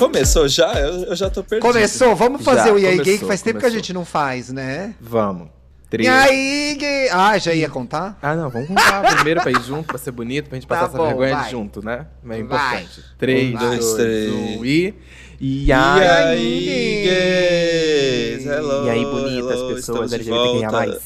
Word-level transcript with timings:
Começou 0.00 0.48
já? 0.48 0.72
Eu, 0.80 1.04
eu 1.04 1.16
já 1.16 1.30
tô 1.30 1.42
perdido. 1.44 1.66
Começou? 1.72 2.16
Vamos 2.16 2.42
fazer 2.42 2.68
Já, 2.68 2.72
o 2.74 2.78
E 2.78 2.86
aí 2.86 2.96
Gay, 2.96 3.04
começou, 3.04 3.18
que 3.20 3.26
faz 3.26 3.42
tempo 3.42 3.58
que 3.58 3.64
a 3.66 3.68
começou. 3.68 3.78
gente 3.78 3.92
não 3.92 4.04
faz, 4.04 4.50
né? 4.52 4.94
Vamos. 5.00 5.48
E 5.48 5.90
Três. 5.90 6.08
aí, 6.08 6.76
Gay? 6.78 7.08
Ah, 7.10 7.36
já 7.36 7.52
ia 7.52 7.68
contar? 7.68 8.16
Ah, 8.22 8.34
não, 8.36 8.48
vamos 8.48 8.68
contar 8.68 9.14
primeiro 9.16 9.40
pra 9.42 9.50
ir 9.50 9.60
junto, 9.62 9.86
pra 9.88 9.98
ser 9.98 10.12
bonito, 10.12 10.48
pra 10.48 10.56
gente 10.56 10.66
Tá 10.66 10.74
passar 10.76 10.88
essa 10.88 10.96
bom, 10.96 11.06
vergonha 11.08 11.36
vai. 11.36 11.50
junto, 11.50 11.84
né? 11.84 12.06
É 12.24 12.28
Vai. 12.28 12.38
importante. 12.40 13.04
Três, 13.18 13.54
Um, 13.54 13.58
dois, 13.58 13.78
dois, 13.80 13.94
três. 13.94 14.30
um 14.32 14.64
e... 14.64 14.94
E 15.40 15.66
E 15.66 15.72
aí, 15.72 16.08
aí, 16.08 17.02
gays? 17.04 18.46
Hello, 18.46 18.86
e 18.86 18.90
aí 18.90 19.04
bonitas 19.04 19.50
hello, 19.58 19.74
pessoas 19.74 20.12
LGBTQIA+. 20.12 20.70
volta. 20.70 21.00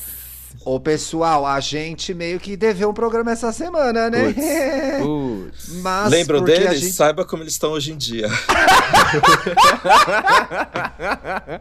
Ô, 0.67 0.81
pessoal, 0.81 1.45
a 1.47 1.61
gente 1.61 2.15
meio 2.15 2.41
que 2.41 2.57
deveu 2.57 2.89
um 2.89 2.95
programa 2.95 3.31
essa 3.33 3.53
semana, 3.53 4.09
né? 4.09 4.33
Putz, 4.33 5.67
putz. 5.69 5.83
Mas 5.83 6.11
Lembram 6.11 6.43
deles? 6.43 6.81
gente... 6.81 6.93
Saiba 6.93 7.25
como 7.25 7.43
eles 7.43 7.53
estão 7.53 7.73
hoje 7.73 7.93
em 7.93 7.97
dia. 7.97 8.29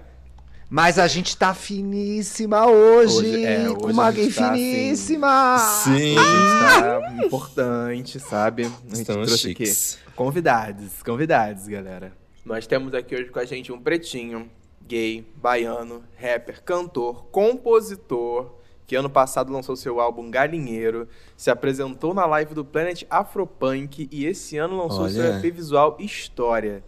Mas 0.70 0.98
a 0.98 1.07
gente 1.07 1.38
tá 1.38 1.53
finíssima 1.53 2.66
hoje, 2.66 3.17
Hoje- 3.17 3.45
é, 3.45 3.70
hoje 3.70 3.93
uma 3.93 4.12
gay 4.12 4.31
tá, 4.31 4.52
assim, 4.52 4.57
finíssima. 4.57 5.57
Sim. 5.84 6.17
A 6.17 6.23
gente 6.23 7.20
tá 7.20 7.26
importante, 7.26 8.20
sabe? 8.20 8.63
A 8.63 8.67
gente 8.70 8.93
Estamos 9.02 9.27
trouxe 9.27 9.43
chiques. 9.49 9.99
aqui 10.03 10.13
convidados, 10.16 11.03
convidados, 11.03 11.67
galera. 11.67 12.12
Nós 12.43 12.66
temos 12.66 12.93
aqui 12.95 13.13
hoje 13.16 13.29
com 13.29 13.38
a 13.39 13.45
gente 13.45 13.71
um 13.71 13.79
pretinho, 13.79 14.49
gay, 14.88 15.27
baiano, 15.35 16.04
rapper, 16.20 16.63
cantor, 16.63 17.26
compositor, 17.26 18.55
que 18.88 18.95
ano 18.95 19.09
passado 19.12 19.54
lançou 19.54 19.76
seu 19.76 19.99
álbum 19.99 20.31
Galinheiro, 20.31 21.07
se 21.38 21.51
apresentou 21.51 22.15
na 22.15 22.26
live 22.26 22.55
do 22.55 22.65
Planet 22.65 23.04
Afropunk 23.12 24.09
e 24.12 24.26
esse 24.26 24.57
ano 24.57 24.76
lançou 24.77 25.07
seu 25.07 25.24
Olha. 25.24 25.37
EP 25.37 25.54
visual 25.54 25.98
História. 25.99 26.84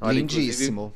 Olha, 0.00 0.14
Lindíssimo. 0.14 0.92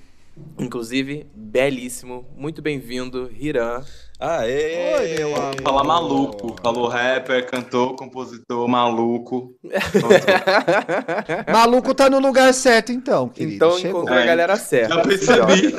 Inclusive, 0.57 1.27
belíssimo. 1.35 2.25
Muito 2.37 2.63
bem-vindo, 2.63 3.29
Hiram. 3.37 3.83
Aê! 4.21 4.95
Oi, 4.95 5.15
meu 5.19 5.35
amor. 5.37 5.63
Fala 5.63 5.83
maluco. 5.85 6.57
Falou 6.63 6.87
rapper, 6.89 7.45
cantor, 7.51 7.97
compositor, 7.97 8.69
maluco. 8.69 9.53
Maluco 11.53 11.93
tá 11.93 12.09
no 12.09 12.21
lugar 12.21 12.53
certo, 12.55 12.93
então, 12.93 13.29
querido. 13.29 13.57
então 13.57 13.79
Chegou. 13.79 13.99
encontrou 14.03 14.19
a 14.19 14.23
É. 14.23 14.27
galera 14.27 14.57
certa. 14.57 14.95
Já 14.95 15.03
percebi. 15.03 15.75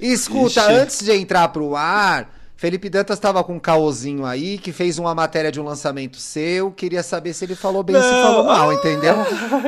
Escuta, 0.00 0.60
Ixi. 0.60 0.72
antes 0.72 0.98
de 1.04 1.12
entrar 1.12 1.48
pro 1.48 1.76
ar, 1.76 2.30
Felipe 2.64 2.88
Dantas 2.88 3.18
tava 3.18 3.44
com 3.44 3.56
um 3.56 3.60
caosinho 3.60 4.24
aí, 4.24 4.56
que 4.56 4.72
fez 4.72 4.98
uma 4.98 5.14
matéria 5.14 5.52
de 5.52 5.60
um 5.60 5.64
lançamento 5.64 6.16
seu. 6.16 6.72
Queria 6.72 7.02
saber 7.02 7.34
se 7.34 7.44
ele 7.44 7.54
falou 7.54 7.82
bem 7.82 7.94
ou 7.94 8.00
se 8.00 8.08
Não. 8.08 8.22
falou 8.22 8.44
mal, 8.44 8.72
entendeu? 8.72 9.16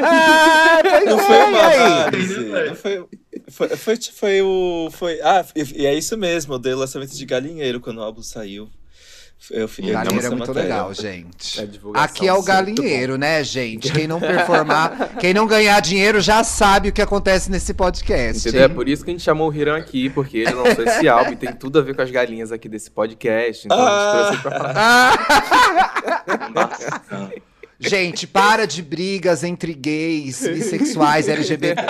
ah, 0.02 0.80
Não 1.05 1.20
é, 1.20 1.22
foi 1.22 1.36
e 1.36 1.42
uma 1.44 1.67
aí? 1.67 1.77
análise, 1.77 2.41
não 2.41 2.74
foi, 2.74 3.06
foi, 3.50 3.69
foi, 3.77 3.97
foi 4.00 4.41
o. 4.41 4.89
Foi, 4.91 5.20
ah, 5.20 5.44
e, 5.55 5.83
e 5.83 5.84
é 5.84 5.94
isso 5.94 6.17
mesmo, 6.17 6.55
eu 6.55 6.58
dei 6.58 6.72
o 6.72 6.78
lançamento 6.78 7.14
de 7.14 7.27
Galinheiro 7.27 7.80
quando 7.80 7.98
o 7.98 8.02
álbum 8.02 8.22
saiu. 8.22 8.67
Eu, 9.50 9.61
eu 9.78 9.92
Galinheiro 9.92 10.27
é 10.27 10.30
muito 10.30 10.48
matéria. 10.48 10.62
legal, 10.62 10.94
gente. 10.94 11.61
É 11.61 11.69
Aqui 11.94 12.27
é 12.27 12.33
o 12.33 12.42
galinheiro, 12.42 13.16
né, 13.16 13.44
gente? 13.44 13.92
Quem 13.92 14.06
não 14.06 14.19
performar, 14.19 15.16
quem 15.20 15.33
não 15.33 15.47
ganhar 15.47 15.78
dinheiro 15.80 16.20
já 16.20 16.42
sabe 16.42 16.89
o 16.89 16.92
que 16.92 17.00
acontece 17.00 17.50
nesse 17.50 17.72
podcast. 17.72 18.48
Entendeu? 18.48 18.67
É 18.67 18.69
hein? 18.69 18.74
por 18.74 18.89
isso 18.89 19.05
que 19.05 19.11
a 19.11 19.14
gente 19.14 19.22
chamou 19.22 19.50
o 19.50 19.55
Hiram 19.55 19.74
aqui, 19.74 20.11
porque 20.11 20.39
ele 20.39 20.55
lançou 20.55 20.84
esse 20.84 21.06
álbum 21.08 21.33
e 21.33 21.36
tem 21.36 21.52
tudo 21.52 21.78
a 21.78 21.83
ver 21.83 21.94
com 21.94 22.02
as 22.02 22.11
galinhas 22.11 22.50
aqui 22.50 22.69
desse 22.69 22.91
podcast. 22.91 23.67
Então 23.67 23.78
a 23.78 23.91
gente 23.91 24.12
trouxe 24.12 24.33
ele 24.34 24.42
pra 24.42 24.50
falar. 24.50 24.77
Ah, 27.08 27.30
gente, 27.78 28.27
para 28.27 28.66
de 28.66 28.82
brigas 28.82 29.42
entre 29.44 29.72
gays, 29.74 30.41
bissexuais, 30.46 31.28
LGBTs. 31.28 31.84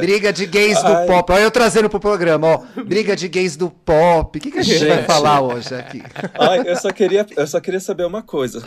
Briga 0.00 0.32
de 0.32 0.46
gays 0.46 0.80
do 0.82 0.86
Ai. 0.92 1.06
pop. 1.06 1.32
Olha 1.32 1.42
eu 1.42 1.50
trazendo 1.50 1.90
pro 1.90 1.98
programa, 1.98 2.46
ó. 2.46 2.82
Briga 2.84 3.16
de 3.16 3.26
gays 3.26 3.56
do 3.56 3.68
pop. 3.70 4.38
O 4.38 4.40
que, 4.40 4.50
que 4.52 4.58
a 4.58 4.62
gente, 4.62 4.84
vai 4.86 4.98
Gente. 4.98 5.06
falar 5.06 5.40
hoje 5.40 5.74
aqui? 5.74 6.00
Ai, 6.38 6.62
eu 6.64 6.76
só 6.76 6.92
queria, 6.92 7.26
eu 7.36 7.46
só 7.46 7.58
queria 7.60 7.80
saber 7.80 8.04
uma 8.04 8.22
coisa. 8.22 8.62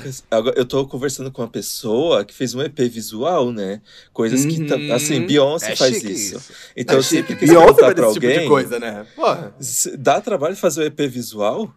Eu 0.56 0.66
tô 0.66 0.86
conversando 0.86 1.32
com 1.32 1.42
uma 1.42 1.48
pessoa 1.48 2.26
que 2.26 2.34
fez 2.34 2.54
um 2.54 2.62
EP 2.62 2.78
visual, 2.90 3.54
né? 3.54 3.80
Coisas 4.12 4.46
que, 4.46 4.62
Uhum. 4.62 4.94
assim, 4.94 5.26
Beyoncé 5.26 5.72
É 5.72 5.76
faz 5.78 6.04
isso. 6.04 6.36
isso. 6.38 6.52
Então 6.76 6.96
É 6.96 7.00
eu 7.00 7.04
sempre 7.04 7.38
quis 7.38 7.50
Beyoncé 7.50 7.66
perguntar 7.68 7.86
vai 7.86 7.96
pra 7.96 8.04
desse 8.08 8.14
tipo 8.16 8.26
alguém. 8.26 8.42
de 8.42 8.48
coisa, 8.50 8.80
né? 8.80 9.06
Porra. 9.16 9.54
Dá 9.98 10.20
trabalho 10.20 10.58
fazer 10.58 10.82
o 10.82 10.86
EP 10.88 11.08
visual? 11.08 11.74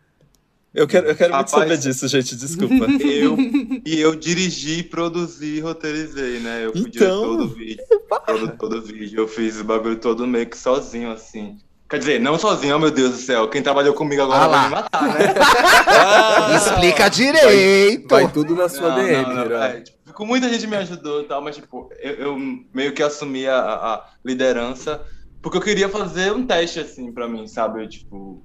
Eu 0.73 0.87
quero, 0.87 1.09
eu 1.09 1.17
quero 1.17 1.35
muito 1.35 1.51
Rapaz. 1.51 1.69
saber 1.69 1.79
disso, 1.79 2.07
gente. 2.07 2.37
Desculpa. 2.37 2.87
Eu, 3.03 3.37
e 3.85 4.01
eu 4.01 4.15
dirigi, 4.15 4.83
produzi 4.85 5.57
e 5.57 5.61
roteirizei, 5.61 6.39
né? 6.41 6.65
Eu 6.67 6.73
fui 6.73 6.83
Então. 6.83 6.91
diretor 6.91 7.37
do 7.39 7.49
vídeo, 7.49 7.85
produtor 8.25 8.69
do 8.71 8.83
vídeo. 8.83 9.21
Eu 9.21 9.29
fiz 9.29 9.59
o 9.59 9.65
bagulho 9.65 9.97
todo 9.97 10.27
meio 10.27 10.47
que 10.47 10.57
sozinho, 10.57 11.11
assim. 11.11 11.59
Quer 11.89 11.99
dizer, 11.99 12.21
não 12.21 12.39
sozinho, 12.39 12.77
oh 12.77 12.79
meu 12.79 12.91
Deus 12.93 13.11
do 13.13 13.17
céu. 13.17 13.49
Quem 13.49 13.63
trabalhou 13.63 13.93
comigo 13.95 14.23
agora 14.23 14.45
Ah 14.45 14.49
vai 14.49 14.65
me 14.65 14.71
matar, 14.71 15.03
né? 15.09 15.35
Ah! 15.89 16.55
Explica 16.57 17.09
direito. 17.09 18.09
Vai 18.09 18.31
tudo 18.31 18.55
na 18.55 18.69
sua 18.69 18.91
Não, 18.91 19.05
DM, 19.05 19.35
não, 19.35 19.49
não, 19.49 19.63
é, 19.63 19.81
tipo, 19.81 20.25
muita 20.25 20.49
gente 20.49 20.69
me 20.69 20.77
ajudou 20.77 21.23
e 21.23 21.25
tal, 21.25 21.43
mas 21.43 21.57
tipo, 21.57 21.91
eu, 22.01 22.13
eu 22.15 22.39
meio 22.73 22.93
que 22.93 23.03
assumi 23.03 23.47
a, 23.49 23.59
a 23.59 24.05
liderança 24.25 25.05
porque 25.43 25.57
eu 25.57 25.63
queria 25.63 25.89
fazer 25.89 26.33
um 26.33 26.47
teste, 26.47 26.81
assim, 26.81 27.11
pra 27.13 27.27
mim, 27.27 27.47
sabe? 27.47 27.83
Eu, 27.83 27.89
tipo, 27.89 28.43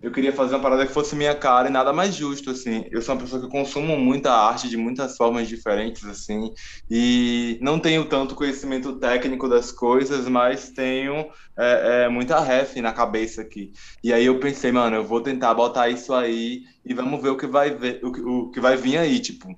eu 0.00 0.12
queria 0.12 0.32
fazer 0.32 0.54
uma 0.54 0.62
parada 0.62 0.86
que 0.86 0.92
fosse 0.92 1.16
minha 1.16 1.34
cara 1.34 1.68
e 1.68 1.72
nada 1.72 1.92
mais 1.92 2.14
justo, 2.14 2.50
assim. 2.50 2.84
Eu 2.90 3.02
sou 3.02 3.14
uma 3.16 3.20
pessoa 3.22 3.42
que 3.42 3.48
consumo 3.50 3.96
muita 3.98 4.32
arte 4.32 4.68
de 4.68 4.76
muitas 4.76 5.16
formas 5.16 5.48
diferentes, 5.48 6.04
assim, 6.04 6.52
e 6.88 7.58
não 7.60 7.80
tenho 7.80 8.04
tanto 8.08 8.34
conhecimento 8.36 8.98
técnico 8.98 9.48
das 9.48 9.72
coisas, 9.72 10.28
mas 10.28 10.70
tenho 10.70 11.26
é, 11.58 12.04
é, 12.04 12.08
muita 12.08 12.38
ref 12.40 12.76
na 12.80 12.92
cabeça 12.92 13.42
aqui. 13.42 13.72
E 14.02 14.12
aí 14.12 14.24
eu 14.26 14.38
pensei, 14.40 14.70
mano, 14.72 14.96
eu 14.96 15.04
vou 15.04 15.20
tentar 15.22 15.52
botar 15.54 15.88
isso 15.88 16.14
aí 16.14 16.62
e 16.84 16.94
vamos 16.94 17.20
ver 17.20 17.30
o 17.30 17.36
que 17.36 17.46
vai, 17.46 17.70
ver, 17.74 18.00
o, 18.04 18.12
que- 18.12 18.20
o 18.22 18.50
que 18.50 18.60
vai 18.60 18.76
vir 18.76 18.98
aí, 18.98 19.20
tipo 19.20 19.48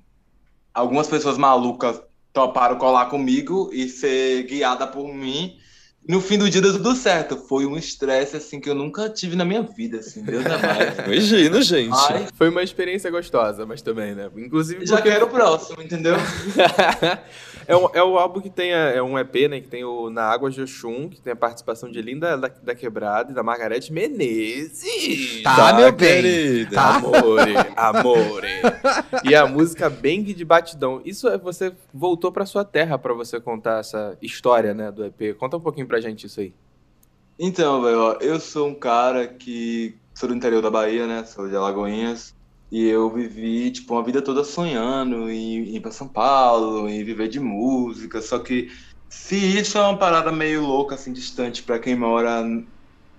algumas 0.73 1.07
pessoas 1.07 1.37
malucas 1.37 2.01
toparam 2.33 2.77
colar 2.77 3.07
comigo 3.07 3.69
e 3.73 3.89
ser 3.89 4.43
guiada 4.43 4.87
por 4.87 5.13
mim. 5.13 5.57
No 6.07 6.19
fim 6.19 6.37
do 6.37 6.49
dia 6.49 6.61
deu 6.61 6.73
tudo 6.73 6.95
certo. 6.95 7.37
Foi 7.37 7.65
um 7.65 7.77
estresse 7.77 8.35
assim 8.35 8.59
que 8.59 8.69
eu 8.69 8.73
nunca 8.75 9.07
tive 9.09 9.35
na 9.35 9.45
minha 9.45 9.61
vida, 9.61 9.99
assim, 9.99 10.23
Deus 10.23 10.43
é 10.45 10.57
mais. 10.57 10.97
Imagino, 11.07 11.61
gente. 11.61 11.89
Mas 11.89 12.29
Foi 12.33 12.49
uma 12.49 12.63
experiência 12.63 13.09
gostosa, 13.11 13.65
mas 13.65 13.81
também, 13.81 14.15
né? 14.15 14.29
Inclusive. 14.35 14.85
já 14.85 14.95
porque- 14.95 15.11
quero 15.11 15.25
o 15.27 15.29
próximo, 15.29 15.81
entendeu? 15.81 16.15
é, 17.67 17.75
um, 17.75 17.87
é 17.93 18.03
o 18.03 18.17
álbum 18.17 18.39
que 18.41 18.49
tem. 18.49 18.73
a- 18.73 18.89
é 18.91 19.01
um 19.01 19.17
EP, 19.17 19.47
né? 19.49 19.59
Que 19.61 19.67
tem 19.67 19.83
o 19.83 20.09
Na 20.09 20.23
Água 20.23 20.49
de 20.49 20.61
Oxum, 20.61 21.07
que 21.09 21.21
tem 21.21 21.33
a 21.33 21.35
participação 21.35 21.89
de 21.91 22.01
Linda 22.01 22.37
da, 22.37 22.47
da 22.47 22.75
Quebrada 22.75 23.31
e 23.31 23.35
da 23.35 23.43
Margarete 23.43 23.91
Menezes. 23.93 25.41
Tá, 25.43 25.73
meu 25.73 25.91
bem. 25.91 26.21
querida. 26.21 26.75
Tá. 26.75 26.95
Amore, 26.97 27.53
amore. 27.75 28.47
E 29.23 29.35
a 29.35 29.45
música 29.47 29.89
Bang 29.89 30.33
de 30.33 30.45
Batidão. 30.45 31.01
Isso 31.05 31.27
é 31.27 31.37
você 31.37 31.73
voltou 31.93 32.31
pra 32.31 32.45
sua 32.45 32.63
terra 32.65 32.97
pra 32.97 33.13
você 33.13 33.39
contar 33.39 33.79
essa 33.79 34.17
história, 34.21 34.73
né, 34.73 34.91
do 34.91 35.05
EP. 35.05 35.35
Conta 35.37 35.57
um 35.57 35.61
pouquinho 35.61 35.87
pra 35.87 35.99
gente 36.01 36.25
isso 36.27 36.39
aí. 36.39 36.53
Então, 37.39 37.81
velho, 37.81 37.99
ó, 37.99 38.11
eu 38.21 38.39
sou 38.39 38.67
um 38.67 38.75
cara 38.75 39.27
que 39.27 39.95
sou 40.13 40.29
do 40.29 40.35
interior 40.35 40.61
da 40.61 40.69
Bahia, 40.69 41.07
né? 41.07 41.23
Sou 41.23 41.47
de 41.49 41.55
Alagoinhas. 41.55 42.35
E 42.71 42.87
eu 42.87 43.09
vivi, 43.13 43.69
tipo, 43.71 43.93
uma 43.93 44.03
vida 44.03 44.21
toda 44.21 44.43
sonhando 44.45 45.29
em 45.29 45.75
ir 45.75 45.81
pra 45.81 45.91
São 45.91 46.07
Paulo, 46.07 46.87
em 46.87 47.03
viver 47.03 47.27
de 47.27 47.39
música. 47.39 48.21
Só 48.21 48.39
que 48.39 48.69
se 49.11 49.35
isso 49.35 49.77
é 49.77 49.81
uma 49.81 49.97
parada 49.99 50.31
meio 50.31 50.61
louca, 50.65 50.95
assim, 50.95 51.11
distante 51.11 51.63
pra 51.63 51.79
quem 51.79 51.95
mora 51.95 52.43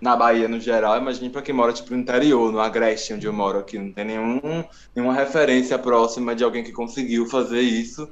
na 0.01 0.17
Bahia 0.17 0.49
no 0.49 0.59
geral, 0.59 0.97
imagine 0.99 1.31
pra 1.31 1.43
quem 1.43 1.55
mora, 1.55 1.73
tipo, 1.73 1.93
no 1.93 2.01
interior, 2.01 2.51
no 2.51 2.61
Agreste, 2.61 3.13
onde 3.15 3.27
eu 3.27 3.33
moro 3.33 3.59
aqui. 3.59 3.78
Não 3.78 3.93
tem 3.93 4.04
nenhum, 4.07 4.41
nenhuma 4.97 5.15
referência 5.15 5.78
próxima 5.78 6.34
de 6.34 6.43
alguém 6.43 6.65
que 6.65 6.72
conseguiu 6.72 7.27
fazer 7.27 7.60
isso. 7.60 8.09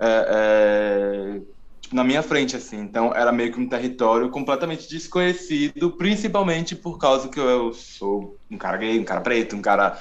É, 0.00 1.36
é, 1.38 1.40
tipo, 1.80 1.94
na 1.94 2.02
minha 2.02 2.22
frente, 2.22 2.56
assim. 2.56 2.78
Então, 2.78 3.14
era 3.14 3.30
meio 3.30 3.52
que 3.52 3.60
um 3.60 3.68
território 3.68 4.30
completamente 4.30 4.88
desconhecido, 4.88 5.96
principalmente 5.96 6.74
por 6.74 6.98
causa 6.98 7.28
que 7.28 7.38
eu 7.38 7.72
sou 7.72 8.36
um 8.50 8.58
cara 8.58 8.76
gay, 8.78 8.98
um 8.98 9.04
cara 9.04 9.20
preto, 9.20 9.54
um 9.54 9.62
cara 9.62 9.96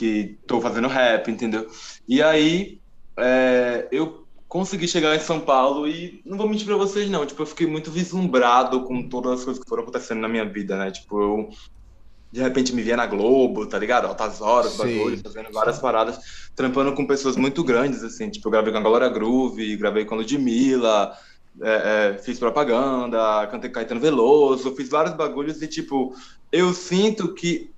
que 0.00 0.38
tô 0.46 0.62
fazendo 0.62 0.88
rap, 0.88 1.30
entendeu? 1.30 1.68
E 2.08 2.22
aí, 2.22 2.80
é, 3.18 3.86
eu 3.92 4.26
consegui 4.48 4.88
chegar 4.88 5.14
em 5.14 5.20
São 5.20 5.38
Paulo 5.38 5.86
e 5.86 6.22
não 6.24 6.38
vou 6.38 6.48
mentir 6.48 6.66
pra 6.66 6.76
vocês, 6.76 7.10
não. 7.10 7.26
Tipo, 7.26 7.42
eu 7.42 7.46
fiquei 7.46 7.66
muito 7.66 7.90
vislumbrado 7.90 8.84
com 8.84 9.06
todas 9.06 9.40
as 9.40 9.44
coisas 9.44 9.62
que 9.62 9.68
foram 9.68 9.82
acontecendo 9.82 10.22
na 10.22 10.28
minha 10.28 10.46
vida, 10.46 10.78
né? 10.78 10.90
Tipo, 10.90 11.20
eu 11.20 11.48
de 12.32 12.40
repente 12.40 12.72
me 12.72 12.80
via 12.80 12.96
na 12.96 13.06
Globo, 13.06 13.66
tá 13.66 13.78
ligado? 13.78 14.06
Altas 14.06 14.40
horas, 14.40 14.72
Sim. 14.72 14.78
bagulho, 14.78 15.18
fazendo 15.18 15.52
várias 15.52 15.78
paradas, 15.78 16.18
trampando 16.54 16.94
com 16.94 17.06
pessoas 17.06 17.36
muito 17.36 17.62
grandes, 17.62 18.02
assim. 18.02 18.30
Tipo, 18.30 18.48
eu 18.48 18.52
gravei 18.52 18.72
com 18.72 18.78
a 18.78 18.82
Glória 18.82 19.08
Groove, 19.10 19.76
gravei 19.76 20.06
com 20.06 20.14
a 20.14 20.18
Ludmilla, 20.18 21.12
é, 21.60 22.14
é, 22.14 22.18
fiz 22.18 22.38
propaganda, 22.38 23.46
cantei 23.48 23.68
Caetano 23.68 24.00
Veloso, 24.00 24.74
fiz 24.74 24.88
vários 24.88 25.14
bagulhos 25.14 25.60
e, 25.60 25.68
tipo, 25.68 26.14
eu 26.50 26.72
sinto 26.72 27.34
que 27.34 27.70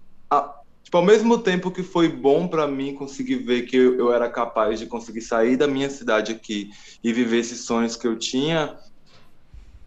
Tipo, 0.93 0.99
ao 0.99 1.05
mesmo 1.07 1.39
tempo 1.39 1.71
que 1.71 1.83
foi 1.83 2.07
bom 2.07 2.47
para 2.47 2.67
mim 2.67 2.95
conseguir 2.95 3.37
ver 3.37 3.63
que 3.63 3.75
eu, 3.75 3.99
eu, 3.99 4.13
era 4.13 4.29
capaz 4.29 4.79
de 4.79 4.85
conseguir 4.85 5.23
sair 5.23 5.57
da 5.57 5.67
minha 5.67 5.89
cidade 5.89 6.33
aqui 6.33 6.69
e 7.03 7.15
viver 7.15 7.39
esses 7.39 7.65
sonhos 7.65 7.97
que 7.97 8.07
eu 8.07 8.19
tinha, 8.19 8.77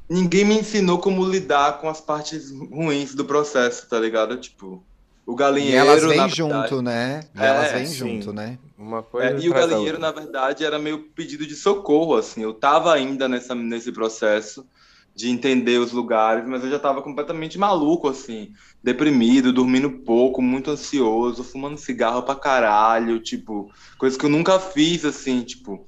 ninguém 0.10 0.44
me 0.44 0.58
ensinou 0.58 0.98
como 0.98 1.24
lidar 1.24 1.80
com 1.80 1.88
as 1.88 2.02
partes 2.02 2.50
ruins 2.50 3.14
do 3.14 3.24
processo, 3.24 3.88
tá 3.88 4.00
ligado? 4.00 4.36
Tipo, 4.38 4.84
o 5.28 5.36
galinheiro. 5.36 5.76
E 5.76 5.88
elas 5.88 6.04
vêm 6.04 6.28
junto, 6.28 6.82
né? 6.82 7.20
E 7.36 7.40
é, 7.40 7.46
elas 7.46 7.72
vêm 7.72 7.86
junto, 7.86 8.34
né? 8.34 8.58
Uma 8.76 9.04
coisa 9.04 9.28
é, 9.28 9.40
e 9.40 9.48
o 9.48 9.54
galinheiro, 9.54 10.00
na 10.00 10.12
verdade, 10.12 10.66
era 10.66 10.80
meio 10.80 11.12
pedido 11.12 11.46
de 11.46 11.54
socorro, 11.54 12.16
assim. 12.16 12.42
Eu 12.42 12.56
tava 12.56 12.92
ainda 12.92 13.28
nessa, 13.28 13.54
nesse 13.54 13.92
processo 13.92 14.66
de 15.16 15.30
entender 15.30 15.80
os 15.80 15.94
lugares, 15.94 16.46
mas 16.46 16.62
eu 16.64 16.70
já 16.70 16.76
estava 16.76 17.02
completamente 17.02 17.58
maluco, 17.58 18.10
assim, 18.10 18.52
deprimido, 18.84 19.54
dormindo 19.54 19.90
pouco, 19.90 20.42
muito 20.42 20.70
ansioso, 20.70 21.44
fumando 21.44 21.78
cigarro 21.78 22.24
pra 22.24 22.36
caralho, 22.36 23.20
tipo, 23.20 23.72
coisa 23.98 24.20
que 24.20 24.26
eu 24.26 24.30
nunca 24.30 24.60
fiz, 24.60 25.06
assim, 25.06 25.42
tipo, 25.42 25.88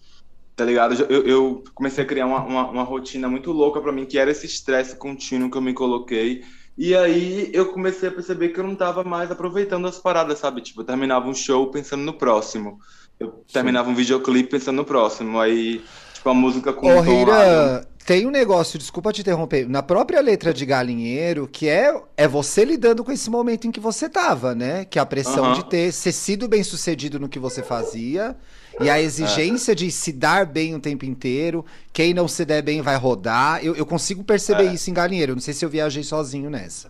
tá 0.56 0.63
ligado? 0.63 0.95
Eu, 1.09 1.27
eu 1.27 1.63
comecei 1.75 2.06
a 2.06 2.07
criar 2.07 2.25
uma, 2.25 2.41
uma, 2.41 2.69
uma 2.69 2.83
rotina 2.83 3.27
muito 3.27 3.51
louca 3.51 3.81
para 3.81 3.91
mim, 3.91 4.06
que 4.06 4.18
era 4.18 4.31
esse 4.31 4.45
estresse 4.45 4.95
contínuo 4.95 5.51
que 5.51 5.57
eu 5.57 5.62
me 5.62 5.73
coloquei. 5.73 6.44
E 6.77 6.95
aí 6.95 7.50
eu 7.53 7.65
comecei 7.73 8.07
a 8.07 8.12
perceber 8.12 8.50
que 8.50 8.59
eu 8.59 8.63
não 8.63 8.75
tava 8.75 9.03
mais 9.03 9.30
aproveitando 9.30 9.88
as 9.88 9.97
paradas, 9.97 10.39
sabe? 10.39 10.62
Tipo, 10.62 10.81
eu 10.81 10.85
terminava 10.85 11.27
um 11.27 11.33
show 11.33 11.69
pensando 11.69 12.03
no 12.03 12.13
próximo. 12.13 12.80
Eu 13.19 13.44
terminava 13.51 13.89
um 13.89 13.95
videoclipe 13.95 14.50
pensando 14.50 14.77
no 14.77 14.85
próximo. 14.85 15.39
Aí, 15.39 15.83
tipo, 16.13 16.30
a 16.30 16.33
música 16.33 16.71
com 16.71 16.88
Ô, 16.88 17.03
Hira, 17.03 17.88
tem 18.07 18.25
um 18.25 18.31
negócio, 18.31 18.80
desculpa 18.80 19.12
te 19.12 19.19
interromper, 19.19 19.68
na 19.68 19.83
própria 19.83 20.21
letra 20.21 20.54
de 20.54 20.65
Galinheiro, 20.65 21.45
que 21.45 21.68
é, 21.68 21.94
é 22.15 22.25
você 22.25 22.63
lidando 22.63 23.04
com 23.04 23.12
esse 23.12 23.30
momento 23.30 23.68
em 23.68 23.71
que 23.71 23.81
você 23.81 24.07
tava, 24.07 24.56
né? 24.56 24.86
Que 24.86 24.98
é 24.98 25.01
a 25.01 25.06
pressão 25.06 25.48
uhum. 25.48 25.54
de 25.56 25.65
ter 25.65 25.92
ser 25.92 26.13
sido 26.13 26.48
bem 26.48 26.63
sucedido 26.63 27.19
no 27.19 27.27
que 27.27 27.38
você 27.38 27.62
fazia 27.62 28.33
e 28.80 28.89
a 28.89 28.98
exigência 29.01 29.74
é. 29.74 29.75
de 29.75 29.92
se 29.92 30.13
dar 30.13 30.45
bem 30.45 30.74
o 30.74 30.80
tempo 30.80 31.04
inteiro. 31.04 31.65
Quem 31.92 32.13
não 32.13 32.30
se 32.30 32.45
der 32.45 32.62
bem 32.62 32.81
vai 32.81 32.95
rodar. 32.95 33.59
Eu, 33.62 33.75
eu 33.75 33.86
consigo 33.86 34.24
perceber 34.24 34.68
é. 34.68 34.74
isso 34.74 34.89
em 34.89 34.94
Galinheiro. 34.94 35.33
Não 35.33 35.42
sei 35.42 35.54
se 35.54 35.65
eu 35.65 35.69
viajei 35.69 36.01
sozinho 36.01 36.50
nessa. 36.50 36.89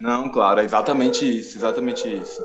Não, 0.00 0.28
claro, 0.28 0.60
é 0.60 0.64
exatamente 0.64 1.24
isso, 1.40 1.58
exatamente 1.58 2.06
isso. 2.08 2.40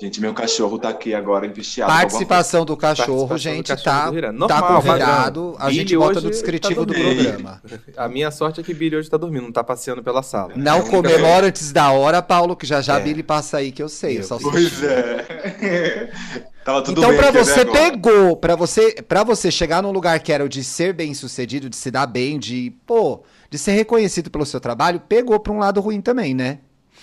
Gente, 0.00 0.20
meu 0.20 0.32
cachorro 0.32 0.78
tá 0.78 0.88
aqui 0.88 1.12
agora 1.12 1.44
investiado. 1.44 1.90
Participação 1.90 2.64
do 2.64 2.76
cachorro, 2.76 3.28
Participação 3.28 3.38
gente, 3.38 3.74
do 3.74 3.82
cachorro 3.82 4.20
tá, 4.20 4.32
Normal, 4.32 4.48
tá 4.48 4.62
convidado. 4.62 5.56
A 5.58 5.70
gente 5.72 5.96
bota 5.96 6.20
no 6.20 6.30
descritivo 6.30 6.86
tá 6.86 6.92
do 6.92 6.94
programa. 6.94 7.62
A 7.96 8.08
minha 8.08 8.30
sorte 8.30 8.60
é 8.60 8.62
que 8.62 8.72
Billy 8.72 8.96
hoje 8.96 9.10
tá 9.10 9.16
dormindo, 9.16 9.42
não 9.42 9.52
tá 9.52 9.64
passeando 9.64 10.00
pela 10.00 10.22
sala. 10.22 10.52
Não 10.54 10.78
é 10.78 10.88
comemora 10.88 11.48
antes 11.48 11.72
da 11.72 11.90
hora, 11.90 12.22
Paulo, 12.22 12.54
que 12.54 12.64
já 12.64 12.80
já 12.80 13.00
é. 13.00 13.02
Billy 13.02 13.24
passa 13.24 13.56
aí, 13.56 13.72
que 13.72 13.82
eu 13.82 13.88
sei. 13.88 14.20
Eu 14.20 14.38
pois 14.40 14.82
é. 14.84 16.10
Tava 16.64 16.82
tudo 16.82 17.00
então, 17.00 17.16
para 17.16 17.32
você 17.32 17.64
pegou, 17.64 18.36
para 18.36 18.54
você, 18.54 19.02
para 19.02 19.24
você 19.24 19.50
chegar 19.50 19.82
num 19.82 19.90
lugar 19.90 20.20
que 20.20 20.32
era 20.32 20.44
o 20.44 20.48
de 20.48 20.62
ser 20.62 20.92
bem 20.92 21.12
sucedido, 21.12 21.68
de 21.68 21.74
se 21.74 21.90
dar 21.90 22.06
bem, 22.06 22.38
de, 22.38 22.72
pô, 22.86 23.24
de 23.50 23.58
ser 23.58 23.72
reconhecido 23.72 24.30
pelo 24.30 24.46
seu 24.46 24.60
trabalho, 24.60 25.00
pegou 25.00 25.40
para 25.40 25.52
um 25.52 25.58
lado 25.58 25.80
ruim 25.80 26.00
também, 26.00 26.32
né? 26.34 26.60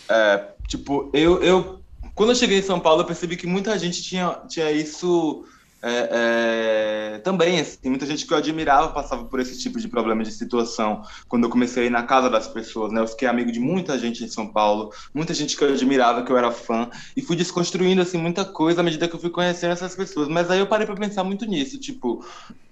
É, 0.09 0.53
tipo, 0.67 1.09
eu, 1.13 1.41
eu. 1.43 1.79
Quando 2.15 2.29
eu 2.29 2.35
cheguei 2.35 2.59
em 2.59 2.63
São 2.63 2.79
Paulo, 2.79 3.01
eu 3.01 3.05
percebi 3.05 3.37
que 3.37 3.47
muita 3.47 3.77
gente 3.77 4.01
tinha, 4.01 4.29
tinha 4.47 4.71
isso 4.71 5.45
é, 5.81 7.13
é, 7.13 7.19
também. 7.19 7.59
Assim, 7.59 7.89
muita 7.89 8.05
gente 8.05 8.25
que 8.25 8.33
eu 8.33 8.37
admirava 8.37 8.89
passava 8.89 9.25
por 9.25 9.39
esse 9.39 9.57
tipo 9.59 9.79
de 9.79 9.87
problema 9.87 10.23
de 10.23 10.31
situação. 10.31 11.01
Quando 11.27 11.45
eu 11.45 11.49
comecei 11.49 11.83
a 11.83 11.85
ir 11.85 11.89
na 11.89 12.03
casa 12.03 12.29
das 12.29 12.47
pessoas, 12.47 12.91
né? 12.91 13.01
Eu 13.01 13.07
fiquei 13.07 13.27
amigo 13.27 13.51
de 13.51 13.59
muita 13.59 13.97
gente 13.97 14.23
em 14.23 14.27
São 14.27 14.47
Paulo, 14.47 14.91
muita 15.13 15.33
gente 15.33 15.55
que 15.55 15.63
eu 15.63 15.69
admirava, 15.69 16.23
que 16.23 16.31
eu 16.31 16.37
era 16.37 16.51
fã, 16.51 16.89
e 17.15 17.21
fui 17.21 17.35
desconstruindo 17.35 18.01
assim 18.01 18.17
muita 18.17 18.43
coisa 18.43 18.81
à 18.81 18.83
medida 18.83 19.07
que 19.07 19.15
eu 19.15 19.19
fui 19.19 19.29
conhecendo 19.29 19.71
essas 19.71 19.95
pessoas. 19.95 20.27
Mas 20.27 20.49
aí 20.49 20.59
eu 20.59 20.67
parei 20.67 20.85
para 20.85 20.95
pensar 20.95 21.23
muito 21.23 21.45
nisso, 21.45 21.79
tipo, 21.79 22.25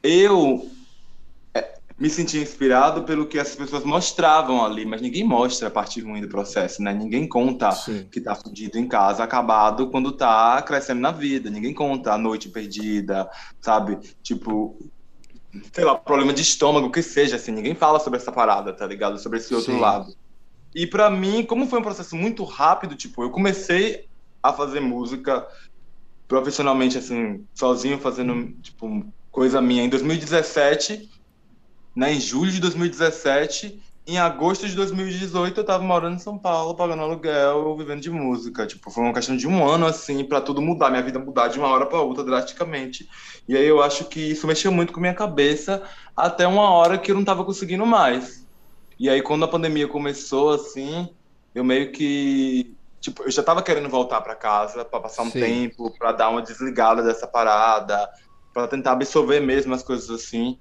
eu 0.04 0.70
me 2.00 2.10
senti 2.10 2.38
inspirado 2.38 3.04
pelo 3.04 3.26
que 3.26 3.40
as 3.40 3.56
pessoas 3.56 3.84
mostravam 3.84 4.64
ali, 4.64 4.86
mas 4.86 5.02
ninguém 5.02 5.24
mostra 5.24 5.68
a 5.68 5.72
parte 5.72 6.00
ruim 6.00 6.22
do 6.22 6.30
processo, 6.30 6.82
né? 6.84 6.94
Ninguém 6.94 7.28
conta 7.28 7.72
Sim. 7.72 8.08
que 8.12 8.22
tá 8.22 8.36
fudido 8.36 8.78
em 8.78 8.88
casa, 8.88 9.24
acabado 9.24 9.90
quando 9.90 10.12
tá 10.12 10.62
crescendo 10.62 11.02
na 11.02 11.12
vida. 11.12 11.50
Ninguém 11.50 11.74
conta 11.74 12.14
a 12.14 12.18
noite 12.18 12.50
perdida, 12.50 13.28
sabe? 13.60 13.98
Tipo, 14.22 14.78
sei 15.74 15.84
lá, 15.84 15.96
problema 15.96 16.32
de 16.32 16.44
estômago, 16.44 16.92
que 16.92 17.02
seja, 17.02 17.36
assim. 17.36 17.52
Ninguém 17.52 17.74
fala 17.74 18.00
sobre 18.00 18.20
essa 18.20 18.32
parada, 18.32 18.74
tá 18.74 18.86
ligado? 18.86 19.18
Sobre 19.18 19.40
esse 19.40 19.56
outro 19.56 19.74
Sim. 19.74 19.80
lado. 19.80 20.14
E 20.76 20.86
para 20.86 21.10
mim, 21.10 21.44
como 21.44 21.66
foi 21.66 21.80
um 21.80 21.84
processo 21.84 22.16
muito 22.16 22.44
rápido, 22.44 22.96
tipo, 22.96 23.24
eu 23.24 23.32
comecei 23.32 24.06
a 24.44 24.54
fazer 24.54 24.82
música 24.82 25.48
profissionalmente, 26.28 26.96
assim, 27.00 27.44
sozinho, 27.56 27.98
fazendo, 27.98 28.54
tipo, 28.62 29.04
coisa 29.32 29.60
minha 29.60 29.84
em 29.84 29.90
2017 29.90 31.10
né, 31.98 32.14
em 32.14 32.20
julho 32.20 32.52
de 32.52 32.60
2017. 32.62 33.82
Em 34.06 34.20
agosto 34.20 34.68
de 34.68 34.76
2018, 34.76 35.58
eu 35.58 35.62
estava 35.62 35.84
morando 35.84 36.16
em 36.16 36.20
São 36.20 36.38
Paulo, 36.38 36.76
pagando 36.76 37.02
aluguel, 37.02 37.76
vivendo 37.76 38.00
de 38.00 38.12
música. 38.12 38.68
Tipo, 38.68 38.92
foi 38.92 39.04
uma 39.04 39.14
questão 39.14 39.36
de 39.36 39.48
um 39.48 39.68
ano, 39.68 39.88
assim, 39.88 40.24
para 40.24 40.40
tudo 40.40 40.62
mudar, 40.62 40.92
minha 40.92 41.02
vida 41.02 41.18
mudar 41.18 41.48
de 41.48 41.58
uma 41.58 41.68
hora 41.68 41.88
para 41.88 42.00
outra 42.00 42.24
drasticamente. 42.24 43.10
E 43.50 43.58
aí 43.58 43.66
eu 43.66 43.82
acho 43.82 44.06
que 44.06 44.20
isso 44.20 44.46
mexeu 44.46 44.72
muito 44.72 44.94
com 44.94 45.00
minha 45.00 45.14
cabeça, 45.14 45.84
até 46.16 46.48
uma 46.48 46.70
hora 46.70 47.00
que 47.00 47.10
eu 47.10 47.16
não 47.16 47.24
estava 47.24 47.44
conseguindo 47.44 47.86
mais. 47.86 48.46
E 49.00 49.10
aí, 49.10 49.22
quando 49.22 49.46
a 49.46 49.48
pandemia 49.48 49.88
começou, 49.88 50.52
assim, 50.52 51.10
eu 51.54 51.64
meio 51.64 51.92
que. 51.92 52.78
Tipo, 53.02 53.24
eu 53.24 53.32
já 53.32 53.42
estava 53.42 53.64
querendo 53.64 53.90
voltar 53.90 54.22
para 54.22 54.36
casa 54.36 54.86
para 54.86 55.00
passar 55.00 55.24
um 55.24 55.32
Sim. 55.32 55.40
tempo, 55.40 55.94
para 55.98 56.12
dar 56.12 56.30
uma 56.30 56.42
desligada 56.44 57.02
dessa 57.02 57.28
parada, 57.28 58.08
para 58.54 58.68
tentar 58.68 58.92
absorver 58.94 59.40
mesmo 59.40 59.74
as 59.74 59.84
coisas 59.84 60.10
assim. 60.10 60.60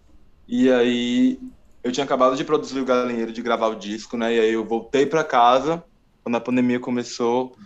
E 0.48 0.70
aí 0.70 1.40
eu 1.82 1.92
tinha 1.92 2.04
acabado 2.04 2.36
de 2.36 2.44
produzir 2.44 2.80
o 2.80 2.84
Galinheiro, 2.84 3.32
de 3.32 3.42
gravar 3.42 3.68
o 3.68 3.76
disco, 3.76 4.16
né? 4.16 4.34
E 4.34 4.40
aí 4.40 4.52
eu 4.52 4.64
voltei 4.64 5.06
para 5.06 5.24
casa 5.24 5.82
quando 6.22 6.36
a 6.36 6.40
pandemia 6.40 6.80
começou. 6.80 7.56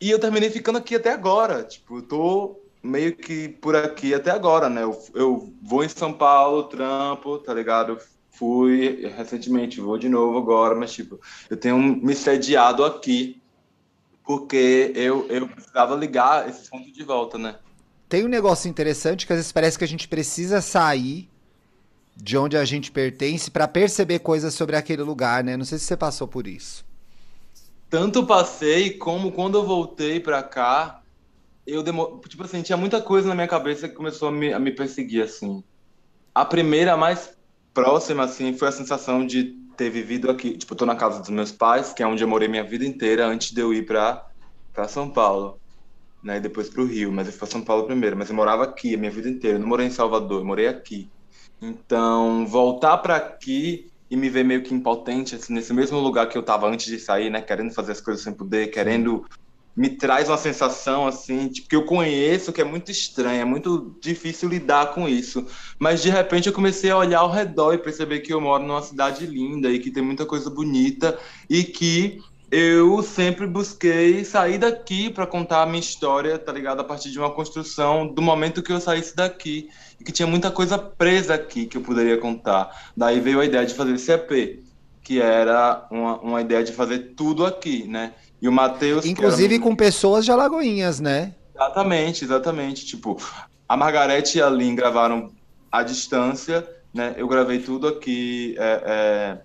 E 0.00 0.10
eu 0.10 0.18
terminei 0.18 0.50
ficando 0.50 0.78
aqui 0.78 0.94
até 0.94 1.12
agora. 1.12 1.62
Tipo, 1.62 1.98
eu 1.98 2.02
tô 2.02 2.60
meio 2.82 3.16
que 3.16 3.48
por 3.48 3.74
aqui 3.74 4.14
até 4.14 4.30
agora, 4.30 4.68
né? 4.68 4.82
Eu, 4.82 5.02
eu 5.14 5.52
vou 5.62 5.84
em 5.84 5.88
São 5.88 6.12
Paulo, 6.12 6.64
trampo, 6.64 7.38
tá 7.38 7.54
ligado? 7.54 7.98
Fui 8.30 9.06
recentemente, 9.16 9.80
vou 9.80 9.96
de 9.96 10.08
novo 10.08 10.38
agora, 10.38 10.74
mas 10.74 10.92
tipo, 10.92 11.20
eu 11.48 11.56
tenho 11.56 11.78
me 11.78 12.14
sediado 12.14 12.84
aqui 12.84 13.40
porque 14.24 14.92
eu, 14.94 15.26
eu 15.28 15.46
precisava 15.46 15.94
ligar 15.94 16.48
esse 16.48 16.68
ponto 16.68 16.90
de 16.90 17.02
volta, 17.02 17.38
né? 17.38 17.56
Tem 18.08 18.24
um 18.24 18.28
negócio 18.28 18.68
interessante 18.68 19.26
que 19.26 19.32
às 19.32 19.38
vezes 19.38 19.52
parece 19.52 19.78
que 19.78 19.84
a 19.84 19.88
gente 19.88 20.08
precisa 20.08 20.60
sair 20.60 21.28
de 22.16 22.36
onde 22.36 22.56
a 22.56 22.64
gente 22.64 22.90
pertence 22.90 23.50
para 23.50 23.66
perceber 23.66 24.20
coisas 24.20 24.54
sobre 24.54 24.76
aquele 24.76 25.02
lugar, 25.02 25.42
né? 25.42 25.56
Não 25.56 25.64
sei 25.64 25.78
se 25.78 25.84
você 25.84 25.96
passou 25.96 26.28
por 26.28 26.46
isso. 26.46 26.84
Tanto 27.90 28.26
passei 28.26 28.90
como 28.98 29.32
quando 29.32 29.58
eu 29.58 29.64
voltei 29.64 30.20
para 30.20 30.42
cá, 30.42 31.02
eu 31.66 31.82
demo... 31.82 32.20
tipo 32.28 32.42
assim, 32.44 32.62
tinha 32.62 32.76
muita 32.76 33.00
coisa 33.00 33.28
na 33.28 33.34
minha 33.34 33.48
cabeça 33.48 33.88
que 33.88 33.94
começou 33.94 34.28
a 34.28 34.32
me, 34.32 34.52
a 34.52 34.58
me 34.58 34.72
perseguir 34.72 35.22
assim. 35.22 35.62
A 36.34 36.44
primeira 36.44 36.96
mais 36.96 37.36
próxima 37.72 38.24
assim 38.24 38.56
foi 38.56 38.68
a 38.68 38.72
sensação 38.72 39.26
de 39.26 39.56
ter 39.76 39.90
vivido 39.90 40.30
aqui, 40.30 40.56
tipo, 40.56 40.74
tô 40.76 40.86
na 40.86 40.94
casa 40.94 41.20
dos 41.20 41.30
meus 41.30 41.50
pais, 41.50 41.92
que 41.92 42.02
é 42.02 42.06
onde 42.06 42.22
eu 42.22 42.28
morei 42.28 42.48
minha 42.48 42.64
vida 42.64 42.84
inteira 42.84 43.26
antes 43.26 43.50
de 43.50 43.60
eu 43.60 43.74
ir 43.74 43.86
para 43.86 44.24
para 44.72 44.88
São 44.88 45.08
Paulo, 45.08 45.60
né, 46.20 46.38
e 46.38 46.40
depois 46.40 46.68
para 46.68 46.82
o 46.82 46.86
Rio, 46.86 47.12
mas 47.12 47.26
eu 47.28 47.32
fui 47.32 47.38
para 47.38 47.48
São 47.48 47.62
Paulo 47.62 47.86
primeiro, 47.86 48.16
mas 48.16 48.28
eu 48.28 48.34
morava 48.34 48.64
aqui 48.64 48.94
a 48.94 48.98
minha 48.98 49.10
vida 49.10 49.28
inteira, 49.28 49.56
eu 49.56 49.60
não 49.60 49.68
morei 49.68 49.86
em 49.86 49.90
Salvador, 49.90 50.40
eu 50.40 50.44
morei 50.44 50.66
aqui. 50.66 51.08
Então, 51.68 52.46
voltar 52.46 52.98
para 52.98 53.16
aqui 53.16 53.86
e 54.10 54.16
me 54.16 54.28
ver 54.28 54.44
meio 54.44 54.62
que 54.62 54.74
impotente, 54.74 55.34
assim, 55.34 55.54
nesse 55.54 55.72
mesmo 55.72 55.98
lugar 55.98 56.28
que 56.28 56.36
eu 56.36 56.40
estava 56.40 56.68
antes 56.68 56.86
de 56.86 56.98
sair, 56.98 57.30
né? 57.30 57.40
Querendo 57.40 57.72
fazer 57.72 57.92
as 57.92 58.00
coisas 58.00 58.22
sem 58.22 58.32
poder, 58.32 58.68
querendo. 58.68 59.24
Me 59.76 59.88
traz 59.88 60.28
uma 60.28 60.38
sensação, 60.38 61.04
assim, 61.04 61.48
tipo, 61.48 61.68
que 61.68 61.74
eu 61.74 61.84
conheço, 61.84 62.52
que 62.52 62.60
é 62.60 62.64
muito 62.64 62.92
estranha, 62.92 63.42
é 63.42 63.44
muito 63.44 63.98
difícil 64.00 64.48
lidar 64.48 64.94
com 64.94 65.08
isso. 65.08 65.44
Mas, 65.80 66.00
de 66.00 66.10
repente, 66.10 66.46
eu 66.46 66.52
comecei 66.52 66.90
a 66.90 66.98
olhar 66.98 67.20
ao 67.20 67.30
redor 67.32 67.74
e 67.74 67.78
perceber 67.78 68.20
que 68.20 68.32
eu 68.32 68.40
moro 68.40 68.62
numa 68.62 68.82
cidade 68.82 69.26
linda 69.26 69.68
e 69.68 69.80
que 69.80 69.90
tem 69.90 70.02
muita 70.02 70.24
coisa 70.26 70.48
bonita 70.48 71.18
e 71.50 71.64
que 71.64 72.20
eu 72.52 73.02
sempre 73.02 73.48
busquei 73.48 74.24
sair 74.24 74.58
daqui 74.58 75.10
para 75.10 75.26
contar 75.26 75.62
a 75.62 75.66
minha 75.66 75.80
história, 75.80 76.38
tá 76.38 76.52
ligado? 76.52 76.78
A 76.78 76.84
partir 76.84 77.10
de 77.10 77.18
uma 77.18 77.34
construção 77.34 78.06
do 78.06 78.22
momento 78.22 78.62
que 78.62 78.72
eu 78.72 78.80
saísse 78.80 79.16
daqui 79.16 79.66
e 80.00 80.04
que 80.04 80.12
tinha 80.12 80.26
muita 80.26 80.50
coisa 80.50 80.78
presa 80.78 81.34
aqui 81.34 81.66
que 81.66 81.76
eu 81.76 81.82
poderia 81.82 82.18
contar. 82.18 82.90
Daí 82.96 83.20
veio 83.20 83.40
a 83.40 83.44
ideia 83.44 83.64
de 83.66 83.74
fazer 83.74 83.94
esse 83.94 84.12
EP, 84.12 84.62
que 85.02 85.20
era 85.20 85.86
uma, 85.90 86.18
uma 86.20 86.40
ideia 86.40 86.64
de 86.64 86.72
fazer 86.72 87.14
tudo 87.16 87.44
aqui, 87.44 87.86
né? 87.86 88.14
E 88.40 88.48
o 88.48 88.52
Matheus. 88.52 89.04
Inclusive 89.04 89.58
com 89.58 89.76
pessoas 89.76 90.24
de 90.24 90.32
Alagoinhas, 90.32 91.00
né? 91.00 91.34
Exatamente, 91.54 92.24
exatamente. 92.24 92.86
Tipo, 92.86 93.16
a 93.68 93.76
Margarete 93.76 94.38
e 94.38 94.42
a 94.42 94.48
Lin 94.48 94.74
gravaram 94.74 95.30
à 95.70 95.82
distância, 95.82 96.66
né? 96.92 97.14
Eu 97.16 97.28
gravei 97.28 97.58
tudo 97.58 97.86
aqui 97.86 98.54
é, 98.58 98.82
é, 98.84 99.38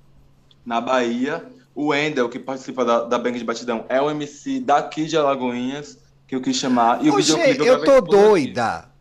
na 0.65 0.81
Bahia. 0.81 1.43
O 1.75 1.87
Wendel, 1.87 2.27
que 2.27 2.39
participa 2.39 2.83
da, 2.83 3.03
da 3.03 3.17
Bang 3.17 3.37
de 3.37 3.45
Batidão, 3.45 3.85
é 3.87 4.01
o 4.01 4.09
MC 4.09 4.59
daqui 4.59 5.05
de 5.05 5.15
Alagoinhas. 5.15 5.97
que 6.27 6.35
eu 6.35 6.41
quis 6.41 6.55
chamar. 6.55 7.03
E 7.03 7.09
o 7.09 7.13
Ô, 7.13 7.17
videoclipe 7.17 7.59
eu 7.59 7.65
gravei 7.65 7.85
tô 7.85 8.01
todo 8.01 8.35
aqui. 8.35 8.53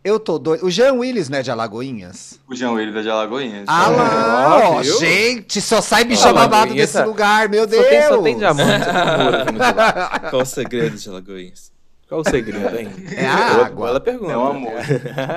Eu 0.09 0.19
tô 0.19 0.39
doido. 0.39 0.65
O 0.65 0.71
Jean 0.71 0.95
Willis, 0.95 1.29
né, 1.29 1.43
de 1.43 1.51
Alagoinhas? 1.51 2.41
O 2.49 2.55
Jean 2.55 2.71
Willis 2.73 2.97
é 2.97 3.03
de 3.03 3.11
Alagoinhas. 3.11 3.65
Ah 3.67 3.89
lá, 3.89 4.71
ó, 4.71 4.81
viu? 4.81 4.99
gente, 4.99 5.61
só 5.61 5.81
sai 5.83 6.03
Alagoinhas, 6.03 6.33
babado 6.33 6.75
desse 6.75 6.93
tá- 6.95 7.05
lugar, 7.05 7.49
meu 7.49 7.67
Deus. 7.67 7.85
só 8.09 8.23
tem 8.23 8.39
diamante, 8.39 8.85
só 8.85 9.45
tem 9.45 9.57
lá. 9.59 10.21
Qual 10.31 10.43
o 10.43 10.47
segredo 10.47 10.97
de 10.97 11.09
Alagoinhas? 11.09 11.73
Qual 12.09 12.23
o 12.23 12.25
segredo, 12.25 12.79
hein? 12.79 12.89
É 13.15 13.27
a 13.27 13.37
Boa- 13.55 13.67
água. 13.67 13.87
Bela 13.89 14.01
pergunta. 14.01 14.33
É 14.33 14.37
um 14.39 14.47
amor. 14.47 14.73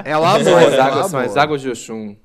É 0.05 0.17
o 0.17 0.23
amor, 0.23 0.43
São 0.45 0.59
é 0.59 0.65
as 0.67 0.73
o 0.73 0.81
águas, 0.81 1.07
são 1.11 1.19
amor. 1.19 1.29
as 1.31 1.37
águas 1.37 1.61
de 1.61 1.69
Oxum. 1.69 2.15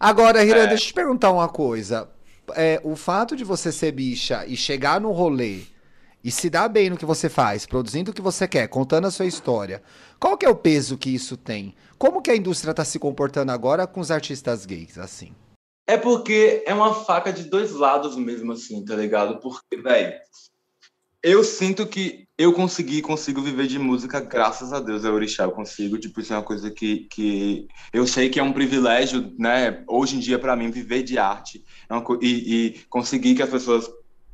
Agora, 0.00 0.42
É. 0.42 0.46
Hiran, 0.46 0.66
deixa 0.68 0.84
eu 0.84 0.88
te 0.88 0.94
perguntar 0.94 1.30
uma 1.30 1.48
coisa. 1.48 2.08
É, 2.56 2.80
o 2.82 2.96
fato 2.96 3.36
de 3.36 3.44
você 3.44 3.70
ser 3.70 3.92
bicha 3.92 4.44
e 4.46 4.56
chegar 4.56 4.98
no 5.00 5.12
rolê 5.12 5.60
e 6.24 6.30
se 6.30 6.48
dar 6.50 6.68
bem 6.68 6.88
no 6.90 6.96
que 6.96 7.04
você 7.04 7.28
faz, 7.28 7.66
produzindo 7.66 8.10
o 8.10 8.14
que 8.14 8.22
você 8.22 8.48
quer, 8.48 8.66
contando 8.68 9.06
a 9.06 9.10
sua 9.10 9.26
história, 9.26 9.82
qual 10.18 10.36
que 10.36 10.44
é 10.44 10.48
o 10.48 10.54
peso 10.56 10.96
que 10.98 11.14
isso 11.14 11.36
tem? 11.36 11.74
Como 12.00 12.22
que 12.22 12.30
a 12.30 12.36
indústria 12.36 12.72
tá 12.72 12.82
se 12.82 12.98
comportando 12.98 13.52
agora 13.52 13.86
com 13.86 14.00
os 14.00 14.10
artistas 14.10 14.64
gays, 14.64 14.96
assim? 14.96 15.34
É 15.86 15.98
porque 15.98 16.64
é 16.66 16.72
uma 16.72 16.94
faca 16.94 17.30
de 17.30 17.44
dois 17.44 17.72
lados 17.72 18.16
mesmo, 18.16 18.52
assim, 18.52 18.82
tá 18.82 18.96
ligado? 18.96 19.38
Porque, 19.38 19.76
velho, 19.76 20.18
eu 21.22 21.44
sinto 21.44 21.86
que 21.86 22.26
eu 22.38 22.54
consegui, 22.54 23.02
consigo 23.02 23.42
viver 23.42 23.66
de 23.66 23.78
música, 23.78 24.18
graças 24.18 24.72
a 24.72 24.80
Deus, 24.80 25.04
é 25.04 25.10
orixá, 25.10 25.44
eu 25.44 25.50
consigo, 25.50 25.98
tipo, 25.98 26.22
isso 26.22 26.32
é 26.32 26.36
uma 26.36 26.42
coisa 26.42 26.70
que, 26.70 27.00
que 27.00 27.68
eu 27.92 28.06
sei 28.06 28.30
que 28.30 28.40
é 28.40 28.42
um 28.42 28.54
privilégio, 28.54 29.34
né, 29.38 29.84
hoje 29.86 30.16
em 30.16 30.20
dia 30.20 30.38
pra 30.38 30.56
mim, 30.56 30.70
viver 30.70 31.02
de 31.02 31.18
arte, 31.18 31.62
é 31.86 31.92
uma 31.92 32.02
e, 32.22 32.28
e 32.28 32.78
conseguir 32.88 33.34
que 33.34 33.42
as 33.42 33.50
pessoas 33.50 33.90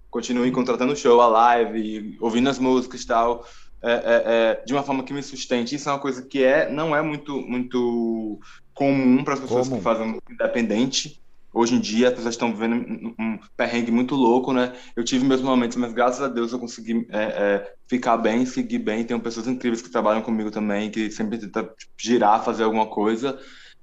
continuem 0.09 0.53
contratando 0.53 0.95
show, 0.95 1.21
a 1.21 1.27
live, 1.27 2.17
ouvindo 2.21 2.49
as 2.49 2.61
músicas 2.61 3.03
e 3.03 3.07
tal, 3.09 3.45
é, 3.87 3.93
é, 3.93 4.23
é, 4.27 4.65
de 4.65 4.73
uma 4.73 4.83
forma 4.83 5.05
que 5.05 5.13
me 5.13 5.23
sustente, 5.23 5.75
isso 5.75 5.89
é 5.89 5.93
uma 5.93 5.99
coisa 5.99 6.23
que 6.23 6.43
é, 6.43 6.71
não 6.71 6.95
é 6.95 7.03
muito, 7.03 7.41
muito 7.43 8.41
comum 8.75 9.25
para 9.25 9.35
as 9.35 9.41
pessoas 9.41 9.69
Comum. 9.69 9.79
que 9.79 9.85
fazem 9.85 10.07
música 10.07 10.33
independente, 10.33 11.21
Hoje 11.57 11.75
em 11.75 11.81
dia, 11.81 12.09
as 12.09 12.15
pessoas 12.15 12.35
estão 12.35 12.53
vivendo 12.53 12.75
um, 12.75 13.15
um 13.19 13.39
perrengue 13.57 13.91
muito 13.91 14.15
louco, 14.15 14.53
né? 14.53 14.75
Eu 14.95 15.03
tive 15.03 15.25
meus 15.25 15.41
momentos, 15.41 15.79
mas 15.79 15.91
graças 15.95 16.21
a 16.21 16.29
Deus 16.29 16.53
eu 16.53 16.59
consegui 16.59 17.07
é, 17.09 17.23
é, 17.23 17.73
ficar 17.89 18.19
bem, 18.19 18.45
seguir 18.45 18.81
bem. 18.81 19.03
Tenho 19.05 19.19
pessoas 19.19 19.49
incríveis 19.49 19.81
que 19.81 19.89
trabalham 19.89 20.21
comigo 20.21 20.51
também, 20.51 20.91
que 20.91 21.11
sempre 21.11 21.39
tentam 21.39 21.67
girar, 21.99 22.45
fazer 22.45 22.65
alguma 22.65 22.85
coisa. 22.89 23.39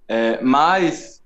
É, 0.08 0.40
mas, 0.44 1.23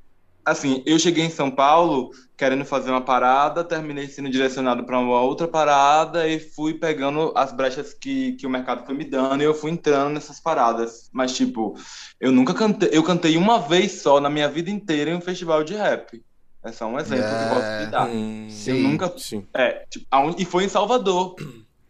assim, 0.48 0.82
eu 0.86 0.98
cheguei 0.98 1.25
em 1.25 1.30
São 1.30 1.51
Paulo 1.51 2.10
querendo 2.38 2.63
fazer 2.63 2.92
uma 2.92 3.01
parada, 3.01 3.63
terminei 3.63 4.08
sendo 4.08 4.30
direcionado 4.30 4.86
para 4.86 5.00
uma 5.00 5.22
outra 5.22 5.48
parada 5.48 6.27
e 6.27 6.39
fui 6.39 6.75
pegando 6.75 7.34
as 7.36 7.51
brechas 7.51 7.94
que, 7.94 8.34
que 8.34 8.46
o 8.46 8.50
mercado 8.50 8.86
foi 8.86 8.96
me 8.96 9.04
dando 9.04 9.42
e 9.42 9.46
eu 9.46 9.54
fui 9.54 9.72
entrando 9.72 10.13
nessas 10.13 10.39
paradas. 10.39 11.10
Mas, 11.12 11.36
tipo, 11.36 11.75
eu 12.20 12.32
nunca 12.32 12.54
cantei, 12.54 12.89
eu 12.92 13.04
cantei 13.04 13.36
uma 13.38 13.60
vez 13.60 14.01
só 14.01 14.20
na 14.22 14.30
minha 14.30 14.48
vida 14.48 14.70
inteira 14.70 15.12
em 15.12 15.16
um 15.16 15.22
festival 15.22 15.63
de 15.63 15.74
rap. 15.74 16.24
É 16.63 16.72
só 16.72 16.86
um 16.86 17.00
exemplo 17.00 17.24
que 17.24 17.44
eu 17.44 17.50
posso 17.50 17.86
te 17.86 17.92
dar. 17.92 18.08
Hum, 18.08 18.48
Eu 18.68 18.75
nunca. 18.75 19.13
sim. 19.18 19.46
É, 19.54 19.86
tipo, 19.89 20.06
e 20.38 20.46
foi 20.46 20.66
em 20.66 20.70
Salvador. 20.70 21.36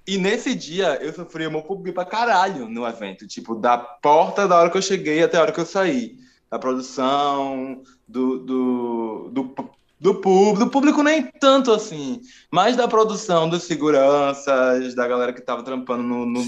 E 0.08 0.18
nesse 0.18 0.56
dia 0.56 0.98
eu 1.02 1.12
sofri 1.12 1.46
homofobia 1.46 1.92
pra 1.92 2.06
caralho 2.06 2.70
no 2.70 2.88
evento. 2.88 3.28
Tipo, 3.28 3.56
da 3.56 3.78
porta 3.78 4.48
da 4.48 4.58
hora 4.58 4.70
que 4.70 4.78
eu 4.78 4.82
cheguei 4.82 5.22
até 5.22 5.38
a 5.38 5.42
hora 5.42 5.52
que 5.52 5.60
eu 5.60 5.66
saí. 5.66 6.16
Da 6.50 6.58
produção, 6.58 7.82
do, 8.08 8.40
do, 8.40 9.30
do, 9.32 9.70
do 10.00 10.16
público. 10.16 10.60
Do 10.60 10.70
público 10.70 11.04
nem 11.04 11.24
tanto 11.24 11.72
assim. 11.72 12.22
Mas 12.52 12.76
da 12.76 12.88
produção, 12.88 13.50
dos 13.50 13.64
seguranças, 13.64 14.94
da 14.94 15.08
galera 15.08 15.34
que 15.34 15.42
tava 15.42 15.64
trampando 15.64 16.04
no, 16.04 16.26
no, 16.26 16.44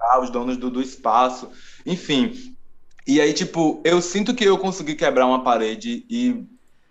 ah, 0.00 0.20
os 0.20 0.30
donos 0.30 0.56
do, 0.56 0.70
do 0.70 0.82
espaço, 0.82 1.48
enfim. 1.86 2.54
E 3.06 3.20
aí, 3.20 3.32
tipo, 3.32 3.80
eu 3.84 4.00
sinto 4.00 4.34
que 4.34 4.44
eu 4.44 4.58
consegui 4.58 4.94
quebrar 4.94 5.26
uma 5.26 5.42
parede 5.42 6.04
e 6.08 6.44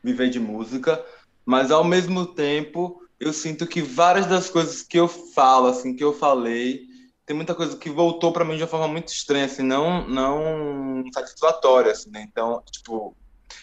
viver 0.03 0.29
de 0.29 0.39
música, 0.39 1.03
mas 1.45 1.71
ao 1.71 1.83
mesmo 1.83 2.25
tempo 2.25 3.01
eu 3.19 3.31
sinto 3.31 3.65
que 3.65 3.81
várias 3.81 4.25
das 4.25 4.49
coisas 4.49 4.81
que 4.81 4.99
eu 4.99 5.07
falo, 5.07 5.67
assim, 5.67 5.95
que 5.95 6.03
eu 6.03 6.13
falei, 6.13 6.81
tem 7.25 7.35
muita 7.35 7.55
coisa 7.55 7.77
que 7.77 7.89
voltou 7.89 8.33
para 8.33 8.43
mim 8.43 8.57
de 8.57 8.63
uma 8.63 8.67
forma 8.67 8.87
muito 8.87 9.07
estranha, 9.07 9.45
assim, 9.45 9.63
não, 9.63 10.07
não 10.07 11.03
satisfatória, 11.13 11.91
assim, 11.91 12.09
né? 12.09 12.27
Então, 12.29 12.61
tipo, 12.69 13.15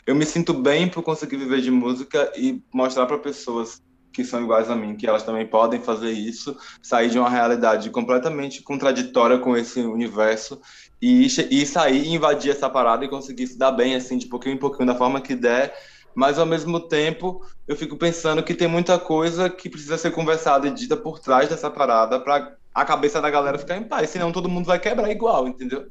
eu 0.06 0.14
me 0.14 0.25
sinto 0.26 0.52
bem 0.54 0.88
por 0.88 1.02
conseguir 1.02 1.37
viver 1.37 1.61
de 1.61 1.70
música 1.70 2.30
e 2.37 2.62
mostrar 2.73 3.06
para 3.06 3.18
pessoas 3.18 3.80
que 4.12 4.25
são 4.25 4.42
iguais 4.42 4.68
a 4.68 4.75
mim, 4.75 4.97
que 4.97 5.06
elas 5.06 5.23
também 5.23 5.47
podem 5.47 5.80
fazer 5.80 6.11
isso, 6.11 6.56
sair 6.82 7.09
de 7.11 7.18
uma 7.18 7.30
realidade 7.30 7.90
completamente 7.90 8.61
contraditória 8.62 9.38
com 9.38 9.56
esse 9.56 9.80
universo 9.80 10.61
e, 11.00 11.26
e 11.26 11.64
sair 11.66 12.04
e 12.06 12.14
invadir 12.14 12.50
essa 12.50 12.68
parada 12.68 13.04
e 13.04 13.09
conseguir 13.09 13.47
se 13.47 13.56
dar 13.56 13.70
bem, 13.70 13.94
assim, 13.94 14.18
de 14.18 14.26
pouquinho 14.26 14.56
em 14.56 14.59
pouquinho, 14.59 14.87
da 14.88 14.97
forma 14.97 15.20
que 15.20 15.37
der. 15.37 15.73
Mas, 16.12 16.40
ao 16.40 16.44
mesmo 16.47 16.80
tempo, 16.88 17.40
eu 17.68 17.76
fico 17.76 17.97
pensando 17.97 18.42
que 18.42 18.52
tem 18.52 18.66
muita 18.66 18.99
coisa 18.99 19.49
que 19.49 19.70
precisa 19.70 19.97
ser 19.97 20.11
conversada 20.11 20.66
e 20.66 20.73
dita 20.73 20.97
por 20.97 21.20
trás 21.20 21.49
dessa 21.49 21.70
parada 21.70 22.18
para 22.18 22.52
a 22.75 22.85
cabeça 22.85 23.20
da 23.20 23.30
galera 23.30 23.59
ficar 23.59 23.76
em 23.76 23.85
paz, 23.85 24.11
senão 24.11 24.32
todo 24.32 24.49
mundo 24.49 24.66
vai 24.66 24.80
quebrar 24.80 25.09
igual, 25.09 25.47
entendeu? 25.47 25.87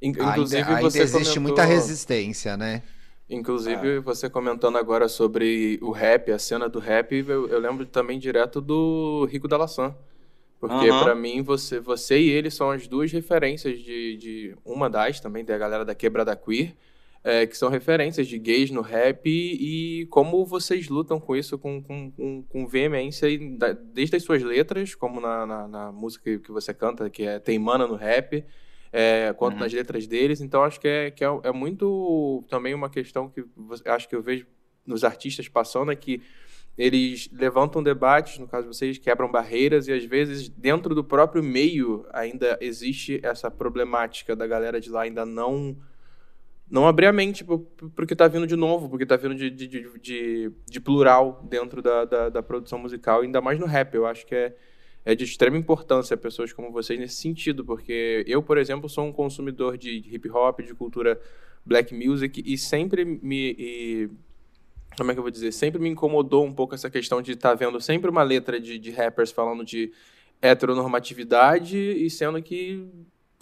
In- 0.00 0.10
Inclusive, 0.10 0.60
ainda, 0.62 0.76
ainda 0.76 0.90
você 0.90 1.02
existe 1.02 1.34
comentou- 1.34 1.42
muita 1.42 1.64
resistência, 1.64 2.56
né? 2.56 2.82
Inclusive, 3.28 4.00
você 4.00 4.28
comentando 4.28 4.76
agora 4.76 5.08
sobre 5.08 5.78
o 5.80 5.90
rap, 5.90 6.30
a 6.30 6.38
cena 6.38 6.68
do 6.68 6.78
rap, 6.78 7.12
eu, 7.14 7.48
eu 7.48 7.58
lembro 7.58 7.86
também 7.86 8.18
direto 8.18 8.60
do 8.60 9.26
Rico 9.30 9.48
da 9.48 9.56
Laçã. 9.56 9.94
Porque 10.60 10.88
Aham. 10.88 11.04
pra 11.04 11.14
mim, 11.14 11.42
você, 11.42 11.80
você 11.80 12.18
e 12.18 12.30
ele 12.30 12.50
são 12.50 12.70
as 12.70 12.86
duas 12.86 13.12
referências 13.12 13.78
de, 13.80 14.16
de 14.16 14.56
uma 14.64 14.88
das 14.88 15.20
também, 15.20 15.44
da 15.44 15.58
galera 15.58 15.84
da 15.84 15.94
Quebrada 15.94 16.34
Queer, 16.36 16.74
é, 17.22 17.46
que 17.46 17.56
são 17.56 17.70
referências 17.70 18.26
de 18.26 18.38
gays 18.38 18.70
no 18.70 18.82
rap 18.82 19.26
e 19.26 20.06
como 20.10 20.44
vocês 20.44 20.88
lutam 20.88 21.18
com 21.18 21.34
isso 21.34 21.58
com, 21.58 21.82
com, 21.82 22.10
com, 22.10 22.42
com 22.42 22.66
veemência, 22.66 23.28
e 23.28 23.58
desde 23.92 24.16
as 24.16 24.22
suas 24.22 24.42
letras, 24.42 24.94
como 24.94 25.20
na, 25.20 25.46
na, 25.46 25.68
na 25.68 25.92
música 25.92 26.38
que 26.38 26.52
você 26.52 26.72
canta, 26.72 27.08
que 27.08 27.22
é 27.24 27.38
Teimana 27.38 27.86
no 27.86 27.94
rap, 27.94 28.44
é, 28.96 29.32
quanto 29.36 29.54
Uhum. 29.54 29.60
nas 29.60 29.72
letras 29.72 30.06
deles. 30.06 30.40
Então, 30.40 30.62
acho 30.62 30.78
que 30.80 30.86
é, 30.86 31.10
que 31.10 31.24
é, 31.24 31.28
é 31.42 31.50
muito 31.52 32.44
também 32.48 32.72
uma 32.72 32.88
questão 32.88 33.28
que 33.28 33.44
acho 33.86 34.08
que 34.08 34.14
eu 34.14 34.22
vejo 34.22 34.46
nos 34.86 35.02
artistas 35.02 35.48
passando 35.48 35.90
é 35.90 35.96
que 35.96 36.22
eles 36.78 37.28
levantam 37.32 37.82
debates, 37.82 38.38
no 38.38 38.46
caso 38.46 38.68
de 38.68 38.76
vocês, 38.76 38.96
quebram 38.98 39.30
barreiras 39.30 39.88
e 39.88 39.92
às 39.92 40.04
vezes 40.04 40.48
dentro 40.48 40.94
do 40.94 41.02
próprio 41.02 41.42
meio 41.42 42.06
ainda 42.12 42.56
existe 42.60 43.18
essa 43.24 43.50
problemática 43.50 44.36
da 44.36 44.46
galera 44.46 44.80
de 44.80 44.90
lá 44.90 45.02
ainda 45.02 45.24
não 45.26 45.76
não 46.70 46.86
abrir 46.88 47.06
a 47.06 47.12
mente 47.12 47.44
porque 47.94 48.16
tá 48.16 48.26
vindo 48.26 48.46
de 48.46 48.56
novo, 48.56 48.88
porque 48.88 49.04
tá 49.06 49.16
vindo 49.16 49.34
de, 49.34 49.50
de, 49.50 49.66
de, 49.68 49.98
de- 50.00 50.50
de 50.66 50.80
plural 50.80 51.44
dentro 51.48 51.82
da, 51.82 52.04
da, 52.04 52.28
da 52.28 52.42
produção 52.42 52.78
musical, 52.78 53.20
ainda 53.20 53.40
mais 53.40 53.58
no 53.58 53.66
rap. 53.66 53.94
Eu 53.94 54.06
acho 54.06 54.24
que 54.26 54.34
é, 54.34 54.56
é 55.04 55.14
de 55.14 55.24
extrema 55.24 55.56
importância 55.56 56.16
pessoas 56.16 56.52
como 56.52 56.70
vocês 56.72 56.98
nesse 56.98 57.16
sentido, 57.16 57.64
porque 57.64 58.24
eu, 58.26 58.42
por 58.42 58.58
exemplo, 58.58 58.88
sou 58.88 59.04
um 59.04 59.12
consumidor 59.12 59.76
de 59.76 59.90
hip 60.10 60.28
hop, 60.30 60.60
de 60.60 60.74
cultura 60.74 61.20
black 61.64 61.94
music 61.94 62.42
e 62.44 62.56
sempre 62.56 63.04
me. 63.04 63.54
e- 63.58 64.10
como 64.96 65.10
é 65.10 65.14
que 65.14 65.18
eu 65.18 65.24
vou 65.24 65.30
dizer? 65.30 65.50
Sempre 65.52 65.80
me 65.80 65.88
incomodou 65.88 66.44
um 66.44 66.52
pouco 66.52 66.74
essa 66.74 66.88
questão 66.88 67.20
de 67.20 67.32
estar 67.32 67.54
vendo 67.54 67.80
sempre 67.80 68.08
uma 68.08 68.22
letra 68.22 68.60
de, 68.60 68.78
de 68.78 68.90
rappers 68.92 69.32
falando 69.32 69.64
de 69.64 69.92
heteronormatividade 70.40 71.76
e 71.76 72.08
sendo 72.08 72.40
que 72.40 72.86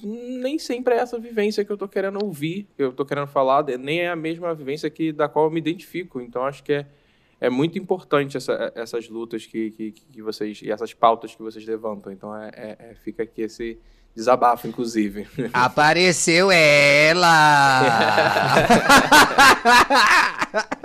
nem 0.02 0.58
sempre 0.58 0.94
é 0.94 0.98
essa 0.98 1.18
vivência 1.18 1.64
que 1.64 1.70
eu 1.70 1.76
tô 1.76 1.86
querendo 1.86 2.24
ouvir, 2.24 2.66
que 2.76 2.82
eu 2.82 2.92
tô 2.92 3.04
querendo 3.04 3.26
falar, 3.26 3.64
nem 3.78 4.00
é 4.00 4.08
a 4.08 4.16
mesma 4.16 4.54
vivência 4.54 4.88
que, 4.90 5.12
da 5.12 5.28
qual 5.28 5.44
eu 5.46 5.50
me 5.50 5.58
identifico. 5.60 6.20
Então, 6.20 6.44
acho 6.44 6.62
que 6.62 6.72
é, 6.72 6.86
é 7.46 7.50
muito 7.50 7.78
importante 7.78 8.36
essa- 8.36 8.72
essas 8.74 9.08
lutas 9.08 9.44
que, 9.44 9.70
que, 9.72 9.90
que 9.92 10.22
vocês, 10.22 10.60
e 10.62 10.70
essas 10.70 10.94
pautas 10.94 11.34
que 11.34 11.42
vocês 11.42 11.64
levantam. 11.66 12.12
Então, 12.12 12.34
é, 12.36 12.50
é- 12.54 12.76
é- 12.90 12.94
fica 13.04 13.22
aqui 13.24 13.42
esse 13.42 13.78
desabafo, 14.14 14.68
inclusive. 14.68 15.26
Apareceu 15.52 16.50
ela! 16.52 17.52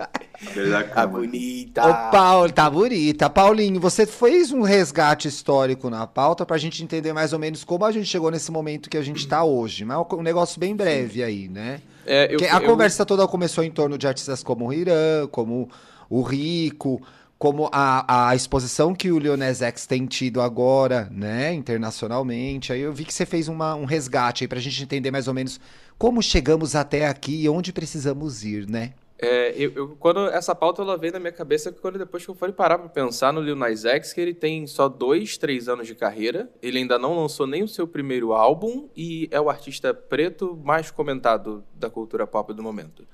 A 0.95 1.05
bonita! 1.07 1.83
Ô, 1.85 2.11
Paulo, 2.11 2.51
tá 2.51 2.69
bonita. 2.69 3.29
Paulinho, 3.29 3.79
você 3.79 4.05
fez 4.05 4.51
um 4.51 4.61
resgate 4.61 5.27
histórico 5.27 5.89
na 5.89 6.05
pauta 6.07 6.45
pra 6.45 6.57
gente 6.57 6.83
entender 6.83 7.11
mais 7.13 7.33
ou 7.33 7.39
menos 7.39 7.63
como 7.63 7.83
a 7.85 7.91
gente 7.91 8.05
chegou 8.07 8.29
nesse 8.31 8.51
momento 8.51 8.89
que 8.89 8.97
a 8.97 9.01
gente 9.01 9.27
tá 9.27 9.43
hoje. 9.43 9.83
Mas 9.83 9.97
é 9.97 10.15
um 10.15 10.21
negócio 10.21 10.59
bem 10.59 10.75
breve 10.75 11.23
aí, 11.23 11.47
né? 11.47 11.81
É, 12.05 12.25
eu- 12.25 12.37
Porque 12.37 12.45
a 12.45 12.57
eu- 12.61 12.65
conversa 12.69 13.05
toda 13.05 13.27
começou 13.27 13.63
em 13.63 13.71
torno 13.71 13.97
de 13.97 14.07
artistas 14.07 14.41
como 14.43 14.67
o 14.67 14.73
Irã, 14.73 15.27
como 15.31 15.69
o 16.09 16.21
Rico, 16.21 17.01
como 17.37 17.69
a, 17.71 18.29
a 18.29 18.35
exposição 18.35 18.95
que 18.95 19.11
o 19.11 19.19
Leonés 19.19 19.61
X 19.61 19.85
tem 19.85 20.05
tido 20.05 20.41
agora, 20.41 21.07
né, 21.11 21.53
internacionalmente. 21.53 22.73
Aí 22.73 22.81
eu 22.81 22.91
vi 22.93 23.05
que 23.05 23.13
você 23.13 23.25
fez 23.25 23.47
uma- 23.47 23.75
um 23.75 23.85
resgate 23.85 24.43
aí 24.43 24.47
pra 24.47 24.59
gente 24.59 24.81
entender 24.83 25.11
mais 25.11 25.27
ou 25.27 25.33
menos 25.33 25.59
como 25.97 26.21
chegamos 26.21 26.75
até 26.75 27.07
aqui 27.07 27.43
e 27.43 27.49
onde 27.49 27.71
precisamos 27.73 28.43
ir, 28.43 28.67
né? 28.67 28.93
É, 29.19 29.51
eu, 29.57 29.71
eu, 29.73 29.87
quando 29.99 30.27
essa 30.27 30.53
pauta 30.53 30.83
ela 30.83 30.95
veio 30.95 31.11
na 31.13 31.19
minha 31.19 31.31
cabeça 31.31 31.71
quando 31.71 31.97
depois 31.97 32.23
que 32.23 32.29
eu 32.29 32.35
fui 32.35 32.51
parar 32.51 32.77
para 32.77 32.87
pensar 32.87 33.33
no 33.33 33.41
Lil 33.41 33.55
Nas 33.55 33.83
X, 33.83 34.13
que 34.13 34.21
ele 34.21 34.33
tem 34.33 34.67
só 34.67 34.87
dois, 34.87 35.37
três 35.39 35.67
anos 35.67 35.87
de 35.87 35.95
carreira, 35.95 36.51
ele 36.61 36.77
ainda 36.77 36.99
não 36.99 37.15
lançou 37.19 37.47
nem 37.47 37.63
o 37.63 37.67
seu 37.67 37.87
primeiro 37.87 38.31
álbum 38.33 38.87
e 38.95 39.27
é 39.31 39.41
o 39.41 39.49
artista 39.49 39.91
preto 39.91 40.55
mais 40.63 40.91
comentado 40.91 41.63
da 41.73 41.89
cultura 41.89 42.27
pop 42.27 42.53
do 42.53 42.61
momento. 42.61 43.07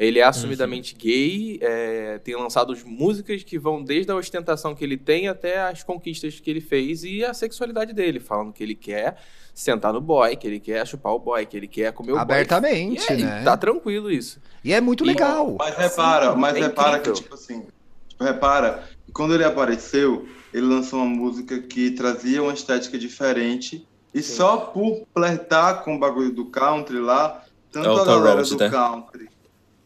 Ele 0.00 0.18
é 0.18 0.22
assumidamente 0.22 0.94
uhum. 0.94 0.98
gay, 0.98 1.58
é, 1.60 2.18
tem 2.24 2.34
lançado 2.34 2.74
músicas 2.86 3.42
que 3.42 3.58
vão 3.58 3.84
desde 3.84 4.10
a 4.10 4.16
ostentação 4.16 4.74
que 4.74 4.82
ele 4.82 4.96
tem 4.96 5.28
até 5.28 5.60
as 5.60 5.82
conquistas 5.82 6.40
que 6.40 6.50
ele 6.50 6.62
fez 6.62 7.04
e 7.04 7.22
a 7.22 7.34
sexualidade 7.34 7.92
dele, 7.92 8.18
falando 8.18 8.50
que 8.50 8.62
ele 8.62 8.74
quer 8.74 9.18
sentar 9.52 9.92
no 9.92 10.00
boy, 10.00 10.34
que 10.36 10.46
ele 10.46 10.58
quer 10.58 10.86
chupar 10.86 11.12
o 11.12 11.18
boy, 11.18 11.44
que 11.44 11.54
ele 11.54 11.68
quer 11.68 11.92
comer 11.92 12.12
o 12.12 12.16
Abertamente, 12.16 12.96
boy. 12.96 13.04
Abertamente, 13.08 13.24
né? 13.24 13.44
Tá 13.44 13.58
tranquilo 13.58 14.10
isso. 14.10 14.40
E 14.64 14.72
é 14.72 14.80
muito 14.80 15.04
legal. 15.04 15.56
Mas 15.58 15.76
repara, 15.76 16.34
mas 16.34 16.56
é 16.56 16.60
repara 16.60 16.96
incrível. 16.96 17.12
que, 17.12 17.22
tipo 17.22 17.34
assim, 17.34 17.66
tipo, 18.08 18.24
repara, 18.24 18.84
quando 19.12 19.34
ele 19.34 19.44
apareceu, 19.44 20.26
ele 20.54 20.64
lançou 20.64 21.00
uma 21.00 21.14
música 21.14 21.58
que 21.58 21.90
trazia 21.90 22.42
uma 22.42 22.54
estética 22.54 22.96
diferente 22.96 23.86
e 24.14 24.22
Sim. 24.22 24.36
só 24.36 24.56
por 24.56 25.06
flertar 25.12 25.84
com 25.84 25.96
o 25.96 25.98
bagulho 25.98 26.32
do 26.32 26.46
country 26.46 26.98
lá, 26.98 27.44
tanto 27.70 27.86
é 27.86 28.00
a 28.00 28.04
galera 28.06 28.42
do 28.42 28.56
né? 28.56 28.70
country 28.70 29.29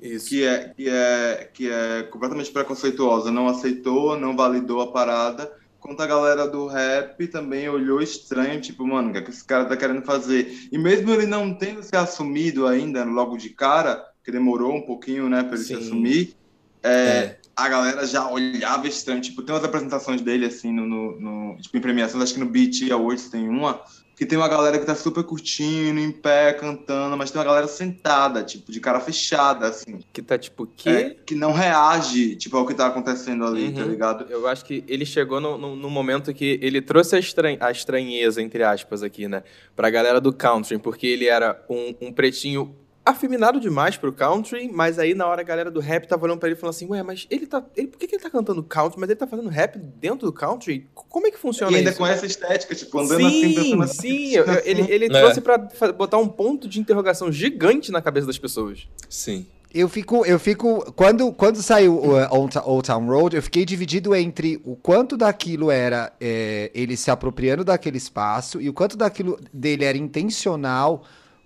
isso. 0.05 0.29
Que, 0.29 0.45
é, 0.45 0.73
que, 0.77 0.89
é, 0.89 1.51
que 1.53 1.71
é 1.71 2.03
completamente 2.05 2.51
preconceituosa, 2.51 3.31
não 3.31 3.49
aceitou, 3.49 4.19
não 4.19 4.37
validou 4.37 4.81
a 4.81 4.93
parada, 4.93 5.51
quanto 5.85 6.03
a 6.03 6.07
galera 6.07 6.47
do 6.49 6.67
rap 6.67 7.27
também 7.27 7.69
olhou 7.69 8.01
estranho, 8.01 8.59
tipo, 8.59 8.87
mano, 8.87 9.11
o 9.11 9.13
que, 9.13 9.19
é 9.19 9.23
que 9.23 9.31
esse 9.31 9.45
cara 9.45 9.67
tá 9.67 9.77
querendo 9.77 10.03
fazer? 10.03 10.69
E 10.73 10.79
mesmo 10.79 11.11
ele 11.11 11.27
não 11.27 11.53
tendo 11.53 11.83
se 11.83 11.95
assumido 11.95 12.67
ainda 12.67 13.05
logo 13.05 13.37
de 13.37 13.51
cara, 13.51 14.03
que 14.25 14.33
demorou 14.33 14.75
um 14.75 14.81
pouquinho, 14.81 15.29
né, 15.29 15.43
pra 15.43 15.57
ele 15.57 15.65
Sim. 15.65 15.77
se 15.77 15.83
assumir, 15.83 16.37
é, 16.83 16.91
é. 16.91 17.39
a 17.55 17.69
galera 17.69 18.07
já 18.07 18.27
olhava 18.31 18.89
estranho. 18.89 19.21
Tipo, 19.21 19.43
tem 19.43 19.55
umas 19.55 19.65
apresentações 19.65 20.23
dele, 20.23 20.47
assim, 20.47 20.73
no, 20.73 20.87
no, 20.87 21.21
no 21.21 21.57
tipo, 21.61 21.77
em 21.77 21.81
premiações, 21.83 22.23
acho 22.23 22.35
que 22.35 22.41
no 22.41 22.47
BET 22.49 22.91
Awards 22.91 23.29
tem 23.29 23.47
uma, 23.47 23.83
que 24.17 24.25
tem 24.25 24.39
uma 24.39 24.49
galera 24.49 24.79
que 24.79 24.87
tá 24.87 24.95
super 24.95 25.25
curtindo, 25.25 25.99
em 25.99 26.13
pé, 26.13 26.53
cantando, 26.53 27.17
mas 27.17 27.31
tem 27.31 27.39
uma 27.41 27.45
galera 27.45 27.67
sentada, 27.67 28.43
tipo, 28.43 28.71
de 28.71 28.81
cara 28.81 29.01
fechada, 29.01 29.69
assim. 29.69 30.01
Que 30.13 30.23
tá, 30.23 30.39
tipo, 30.39 30.67
que... 30.67 30.89
É, 30.89 31.11
que 31.11 31.35
não 31.35 31.53
reage, 31.53 32.37
tipo, 32.37 32.57
ao 32.57 32.67
que 32.67 32.75
tá 32.75 32.87
acontecendo 32.87 33.45
ali, 33.45 33.73
tá 33.73 33.81
uhum. 33.81 33.87
tá 33.87 33.91
ligado? 33.91 34.27
Eu 34.31 34.47
acho 34.47 34.65
que 34.65 34.85
ele 34.87 35.05
chegou 35.05 35.41
no, 35.41 35.59
no, 35.59 35.75
no, 35.75 35.91
momento 35.91 36.33
que 36.33 36.59
ele 36.63 36.81
trouxe 36.81 37.17
a, 37.17 37.19
estran... 37.19 37.57
a 37.59 37.71
estranheza, 37.71 38.41
entre 38.41 38.63
aspas, 38.63 39.03
aqui, 39.03 39.27
né? 39.27 39.43
Pra 39.75 39.91
galera 39.91 40.21
do 40.21 40.33
country, 40.33 40.79
porque 40.79 41.07
ele 41.07 41.27
era 41.27 41.61
um, 41.69 41.95
um 42.01 42.13
pretinho 42.13 42.75
afeminado 43.05 43.61
demais 43.61 43.97
pro 43.97 44.13
country, 44.13 44.71
mas 44.73 44.99
aí 44.99 45.15
na 45.15 45.27
hora 45.27 45.43
a 45.43 45.45
galera 45.45 45.71
do 45.71 45.81
rap 45.81 46.07
tava 46.07 46.25
olhando 46.25 46.39
pra 46.39 46.49
ele 46.49 46.57
e 46.57 46.59
falando 46.59 46.75
assim, 46.75 46.87
ué, 46.89 47.03
mas 47.03 47.27
ele 47.31 47.47
tá. 47.47 47.63
Ele, 47.77 47.89
por 47.89 47.99
que, 47.99 48.07
que 48.07 48.15
ele 48.15 48.23
tá 48.23 48.31
cantando 48.31 48.63
country? 48.63 48.99
Mas 48.99 49.11
ele 49.11 49.19
tá 49.19 49.27
fazendo 49.27 49.49
rap 49.49 49.79
dentro 49.79 50.27
do 50.27 50.33
country? 50.33 50.89
Como 50.95 51.27
é 51.27 51.31
que 51.31 51.39
funciona 51.39 51.71
isso? 51.71 51.77
E 51.77 51.79
ainda 51.81 51.91
isso? 51.91 51.99
com 51.99 52.07
essa 52.07 52.25
estética, 52.25 52.75
tipo, 52.75 52.99
andando 52.99 53.27
assim, 53.27 53.41
sim, 53.41 53.47
assim, 53.47 53.55
pensando 53.55 53.83
assim. 53.83 54.01
Sim, 54.09 54.39
assim. 54.39 54.61
ele, 54.65 54.93
ele 54.93 55.05
é. 55.17 55.21
trouxe 55.21 55.41
pra 55.41 55.59
botar 55.93 56.17
um 56.19 56.29
ponto 56.29 56.67
de 56.67 56.81
interrogação 56.81 57.31
gigante 57.31 57.93
na 57.93 58.01
cabeça 58.01 58.27
das 58.27 58.39
pessoas. 58.39 58.89
Sim. 59.09 59.47
Eu 59.75 59.89
fico, 59.89 60.25
eu 60.25 60.39
fico. 60.39 60.93
Quando, 60.93 61.33
quando 61.33 61.61
saiu 61.61 61.99
o 61.99 62.17
uh, 62.17 62.29
Old 62.65 62.87
Town 62.87 63.07
Road, 63.07 63.35
eu 63.35 63.43
fiquei 63.43 63.65
dividido 63.65 64.15
entre 64.15 64.61
o 64.65 64.77
quanto 64.77 65.17
daquilo 65.17 65.69
era 65.69 66.13
é, 66.21 66.71
ele 66.73 66.97
se 66.97 67.11
apropriando 67.11 67.65
daquele 67.65 67.99
espaço 67.99 68.61
e 68.61 68.69
o 68.69 68.73
quanto 68.73 68.97
daquilo 68.97 69.37
dele 69.53 69.85
era 69.85 69.99
intencional 69.99 71.03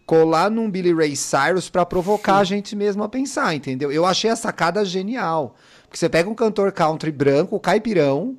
colar 0.08 0.50
num 0.50 0.70
Billy 0.70 0.94
Ray 0.94 1.14
Cyrus 1.14 1.68
para 1.68 1.84
provocar 1.84 2.36
Sim. 2.36 2.40
a 2.40 2.44
gente 2.44 2.74
mesmo 2.74 3.02
a 3.02 3.08
pensar, 3.10 3.54
entendeu? 3.54 3.92
Eu 3.92 4.06
achei 4.06 4.30
a 4.30 4.36
sacada 4.36 4.82
genial. 4.82 5.54
Porque 5.82 5.98
você 5.98 6.08
pega 6.08 6.30
um 6.30 6.34
cantor 6.34 6.72
country 6.72 7.12
branco, 7.12 7.60
caipirão, 7.60 8.34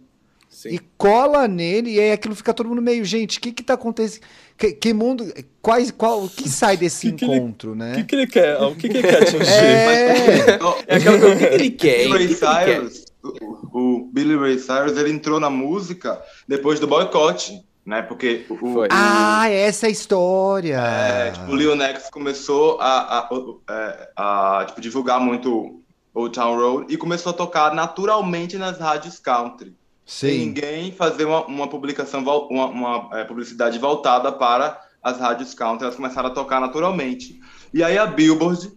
Sim. 0.50 0.70
e 0.70 0.80
cola 0.98 1.48
nele, 1.48 1.92
e 1.92 2.00
aí 2.00 2.12
aquilo 2.12 2.34
fica 2.34 2.56
todo 2.56 2.70
mundo 2.70 2.82
meio, 2.82 3.06
gente, 3.06 3.38
o 3.38 3.42
que 3.42 3.52
que 3.52 3.62
tá 3.62 3.76
acontecendo? 3.76 4.24
Que, 4.58 4.72
que, 4.72 4.94
mundo, 4.94 5.32
quais, 5.62 5.92
qual, 5.92 6.24
o 6.24 6.30
que 6.30 6.50
sai 6.50 6.76
desse 6.76 7.12
que 7.12 7.24
encontro, 7.24 7.76
que 7.76 7.84
ele, 7.84 7.92
né? 7.92 7.94
O 7.94 7.96
que, 7.98 8.04
que 8.04 8.16
ele 8.16 8.28
quer? 8.28 8.62
O 8.64 8.76
que, 8.76 8.90
que 8.90 8.98
ele 8.98 9.08
quer 9.08 9.22
atingir? 9.22 9.48
É, 9.48 10.60
é 10.88 10.96
aquela 10.96 11.20
coisa, 11.20 11.36
o 11.36 11.38
que, 11.38 11.48
que 11.48 11.54
ele 11.54 11.70
quer? 11.70 11.98
Billy 12.08 12.26
Ray 12.26 12.36
Cyrus, 12.36 13.06
o, 13.24 13.80
o 13.80 14.10
Billy 14.12 14.36
Ray 14.36 14.58
Cyrus, 14.58 14.98
ele 14.98 15.12
entrou 15.12 15.40
na 15.40 15.52
música 15.52 16.20
depois 16.48 16.80
do 16.80 16.88
boicote 16.88 17.64
né? 17.90 18.04
Porque 18.04 18.46
o, 18.48 18.54
o 18.54 18.88
ah, 18.92 19.50
essa 19.50 19.88
é 19.88 19.90
a 19.90 19.92
história. 19.92 20.80
É, 20.80 21.32
tipo, 21.32 21.52
o 21.52 21.56
Leonex 21.56 22.08
começou 22.12 22.80
a, 22.80 22.86
a, 22.86 23.20
a, 23.20 23.74
é, 23.74 24.10
a, 24.16 24.66
tipo, 24.68 24.80
divulgar 24.80 25.20
muito 25.20 25.82
Old 26.14 26.36
Town 26.36 26.56
Road 26.56 26.94
e 26.94 26.96
começou 26.96 27.32
a 27.32 27.34
tocar 27.34 27.74
naturalmente 27.74 28.58
nas 28.58 28.78
rádios 28.78 29.18
country. 29.18 29.76
Sim. 30.06 30.28
Sem 30.28 30.40
ninguém 30.40 30.92
fazer 30.92 31.26
uma, 31.26 31.44
uma 31.48 31.68
publicação, 31.68 32.22
uma, 32.22 32.68
uma 32.68 33.10
é, 33.20 33.24
publicidade 33.24 33.80
voltada 33.80 34.32
para 34.32 34.80
as 35.02 35.20
rádios 35.20 35.56
country, 35.56 35.86
elas 35.86 35.96
começaram 35.96 36.30
a 36.30 36.32
tocar 36.32 36.62
naturalmente. 36.62 37.40
E 37.74 37.84
aí 37.84 37.98
a 37.98 38.06
Billboard 38.06 38.72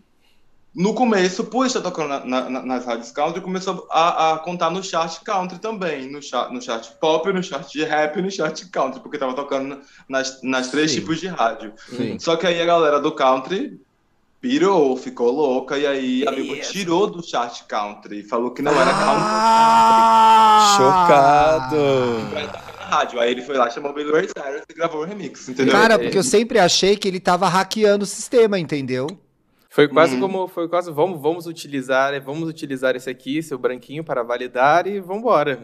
no 0.75 0.95
começo, 0.95 1.45
por 1.45 1.67
estar 1.67 1.83
tocando 1.83 2.25
na, 2.25 2.49
na, 2.49 2.63
nas 2.63 2.87
rádios 2.87 3.13
country, 3.13 3.43
começou 3.43 3.87
a, 3.91 4.33
a, 4.33 4.39
contar 4.39 4.71
no 4.71 4.83
chart 4.83 5.23
country 5.23 5.59
também, 5.59 6.11
no 6.11 6.23
chart, 6.23 6.51
no 6.51 6.63
chart 6.63 6.89
pop, 6.99 7.31
no 7.31 7.43
chart 7.43 7.71
de 7.71 7.85
rap 7.85 8.19
e 8.19 8.23
no 8.23 8.31
chart 8.31 8.65
country, 8.71 9.01
porque 9.01 9.17
estava 9.17 9.35
tocando 9.35 9.81
nas, 10.09 10.43
nas 10.43 10.71
três 10.71 10.91
Sim. 10.91 11.01
tipos 11.01 11.21
de 11.21 11.29
rádio. 11.29 11.75
Sim. 11.95 12.19
Só 12.19 12.37
que 12.37 12.47
aí 12.47 12.61
a 12.61 12.65
galera 12.65 12.99
do 13.01 13.13
country 13.13 13.79
pirou, 14.41 14.97
ficou 14.97 15.31
louca, 15.31 15.77
e 15.79 15.87
aí 15.87 16.27
a 16.27 16.33
Billboard 16.33 16.69
tirou 16.71 17.07
do 17.07 17.23
chart 17.23 17.63
country, 17.69 18.23
falou 18.23 18.51
que 18.51 18.63
não 18.63 18.73
era 18.73 18.91
ah, 18.93 20.77
country. 20.79 21.77
Chocado! 21.77 22.63
rádio. 22.93 23.21
Aí 23.21 23.31
ele 23.31 23.43
foi 23.43 23.57
lá, 23.57 23.71
chamou 23.71 23.91
o 23.91 23.95
Billy 23.95 24.11
Ray 24.11 24.29
Cyrus 24.29 24.63
e 24.69 24.75
gravou 24.75 25.01
o 25.01 25.05
remix, 25.05 25.49
entendeu? 25.49 25.73
Cara, 25.73 25.99
porque 25.99 26.19
eu 26.19 26.23
sempre 26.23 26.59
achei 26.59 26.97
que 26.97 27.09
ele 27.09 27.21
tava 27.21 27.49
hackeando 27.49 28.05
o 28.05 28.07
sistema, 28.07 28.59
entendeu? 28.59 29.07
Foi 29.73 29.89
quase 29.89 30.17
uhum. 30.17 30.21
como, 30.21 30.49
foi 30.49 30.69
quase, 30.69 30.93
vamos, 30.93 31.19
vamos 31.19 31.47
utilizar, 31.47 32.21
vamos 32.23 32.47
utilizar 32.47 32.95
esse 32.95 33.09
aqui, 33.09 33.43
seu 33.43 33.57
branquinho, 33.57 34.05
para 34.05 34.23
validar 34.23 34.87
e 34.87 35.01
vamos 35.01 35.23
embora. 35.23 35.59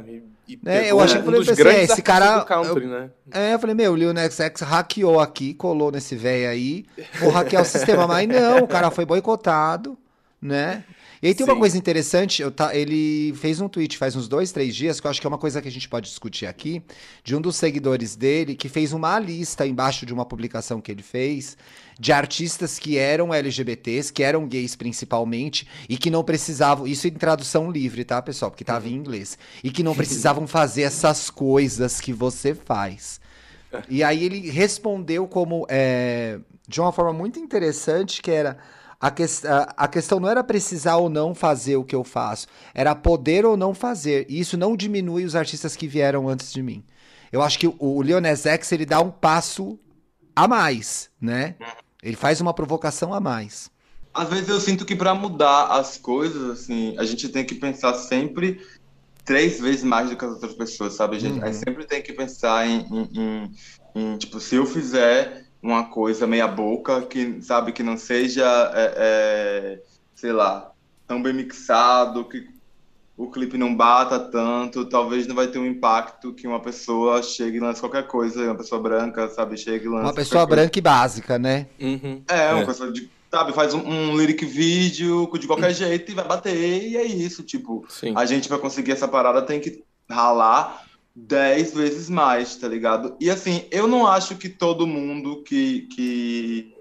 é, 0.64 0.90
eu 0.90 0.99
achei 0.99 1.21
que 1.21 1.29
um 1.29 1.44
falei 1.44 1.51
assim, 1.51 1.62
é, 1.62 1.83
esse 1.83 2.01
cara, 2.01 2.42
country, 2.42 2.85
eu, 2.85 2.88
né? 2.88 3.11
É, 3.31 3.53
eu 3.53 3.59
falei, 3.59 3.75
meu, 3.75 3.92
o 3.92 3.97
Lil 3.97 4.14
Nas 4.14 4.40
X 4.40 4.62
hackeou 4.62 5.21
aqui, 5.21 5.53
colou 5.53 5.92
nesse 5.92 6.16
velho 6.16 6.49
aí, 6.49 6.87
vou 7.21 7.29
hackear 7.31 7.61
o 7.61 7.66
sistema, 7.66 8.07
mas 8.07 8.27
não, 8.27 8.61
o 8.61 8.66
cara 8.66 8.90
foi 8.90 9.05
boicotado, 9.05 9.94
né? 10.40 10.85
E 11.21 11.27
aí 11.27 11.35
tem 11.35 11.44
Sim. 11.44 11.53
uma 11.53 11.59
coisa 11.59 11.77
interessante, 11.77 12.42
eu 12.42 12.51
tá, 12.51 12.75
ele 12.75 13.35
fez 13.35 13.61
um 13.61 13.68
tweet 13.68 13.99
faz 13.99 14.14
uns 14.14 14.29
dois, 14.29 14.53
três 14.53 14.75
dias, 14.75 15.01
que 15.01 15.07
eu 15.07 15.11
acho 15.11 15.21
que 15.21 15.27
é 15.27 15.29
uma 15.29 15.37
coisa 15.37 15.61
que 15.61 15.66
a 15.66 15.71
gente 15.71 15.88
pode 15.88 16.09
discutir 16.09 16.47
aqui, 16.47 16.81
de 17.25 17.35
um 17.35 17.40
dos 17.40 17.57
seguidores 17.57 18.14
dele, 18.14 18.55
que 18.55 18.68
fez 18.68 18.92
uma 18.92 19.18
lista 19.18 19.66
embaixo 19.66 20.07
de 20.07 20.14
uma 20.14 20.25
publicação 20.25 20.81
que 20.81 20.92
ele 20.92 21.03
fez, 21.03 21.59
de 21.98 22.12
artistas 22.12 22.78
que 22.78 22.96
eram 22.96 23.34
LGBTs, 23.34 24.12
que 24.12 24.22
eram 24.22 24.46
gays 24.46 24.76
principalmente, 24.76 25.66
e 25.88 25.98
que 25.98 26.11
não 26.11 26.22
precisavam. 26.22 26.87
Isso 26.87 27.08
em 27.08 27.12
tradução 27.12 27.70
livre, 27.70 28.04
tá, 28.04 28.22
pessoal? 28.22 28.50
Porque 28.50 28.64
tava 28.64 28.87
em 28.88 28.92
uhum. 28.92 28.98
inglês. 28.98 29.37
E 29.64 29.70
que 29.70 29.82
não 29.82 29.94
precisavam 29.94 30.46
fazer 30.46 30.82
essas 30.82 31.28
coisas 31.28 32.00
que 32.00 32.12
você 32.12 32.54
faz. 32.54 33.20
E 33.88 34.04
aí 34.04 34.24
ele 34.24 34.50
respondeu 34.50 35.26
como. 35.26 35.66
É, 35.68 36.38
de 36.66 36.80
uma 36.80 36.92
forma 36.92 37.12
muito 37.12 37.38
interessante, 37.38 38.22
que 38.22 38.30
era. 38.30 38.58
A, 39.00 39.12
que, 39.12 39.22
a, 39.22 39.74
a, 39.76 39.88
questão 39.88 40.18
não 40.18 40.28
era 40.28 40.42
precisar 40.42 40.96
ou 40.96 41.08
não 41.08 41.32
fazer 41.32 41.76
o 41.76 41.84
que 41.84 41.94
eu 41.94 42.02
faço, 42.02 42.48
era 42.74 42.96
poder 42.96 43.46
ou 43.46 43.56
não 43.56 43.72
fazer. 43.72 44.26
E 44.28 44.40
isso 44.40 44.56
não 44.56 44.76
diminui 44.76 45.24
os 45.24 45.37
artistas 45.37 45.76
que 45.76 45.87
vieram 45.87 46.28
antes 46.28 46.52
de 46.52 46.61
mim. 46.62 46.84
Eu 47.30 47.40
acho 47.40 47.61
que 47.61 47.68
o, 47.68 47.76
o 47.78 48.02
Leones 48.02 48.44
X 48.44 48.72
ele 48.72 48.84
dá 48.84 49.00
um 49.00 49.11
passo 49.11 49.78
a 50.34 50.48
mais, 50.48 51.11
né? 51.20 51.54
Ele 52.02 52.16
faz 52.16 52.40
uma 52.40 52.54
provocação 52.54 53.12
a 53.12 53.20
mais. 53.20 53.70
Às 54.14 54.28
vezes 54.28 54.48
eu 54.48 54.61
sinto 54.61 54.84
que 54.84 54.96
para 54.96 55.14
mudar 55.14 55.66
as 55.66 55.96
coisas, 55.96 56.50
assim, 56.50 56.96
a 56.98 57.04
gente 57.04 57.28
tem 57.28 57.44
que 57.44 57.54
pensar 57.54 57.94
sempre 57.94 58.61
três 59.24 59.61
vezes 59.61 59.84
mais 59.84 60.08
do 60.08 60.16
que 60.16 60.24
as 60.24 60.32
outras 60.32 60.54
pessoas, 60.54 60.94
sabe? 60.94 61.16
A 61.16 61.20
gente, 61.20 61.38
uhum. 61.38 61.52
sempre 61.52 61.84
tem 61.84 62.02
que 62.02 62.12
pensar 62.12 62.66
em, 62.66 62.80
em, 62.90 63.11
em, 63.14 63.50
em, 63.94 64.16
tipo, 64.16 64.40
se 64.40 64.54
eu 64.56 64.64
fizer 64.64 65.44
uma 65.62 65.84
coisa 65.84 66.26
meia 66.26 66.48
boca, 66.48 67.02
que, 67.02 67.42
sabe, 67.42 67.72
que 67.72 67.82
não 67.82 67.96
seja, 67.96 68.46
é, 68.74 68.94
é, 68.96 69.82
sei 70.14 70.32
lá, 70.32 70.72
tão 71.06 71.22
bem 71.22 71.34
mixado, 71.34 72.24
que 72.24 72.48
o 73.18 73.28
clipe 73.28 73.59
não 73.59 73.74
bata 73.74 74.16
tanto, 74.16 74.85
talvez 74.85 75.26
não 75.26 75.35
vai 75.35 75.48
ter 75.48 75.59
um 75.59 75.66
impacto 75.66 76.33
que 76.33 76.46
uma 76.46 76.61
pessoa 76.61 77.20
chegue 77.20 77.57
e 77.57 77.61
lance 77.61 77.81
qualquer 77.81 78.07
coisa, 78.07 78.44
uma 78.44 78.54
pessoa 78.54 78.81
branca, 78.81 79.28
sabe, 79.28 79.57
chega 79.57 79.85
e 79.85 79.88
lance 79.88 80.04
Uma 80.04 80.14
pessoa 80.14 80.46
branca 80.46 80.68
coisa. 80.68 80.78
e 80.78 80.81
básica, 80.81 81.37
né? 81.37 81.66
Uhum. 81.81 82.22
É, 82.28 82.52
uma 82.52 82.62
é. 82.62 82.64
pessoa 82.64 82.92
de, 82.92 83.11
sabe, 83.28 83.52
faz 83.52 83.74
um, 83.74 83.81
um, 83.81 84.16
lyric 84.16 84.46
vídeo 84.46 85.28
de 85.37 85.48
qualquer 85.48 85.74
jeito 85.74 86.12
e 86.12 86.14
vai 86.14 86.28
bater, 86.28 86.54
e 86.54 86.96
é 86.96 87.04
isso, 87.04 87.42
tipo, 87.42 87.85
Sim. 87.88 88.12
a 88.14 88.24
gente 88.24 88.46
para 88.46 88.57
conseguir 88.57 88.92
essa 88.92 89.09
parada 89.09 89.42
tem 89.42 89.59
que 89.59 89.83
ralar 90.09 90.87
dez 91.12 91.74
vezes 91.74 92.09
mais, 92.09 92.54
tá 92.54 92.68
ligado? 92.68 93.16
E 93.20 93.28
assim, 93.28 93.64
eu 93.72 93.88
não 93.88 94.07
acho 94.07 94.37
que 94.37 94.48
todo 94.48 94.87
mundo 94.87 95.42
que, 95.42 95.88
que 95.92 96.72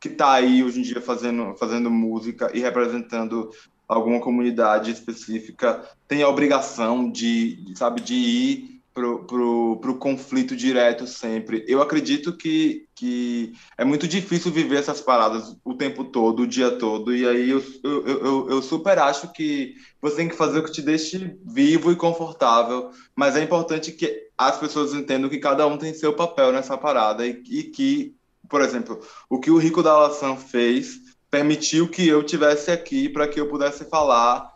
que 0.00 0.08
tá 0.08 0.32
aí 0.32 0.64
hoje 0.64 0.78
em 0.78 0.82
dia 0.82 1.00
fazendo, 1.00 1.54
fazendo 1.56 1.90
música 1.90 2.50
e 2.54 2.60
representando 2.60 3.50
alguma 3.90 4.20
comunidade 4.20 4.92
específica 4.92 5.84
tem 6.06 6.22
a 6.22 6.28
obrigação 6.28 7.10
de, 7.10 7.72
sabe, 7.74 8.00
de 8.00 8.14
ir 8.14 8.80
pro, 8.94 9.78
pro 9.80 9.98
conflito 9.98 10.54
direto 10.54 11.08
sempre. 11.08 11.64
Eu 11.66 11.82
acredito 11.82 12.36
que, 12.36 12.86
que 12.94 13.52
é 13.76 13.84
muito 13.84 14.06
difícil 14.06 14.52
viver 14.52 14.76
essas 14.76 15.00
paradas 15.00 15.56
o 15.64 15.74
tempo 15.74 16.04
todo, 16.04 16.42
o 16.42 16.46
dia 16.46 16.70
todo, 16.70 17.14
e 17.14 17.26
aí 17.26 17.50
eu, 17.50 17.64
eu, 17.82 18.06
eu, 18.06 18.50
eu 18.50 18.62
super 18.62 18.98
acho 18.98 19.32
que 19.32 19.74
você 20.00 20.16
tem 20.16 20.28
que 20.28 20.36
fazer 20.36 20.60
o 20.60 20.64
que 20.64 20.72
te 20.72 20.82
deixe 20.82 21.36
vivo 21.44 21.90
e 21.90 21.96
confortável, 21.96 22.90
mas 23.16 23.34
é 23.34 23.42
importante 23.42 23.90
que 23.90 24.28
as 24.38 24.56
pessoas 24.56 24.94
entendam 24.94 25.28
que 25.28 25.38
cada 25.38 25.66
um 25.66 25.76
tem 25.76 25.92
seu 25.92 26.12
papel 26.12 26.52
nessa 26.52 26.78
parada 26.78 27.26
e, 27.26 27.42
e 27.50 27.64
que, 27.64 28.14
por 28.48 28.60
exemplo, 28.60 29.00
o 29.28 29.40
que 29.40 29.50
o 29.50 29.58
Rico 29.58 29.82
da 29.82 29.98
Laçã 29.98 30.36
fez 30.36 31.09
permitiu 31.30 31.88
que 31.88 32.06
eu 32.06 32.22
tivesse 32.22 32.70
aqui 32.70 33.08
para 33.08 33.28
que 33.28 33.40
eu 33.40 33.48
pudesse 33.48 33.84
falar 33.84 34.50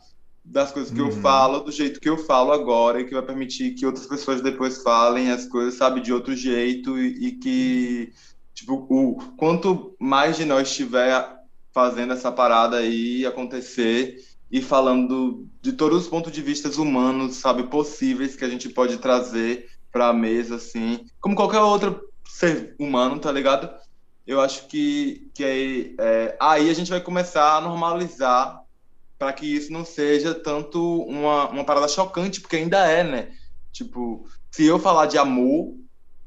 das 0.44 0.72
coisas 0.72 0.92
que 0.92 1.00
uhum. 1.00 1.08
eu 1.08 1.12
falo 1.22 1.60
do 1.60 1.72
jeito 1.72 2.00
que 2.00 2.08
eu 2.08 2.18
falo 2.18 2.52
agora 2.52 3.00
e 3.00 3.04
que 3.04 3.14
vai 3.14 3.22
permitir 3.22 3.74
que 3.74 3.87
outras 3.87 4.06
pessoas 4.06 4.42
depois 4.42 4.82
falem 4.82 5.30
as 5.30 5.46
coisas, 5.46 5.74
sabe, 5.74 6.00
de 6.00 6.12
outro 6.12 6.37
jeito 6.37 6.98
e, 6.98 7.28
e 7.28 7.32
que, 7.32 8.12
tipo, 8.52 8.87
o 8.90 9.16
quanto 9.37 9.96
mais 9.98 10.37
de 10.37 10.44
nós 10.44 10.68
estiver 10.68 11.34
fazendo 11.72 12.12
essa 12.12 12.30
parada 12.30 12.76
aí 12.76 13.24
acontecer 13.24 14.22
e 14.50 14.60
falando 14.60 15.48
de 15.62 15.72
todos 15.72 16.02
os 16.02 16.08
pontos 16.08 16.30
de 16.30 16.42
vista 16.42 16.68
humanos, 16.80 17.37
sabe, 17.37 17.64
possíveis 17.64 18.37
que 18.37 18.44
a 18.44 18.48
gente 18.48 18.68
pode 18.68 18.98
trazer 18.98 19.66
para 19.90 20.08
a 20.08 20.12
mesa, 20.12 20.56
assim, 20.56 21.06
como 21.20 21.34
qualquer 21.34 21.60
outro 21.60 22.00
ser 22.28 22.74
humano, 22.78 23.18
tá 23.18 23.32
ligado? 23.32 23.70
Eu 24.26 24.40
acho 24.40 24.66
que, 24.66 25.30
que 25.34 25.94
é, 25.98 26.37
aí 26.40 26.70
a 26.70 26.74
gente 26.74 26.90
vai 26.90 27.00
começar 27.00 27.56
a 27.56 27.60
normalizar 27.60 28.62
para 29.18 29.32
que 29.32 29.46
isso 29.46 29.72
não 29.72 29.84
seja 29.84 30.34
tanto 30.34 31.02
uma, 31.02 31.48
uma 31.50 31.64
parada 31.64 31.88
chocante, 31.88 32.40
porque 32.40 32.56
ainda 32.56 32.87
é, 32.87 33.04
né? 33.04 33.28
Tipo, 33.72 34.26
se 34.50 34.64
eu 34.64 34.78
falar 34.78 35.06
de 35.06 35.18
amor 35.18 35.74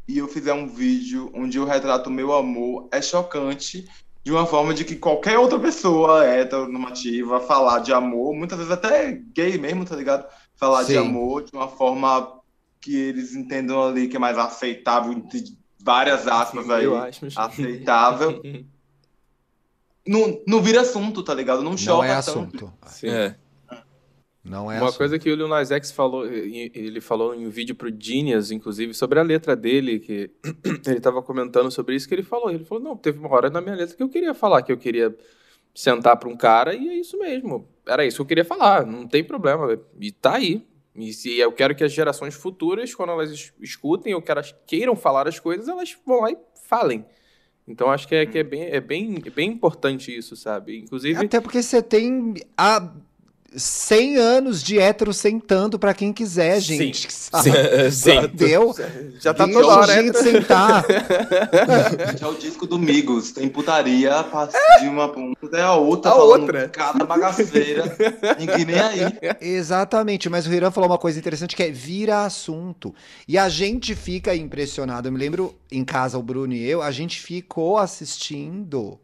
e 0.07 0.17
eu 0.17 0.27
fizer 0.27 0.53
um 0.53 0.67
vídeo 0.67 1.31
onde 1.33 1.57
eu 1.57 1.65
retrato 1.65 2.10
meu 2.10 2.33
amor, 2.33 2.88
é 2.91 3.01
chocante 3.01 3.88
de 4.23 4.31
uma 4.31 4.45
forma 4.45 4.73
de 4.73 4.83
que 4.83 4.95
qualquer 4.95 5.39
outra 5.39 5.57
pessoa 5.57 6.25
heteronormativa 6.25 7.39
falar 7.39 7.79
de 7.79 7.93
amor, 7.93 8.36
muitas 8.36 8.57
vezes 8.57 8.73
até 8.73 9.13
gay 9.33 9.57
mesmo, 9.57 9.86
tá 9.86 9.95
ligado? 9.95 10.27
Falar 10.55 10.83
Sim. 10.83 10.93
de 10.93 10.97
amor 10.97 11.43
de 11.43 11.51
uma 11.53 11.67
forma 11.67 12.41
que 12.81 12.95
eles 12.95 13.36
entendam 13.36 13.81
ali 13.81 14.07
que 14.07 14.17
é 14.17 14.19
mais 14.19 14.38
aceitável 14.38 15.13
várias 15.88 16.28
aspas 16.28 16.69
aí, 16.69 16.86
aceitável. 17.34 18.41
não, 20.06 20.41
não 20.45 20.62
vira 20.62 20.82
assunto, 20.82 21.23
tá 21.23 21.34
ligado? 21.34 21.63
Não 21.63 21.78
choca 21.78 22.06
Não 22.06 22.13
é 22.13 22.15
assunto. 22.17 22.58
Tanto. 22.58 22.73
Sim. 22.88 23.08
É. 23.08 23.36
Não 24.43 24.69
é 24.69 24.78
Uma 24.78 24.88
assunto. 24.88 24.97
coisa 24.97 25.17
que 25.17 25.32
o 25.32 25.36
Lil 25.36 25.47
Nas 25.47 25.71
X 25.71 25.91
falou, 25.91 26.26
ele 26.26 27.00
falou 27.00 27.34
em 27.34 27.47
um 27.47 27.50
vídeo 27.50 27.73
pro 27.73 27.89
Genius, 27.97 28.52
inclusive, 28.52 28.93
sobre 28.93 29.19
a 29.19 29.23
letra 29.23 29.56
dele, 29.56 30.00
que 30.00 30.30
ele 30.86 31.00
tava 31.00 31.21
comentando 31.21 31.71
sobre 31.71 31.95
isso, 31.95 32.08
que 32.08 32.15
ele 32.15 32.23
falou. 32.23 32.50
Ele 32.50 32.65
falou, 32.65 32.84
não, 32.84 32.97
teve 32.97 33.17
uma 33.19 33.34
hora 33.34 33.50
na 33.50 33.62
minha 33.62 33.76
letra 33.76 33.95
que 33.95 34.04
eu 34.04 34.10
queria 34.10 34.34
falar, 34.34 34.62
que 34.63 34.71
eu 34.71 34.78
queria 34.78 35.15
sentar 35.73 36.17
para 36.17 36.28
um 36.28 36.36
cara 36.36 36.73
e 36.73 36.89
é 36.89 36.95
isso 36.95 37.17
mesmo. 37.17 37.65
Era 37.86 38.06
isso 38.06 38.17
que 38.17 38.21
eu 38.23 38.26
queria 38.26 38.45
falar, 38.45 38.86
não 38.86 39.08
tem 39.08 39.23
problema. 39.23 39.80
E 40.02 40.12
tá 40.12 40.36
aí. 40.36 40.65
E 40.97 41.13
se 41.13 41.38
eu 41.38 41.51
quero 41.51 41.75
que 41.75 41.83
as 41.83 41.93
gerações 41.93 42.33
futuras, 42.33 42.93
quando 42.95 43.12
elas 43.12 43.53
escutem 43.62 44.15
ou 44.15 44.21
que 44.21 44.31
elas 44.31 44.55
queiram 44.65 44.95
falar 44.95 45.27
as 45.27 45.39
coisas, 45.39 45.67
elas 45.67 45.95
vão 46.05 46.21
lá 46.21 46.31
e 46.31 46.38
falem. 46.67 47.05
Então 47.67 47.91
acho 47.91 48.07
que 48.07 48.15
é, 48.15 48.25
que 48.25 48.39
é, 48.39 48.43
bem, 48.43 48.63
é, 48.63 48.81
bem, 48.81 49.21
é 49.23 49.29
bem 49.29 49.51
importante 49.51 50.15
isso, 50.15 50.36
sabe? 50.36 50.79
Inclusive. 50.79 51.23
Até 51.23 51.39
porque 51.39 51.62
você 51.62 51.83
tem 51.83 52.33
a 52.57 52.93
100 53.58 54.17
anos 54.17 54.63
de 54.63 54.80
hétero 54.80 55.12
sentando 55.13 55.80
para 55.80 55.93
quem 55.93 56.13
quiser, 56.13 56.60
gente. 56.60 57.12
Sim, 57.12 57.91
sim. 57.91 58.17
Entendeu? 58.17 58.76
Já 59.20 59.34
tá 59.34 59.48
toda 59.48 59.67
hora 59.67 60.02
gente 60.02 60.17
sentar. 60.17 60.86
Já 62.17 62.28
é 62.28 62.30
o 62.30 62.36
disco 62.36 62.67
do 62.67 62.78
Migos. 62.78 63.32
Tem 63.32 63.50
putaria 63.50 64.26
de 64.80 64.88
uma 64.88 65.10
ponta 65.10 65.46
até 65.46 65.62
a 65.62 65.74
outra. 65.74 66.12
A 66.12 66.15
outra. 66.15 66.70
Cada 66.70 67.06
bagaceira. 67.06 67.96
Ninguém 68.39 68.65
nem 68.65 68.80
aí. 68.80 69.02
Exatamente. 69.41 70.30
Mas 70.30 70.46
o 70.46 70.54
Hiram 70.54 70.72
falou 70.72 70.89
uma 70.89 70.98
coisa 70.98 71.17
interessante 71.17 71.56
que 71.56 71.63
é 71.63 71.72
vira 71.72 72.24
assunto. 72.24 72.93
E 73.28 73.38
a 73.38 73.50
gente 73.50 73.96
fica 73.96 74.36
impressionado. 74.36 75.08
Eu 75.08 75.12
me 75.12 75.20
lembro 75.20 75.56
em 75.72 75.84
casa, 75.84 76.17
o 76.17 76.24
Bruno 76.24 76.54
e 76.54 76.63
eu, 76.63 76.82
a 76.82 76.91
gente 76.91 77.20
ficou 77.20 77.78
assistindo 77.78 79.00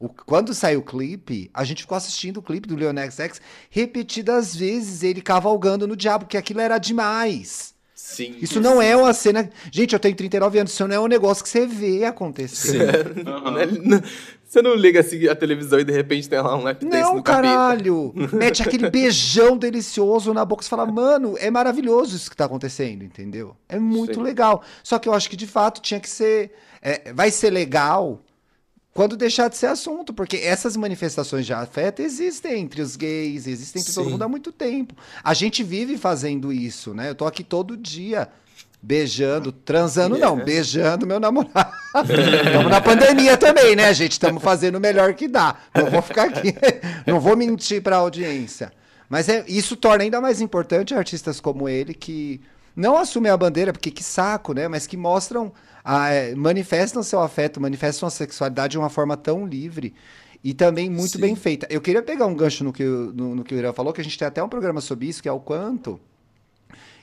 o, 0.00 0.08
quando 0.08 0.54
saiu 0.54 0.80
o 0.80 0.84
clipe, 0.84 1.50
a 1.52 1.64
gente 1.64 1.82
ficou 1.82 1.96
assistindo 1.96 2.36
o 2.36 2.42
clipe 2.42 2.68
do 2.68 2.76
Leon 2.76 2.94
XX 2.94 3.40
repetidas 3.68 4.54
vezes, 4.54 5.02
ele 5.02 5.20
cavalgando 5.20 5.88
no 5.88 5.96
diabo, 5.96 6.24
porque 6.24 6.36
aquilo 6.36 6.60
era 6.60 6.78
demais. 6.78 7.74
Sim. 7.94 8.36
Isso 8.40 8.60
não 8.60 8.80
é 8.80 8.96
uma 8.96 9.12
cena. 9.12 9.50
Gente, 9.72 9.92
eu 9.92 9.98
tenho 9.98 10.14
39 10.14 10.60
anos, 10.60 10.72
isso 10.72 10.86
não 10.86 10.94
é 10.94 11.00
um 11.00 11.08
negócio 11.08 11.42
que 11.42 11.50
você 11.50 11.66
vê 11.66 12.04
acontecer. 12.04 13.06
Uhum. 13.18 14.00
Você 14.48 14.62
não 14.62 14.74
liga 14.74 15.00
assim 15.00 15.26
a 15.26 15.34
televisão 15.34 15.78
e 15.78 15.84
de 15.84 15.92
repente 15.92 16.26
tem 16.26 16.40
lá 16.40 16.56
um 16.56 16.62
lap 16.62 16.82
Não, 16.82 17.16
no 17.16 17.22
caralho! 17.22 18.14
Mete 18.32 18.62
aquele 18.62 18.88
beijão 18.88 19.58
delicioso 19.58 20.32
na 20.32 20.42
boca. 20.42 20.62
Você 20.62 20.70
fala, 20.70 20.86
mano, 20.86 21.34
é 21.38 21.50
maravilhoso 21.50 22.16
isso 22.16 22.30
que 22.30 22.36
tá 22.36 22.46
acontecendo, 22.46 23.04
entendeu? 23.04 23.54
É 23.68 23.78
muito 23.78 24.14
Sim. 24.14 24.22
legal. 24.22 24.62
Só 24.82 24.98
que 24.98 25.06
eu 25.06 25.12
acho 25.12 25.28
que 25.28 25.36
de 25.36 25.46
fato 25.46 25.82
tinha 25.82 26.00
que 26.00 26.08
ser. 26.08 26.52
É, 26.80 27.12
vai 27.12 27.30
ser 27.30 27.50
legal 27.50 28.22
quando 28.98 29.16
deixar 29.16 29.48
de 29.48 29.56
ser 29.56 29.66
assunto, 29.66 30.12
porque 30.12 30.38
essas 30.38 30.76
manifestações 30.76 31.46
de 31.46 31.52
afeto 31.52 32.02
existem 32.02 32.62
entre 32.62 32.82
os 32.82 32.96
gays, 32.96 33.46
existem 33.46 33.78
entre 33.78 33.92
Sim. 33.92 34.00
todo 34.00 34.10
mundo 34.10 34.24
há 34.24 34.28
muito 34.28 34.50
tempo. 34.50 34.92
A 35.22 35.34
gente 35.34 35.62
vive 35.62 35.96
fazendo 35.96 36.52
isso, 36.52 36.92
né? 36.92 37.08
Eu 37.08 37.14
tô 37.14 37.24
aqui 37.24 37.44
todo 37.44 37.76
dia 37.76 38.28
beijando, 38.82 39.52
transando 39.52 40.16
yeah. 40.16 40.36
não, 40.36 40.44
beijando 40.44 41.06
meu 41.06 41.20
namorado. 41.20 41.72
Estamos 42.44 42.72
na 42.72 42.80
pandemia 42.80 43.36
também, 43.36 43.76
né, 43.76 43.94
gente? 43.94 44.10
Estamos 44.10 44.42
fazendo 44.42 44.78
o 44.78 44.80
melhor 44.80 45.14
que 45.14 45.28
dá. 45.28 45.54
Não 45.72 45.88
vou 45.92 46.02
ficar 46.02 46.24
aqui, 46.24 46.52
não 47.06 47.20
vou 47.20 47.36
mentir 47.36 47.80
para 47.80 47.94
a 47.94 48.00
audiência. 48.00 48.72
Mas 49.08 49.28
é, 49.28 49.44
isso 49.46 49.76
torna 49.76 50.02
ainda 50.02 50.20
mais 50.20 50.40
importante 50.40 50.92
artistas 50.92 51.38
como 51.38 51.68
ele 51.68 51.94
que 51.94 52.40
não 52.78 52.96
assumem 52.96 53.30
a 53.30 53.36
bandeira, 53.36 53.72
porque 53.72 53.90
que 53.90 54.04
saco, 54.04 54.52
né? 54.52 54.68
Mas 54.68 54.86
que 54.86 54.96
mostram 54.96 55.52
a, 55.84 56.10
é, 56.10 56.34
manifestam 56.36 57.02
seu 57.02 57.20
afeto, 57.20 57.60
manifestam 57.60 58.06
a 58.06 58.10
sexualidade 58.10 58.72
de 58.72 58.78
uma 58.78 58.88
forma 58.88 59.16
tão 59.16 59.44
livre 59.44 59.92
e 60.44 60.54
também 60.54 60.88
muito 60.88 61.16
Sim. 61.16 61.20
bem 61.20 61.34
feita. 61.34 61.66
Eu 61.68 61.80
queria 61.80 62.02
pegar 62.02 62.26
um 62.26 62.34
gancho 62.34 62.62
no 62.62 62.72
que, 62.72 62.84
no, 62.84 63.34
no 63.34 63.42
que 63.42 63.52
o 63.52 63.58
Irã 63.58 63.72
falou, 63.72 63.92
que 63.92 64.00
a 64.00 64.04
gente 64.04 64.16
tem 64.16 64.28
até 64.28 64.40
um 64.40 64.48
programa 64.48 64.80
sobre 64.80 65.08
isso, 65.08 65.20
que 65.20 65.28
é 65.28 65.32
o 65.32 65.40
quanto. 65.40 65.98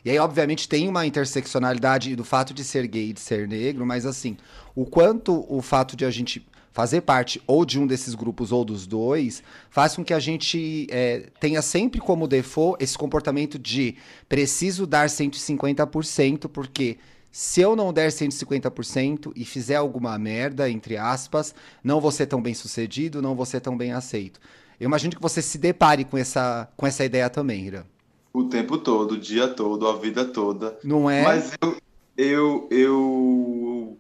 E 0.06 0.10
aí, 0.10 0.18
obviamente, 0.18 0.70
tem 0.70 0.88
uma 0.88 1.06
interseccionalidade 1.06 2.16
do 2.16 2.24
fato 2.24 2.54
de 2.54 2.64
ser 2.64 2.88
gay 2.88 3.10
e 3.10 3.14
de 3.14 3.20
ser 3.20 3.46
negro, 3.46 3.86
mas 3.86 4.06
assim, 4.06 4.38
o 4.74 4.86
quanto 4.86 5.46
o 5.50 5.62
fato 5.62 5.98
de 5.98 6.06
a 6.06 6.12
gente 6.12 6.48
fazer 6.76 7.00
parte 7.00 7.42
ou 7.48 7.64
de 7.64 7.80
um 7.80 7.88
desses 7.88 8.14
grupos 8.14 8.52
ou 8.52 8.66
dos 8.66 8.86
dois 8.86 9.42
faz 9.70 9.96
com 9.96 10.04
que 10.04 10.14
a 10.14 10.20
gente 10.20 10.86
é, 10.92 11.30
tenha 11.40 11.62
sempre 11.62 12.02
como 12.02 12.28
default 12.28 12.84
esse 12.84 12.98
comportamento 12.98 13.58
de 13.58 13.96
preciso 14.28 14.86
dar 14.86 15.08
150%, 15.08 16.50
porque 16.50 16.98
se 17.32 17.62
eu 17.62 17.78
não 17.78 17.94
der 17.94 18.10
150% 18.10 19.32
e 19.38 19.46
fizer 19.46 19.78
alguma 19.78 20.20
merda, 20.20 20.70
entre 20.70 20.98
aspas, 20.98 21.56
não 21.82 22.02
vou 22.02 22.12
ser 22.12 22.26
tão 22.26 22.42
bem 22.42 22.54
sucedido, 22.54 23.22
não 23.22 23.36
vou 23.36 23.46
ser 23.46 23.62
tão 23.62 23.78
bem 23.78 23.94
aceito. 23.94 24.42
Eu 24.78 24.88
imagino 24.88 25.16
que 25.16 25.22
você 25.22 25.42
se 25.42 25.58
depare 25.58 26.04
com 26.04 26.18
essa, 26.18 26.68
com 26.76 26.86
essa 26.86 27.06
ideia 27.06 27.30
também, 27.30 27.68
Ira. 27.68 27.86
O 28.34 28.44
tempo 28.44 28.78
todo, 28.78 29.14
o 29.14 29.18
dia 29.18 29.48
todo, 29.48 29.88
a 29.88 29.96
vida 29.96 30.26
toda. 30.26 30.78
Não 30.84 31.10
é? 31.10 31.24
Mas 31.24 31.54
eu, 31.62 31.78
eu, 32.18 32.68
eu 32.70 33.98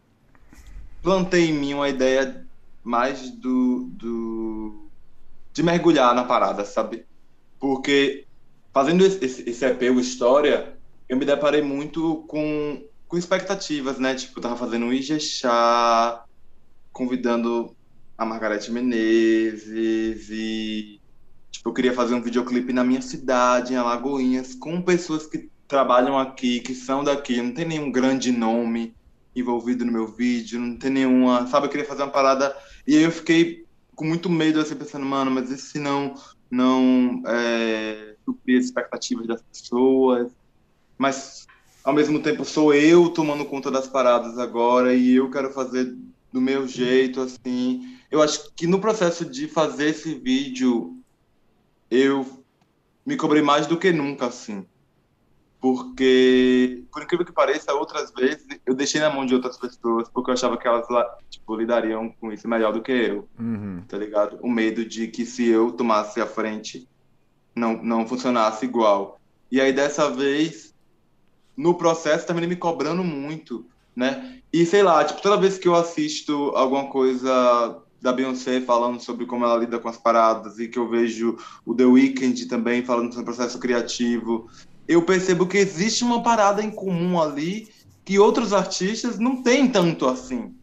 plantei 1.01 1.51
em 1.51 1.53
mim 1.53 1.73
uma 1.73 1.87
ideia 1.87 2.44
mais 2.85 3.31
do, 3.31 3.89
do 3.93 4.89
de 5.51 5.63
mergulhar 5.63 6.13
na 6.13 6.23
parada, 6.23 6.63
sabe? 6.63 7.05
Porque 7.59 8.27
fazendo 8.71 9.03
esse, 9.03 9.49
esse 9.49 9.65
EP, 9.65 9.81
o 9.89 9.99
História, 9.99 10.77
eu 11.09 11.17
me 11.17 11.25
deparei 11.25 11.61
muito 11.63 12.23
com 12.27 12.83
com 13.07 13.17
expectativas, 13.17 13.97
né? 13.99 14.15
Tipo, 14.15 14.39
eu 14.39 14.43
tava 14.43 14.57
fazendo 14.57 14.85
um 14.85 14.93
Ijexá, 14.93 16.25
convidando 16.91 17.75
a 18.17 18.25
Margarete 18.25 18.71
Menezes 18.71 20.29
e 20.29 20.99
tipo, 21.51 21.69
eu 21.69 21.73
queria 21.73 21.93
fazer 21.93 22.15
um 22.15 22.21
videoclipe 22.21 22.73
na 22.73 22.83
minha 22.83 23.01
cidade, 23.01 23.73
em 23.73 23.77
Alagoinhas, 23.77 24.55
com 24.55 24.81
pessoas 24.81 25.27
que 25.27 25.49
trabalham 25.67 26.17
aqui, 26.17 26.59
que 26.59 26.73
são 26.73 27.03
daqui, 27.03 27.41
não 27.41 27.53
tem 27.53 27.65
nenhum 27.65 27.91
grande 27.91 28.31
nome 28.31 28.95
envolvido 29.35 29.83
no 29.85 29.91
meu 29.91 30.07
vídeo, 30.07 30.59
não 30.59 30.77
tem 30.77 30.89
nenhuma, 30.89 31.47
sabe, 31.47 31.67
eu 31.67 31.69
queria 31.69 31.85
fazer 31.85 32.03
uma 32.03 32.11
parada 32.11 32.55
e 32.87 32.95
aí 32.95 33.03
eu 33.03 33.11
fiquei 33.11 33.65
com 33.95 34.05
muito 34.05 34.29
medo 34.29 34.59
assim 34.59 34.75
pensando, 34.75 35.05
mano, 35.05 35.31
mas 35.31 35.49
e 35.49 35.57
se 35.57 35.79
não 35.79 36.15
não 36.49 37.23
é, 37.25 38.15
suprir 38.23 38.59
as 38.59 38.65
expectativas 38.65 39.27
das 39.27 39.41
pessoas? 39.41 40.31
Mas 40.97 41.45
ao 41.83 41.93
mesmo 41.93 42.19
tempo 42.19 42.45
sou 42.45 42.73
eu 42.73 43.09
tomando 43.09 43.45
conta 43.45 43.69
das 43.69 43.87
paradas 43.87 44.37
agora 44.37 44.93
e 44.93 45.15
eu 45.15 45.29
quero 45.29 45.51
fazer 45.51 45.95
do 46.31 46.41
meu 46.41 46.67
jeito, 46.67 47.21
assim. 47.21 47.97
Eu 48.11 48.21
acho 48.21 48.51
que 48.55 48.67
no 48.67 48.79
processo 48.79 49.23
de 49.25 49.47
fazer 49.47 49.89
esse 49.89 50.13
vídeo, 50.15 50.97
eu 51.89 52.43
me 53.05 53.15
cobrei 53.15 53.41
mais 53.41 53.67
do 53.67 53.77
que 53.77 53.91
nunca, 53.91 54.27
assim. 54.27 54.65
Porque, 55.65 56.83
por 56.91 57.01
incrível 57.01 57.25
que 57.25 57.31
pareça, 57.31 57.73
outras 57.73 58.11
vezes 58.11 58.45
eu 58.67 58.75
deixei 58.75 59.01
na 59.01 59.09
mão 59.09 59.25
de 59.25 59.33
outras 59.33 59.57
pessoas 59.57 60.07
porque 60.07 60.29
eu 60.29 60.35
achava 60.35 60.57
que 60.57 60.67
elas 60.67 60.85
tipo, 61.27 61.55
lidariam 61.55 62.11
com 62.21 62.31
isso 62.31 62.47
melhor 62.47 62.71
do 62.71 62.83
que 62.83 62.91
eu, 62.91 63.27
uhum. 63.39 63.81
tá 63.87 63.97
ligado? 63.97 64.37
O 64.43 64.47
medo 64.47 64.85
de 64.85 65.07
que 65.07 65.25
se 65.25 65.47
eu 65.47 65.71
tomasse 65.71 66.21
a 66.21 66.27
frente, 66.27 66.87
não, 67.55 67.81
não 67.81 68.07
funcionasse 68.07 68.63
igual. 68.63 69.19
E 69.51 69.59
aí, 69.59 69.73
dessa 69.73 70.07
vez, 70.07 70.71
no 71.57 71.73
processo, 71.73 72.27
também 72.27 72.45
me 72.45 72.55
cobrando 72.55 73.03
muito, 73.03 73.65
né? 73.95 74.37
E 74.53 74.67
sei 74.67 74.83
lá, 74.83 75.03
tipo, 75.03 75.19
toda 75.19 75.41
vez 75.41 75.57
que 75.57 75.67
eu 75.67 75.73
assisto 75.73 76.51
alguma 76.55 76.91
coisa 76.91 77.81
da 77.99 78.13
Beyoncé 78.13 78.61
falando 78.61 78.99
sobre 78.99 79.25
como 79.25 79.45
ela 79.45 79.57
lida 79.57 79.79
com 79.79 79.89
as 79.89 79.97
paradas 79.97 80.59
e 80.59 80.67
que 80.67 80.77
eu 80.77 80.87
vejo 80.87 81.39
o 81.65 81.73
The 81.73 81.85
Weeknd 81.85 82.45
também 82.45 82.85
falando 82.85 83.11
sobre 83.11 83.31
o 83.31 83.35
processo 83.35 83.57
criativo, 83.57 84.47
eu 84.87 85.01
percebo 85.01 85.47
que 85.47 85.57
existe 85.57 86.03
uma 86.03 86.21
parada 86.21 86.63
em 86.63 86.71
comum 86.71 87.19
ali 87.21 87.67
que 88.03 88.19
outros 88.19 88.53
artistas 88.53 89.17
não 89.17 89.41
têm 89.41 89.67
tanto 89.67 90.07
assim. 90.07 90.53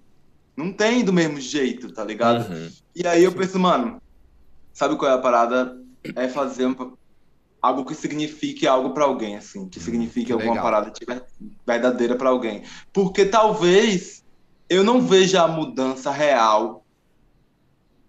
Não 0.56 0.72
tem 0.72 1.04
do 1.04 1.12
mesmo 1.12 1.40
jeito, 1.40 1.92
tá 1.92 2.04
ligado? 2.04 2.48
Uhum. 2.48 2.70
E 2.94 3.06
aí 3.06 3.24
eu 3.24 3.32
penso, 3.32 3.58
mano, 3.58 4.00
sabe 4.72 4.96
qual 4.96 5.10
é 5.10 5.14
a 5.14 5.18
parada? 5.18 5.76
É 6.14 6.28
fazer 6.28 6.66
um, 6.66 6.92
algo 7.60 7.84
que 7.84 7.94
signifique 7.94 8.66
algo 8.66 8.90
para 8.90 9.04
alguém, 9.04 9.36
assim, 9.36 9.68
que 9.68 9.80
signifique 9.80 10.26
que 10.26 10.32
alguma 10.32 10.50
legal. 10.54 10.64
parada 10.64 10.92
verdadeira 11.66 12.16
para 12.16 12.28
alguém. 12.28 12.62
Porque 12.92 13.24
talvez 13.24 14.22
eu 14.68 14.84
não 14.84 15.00
veja 15.00 15.42
a 15.42 15.48
mudança 15.48 16.10
real 16.10 16.84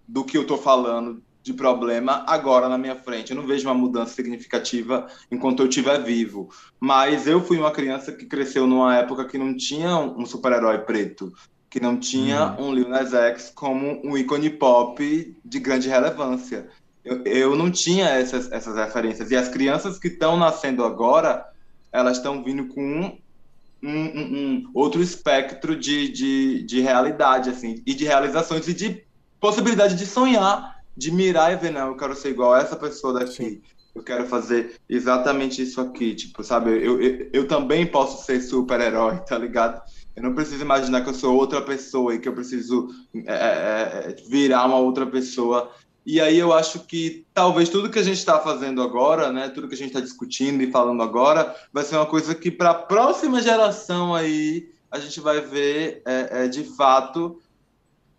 do 0.07 0.23
que 0.23 0.37
eu 0.37 0.45
tô 0.45 0.57
falando 0.57 1.22
de 1.43 1.53
problema 1.53 2.23
agora 2.25 2.67
na 2.67 2.77
minha 2.77 2.95
frente. 2.95 3.31
Eu 3.31 3.37
não 3.37 3.45
vejo 3.45 3.67
uma 3.67 3.75
mudança 3.75 4.15
significativa 4.15 5.07
enquanto 5.29 5.61
eu 5.61 5.67
estiver 5.67 6.01
vivo. 6.01 6.49
Mas 6.79 7.27
eu 7.27 7.43
fui 7.43 7.57
uma 7.57 7.71
criança 7.71 8.11
que 8.11 8.25
cresceu 8.25 8.65
numa 8.65 8.95
época 8.95 9.25
que 9.25 9.37
não 9.37 9.55
tinha 9.55 9.95
um 9.97 10.25
super-herói 10.25 10.79
preto, 10.79 11.33
que 11.69 11.79
não 11.79 11.97
tinha 11.97 12.55
uhum. 12.57 12.69
um 12.69 12.73
Lil 12.73 12.89
Nas 12.89 13.13
X 13.13 13.51
como 13.53 14.01
um 14.03 14.17
ícone 14.17 14.49
pop 14.49 15.37
de 15.43 15.59
grande 15.59 15.89
relevância 15.89 16.69
eu, 17.03 17.23
eu 17.25 17.55
não 17.55 17.69
tinha 17.69 18.09
essas, 18.09 18.51
essas 18.51 18.75
referências. 18.75 19.29
E 19.29 19.35
as 19.35 19.49
crianças 19.49 19.99
que 19.99 20.07
estão 20.07 20.37
nascendo 20.37 20.83
agora, 20.83 21.45
elas 21.91 22.17
estão 22.17 22.43
vindo 22.43 22.67
com 22.67 22.81
um, 22.81 23.89
um, 23.89 24.19
um, 24.21 24.71
outro 24.73 25.01
espectro 25.01 25.75
de, 25.75 26.09
de, 26.09 26.63
de 26.63 26.79
realidade, 26.79 27.49
assim, 27.49 27.81
e 27.85 27.93
de 27.93 28.05
realizações, 28.05 28.67
e 28.67 28.73
de 28.73 29.03
possibilidade 29.39 29.95
de 29.95 30.05
sonhar, 30.05 30.72
de 30.95 31.11
mirar 31.11 31.53
e 31.53 31.55
ver, 31.55 31.71
não, 31.71 31.89
eu 31.89 31.97
quero 31.97 32.15
ser 32.15 32.29
igual 32.29 32.53
a 32.53 32.59
essa 32.59 32.75
pessoa 32.75 33.13
daqui. 33.13 33.31
Sim. 33.33 33.61
Eu 33.95 34.01
quero 34.01 34.25
fazer 34.25 34.75
exatamente 34.89 35.61
isso 35.61 35.79
aqui, 35.79 36.15
tipo, 36.15 36.43
sabe? 36.43 36.71
Eu, 36.71 36.99
eu, 36.99 37.29
eu 37.31 37.47
também 37.47 37.85
posso 37.85 38.25
ser 38.25 38.41
super-herói, 38.41 39.17
tá 39.19 39.37
ligado? 39.37 39.81
Eu 40.15 40.23
não 40.23 40.33
preciso 40.33 40.63
imaginar 40.63 41.03
que 41.03 41.09
eu 41.09 41.13
sou 41.13 41.35
outra 41.35 41.61
pessoa 41.61 42.15
e 42.15 42.19
que 42.19 42.27
eu 42.27 42.33
preciso 42.33 42.89
é, 43.13 43.33
é, 43.33 44.09
é 44.09 44.15
virar 44.27 44.65
uma 44.65 44.77
outra 44.77 45.05
pessoa 45.05 45.71
e 46.05 46.19
aí 46.19 46.37
eu 46.37 46.51
acho 46.51 46.81
que 46.81 47.25
talvez 47.33 47.69
tudo 47.69 47.89
que 47.89 47.99
a 47.99 48.03
gente 48.03 48.17
está 48.17 48.37
fazendo 48.39 48.81
agora, 48.81 49.31
né, 49.31 49.49
tudo 49.49 49.69
que 49.69 49.75
a 49.75 49.77
gente 49.77 49.87
está 49.87 50.01
discutindo 50.01 50.61
e 50.61 50.71
falando 50.71 51.01
agora, 51.01 51.55
vai 51.71 51.83
ser 51.83 51.95
uma 51.95 52.05
coisa 52.05 52.35
que 52.35 52.51
para 52.51 52.71
a 52.71 52.75
próxima 52.75 53.41
geração 53.41 54.13
aí 54.13 54.69
a 54.91 54.99
gente 54.99 55.21
vai 55.21 55.39
ver 55.39 56.01
é, 56.05 56.43
é, 56.43 56.47
de 56.47 56.63
fato 56.63 57.41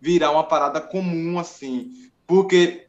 virar 0.01 0.31
uma 0.31 0.43
parada 0.43 0.81
comum 0.81 1.37
assim, 1.37 2.04
porque 2.25 2.87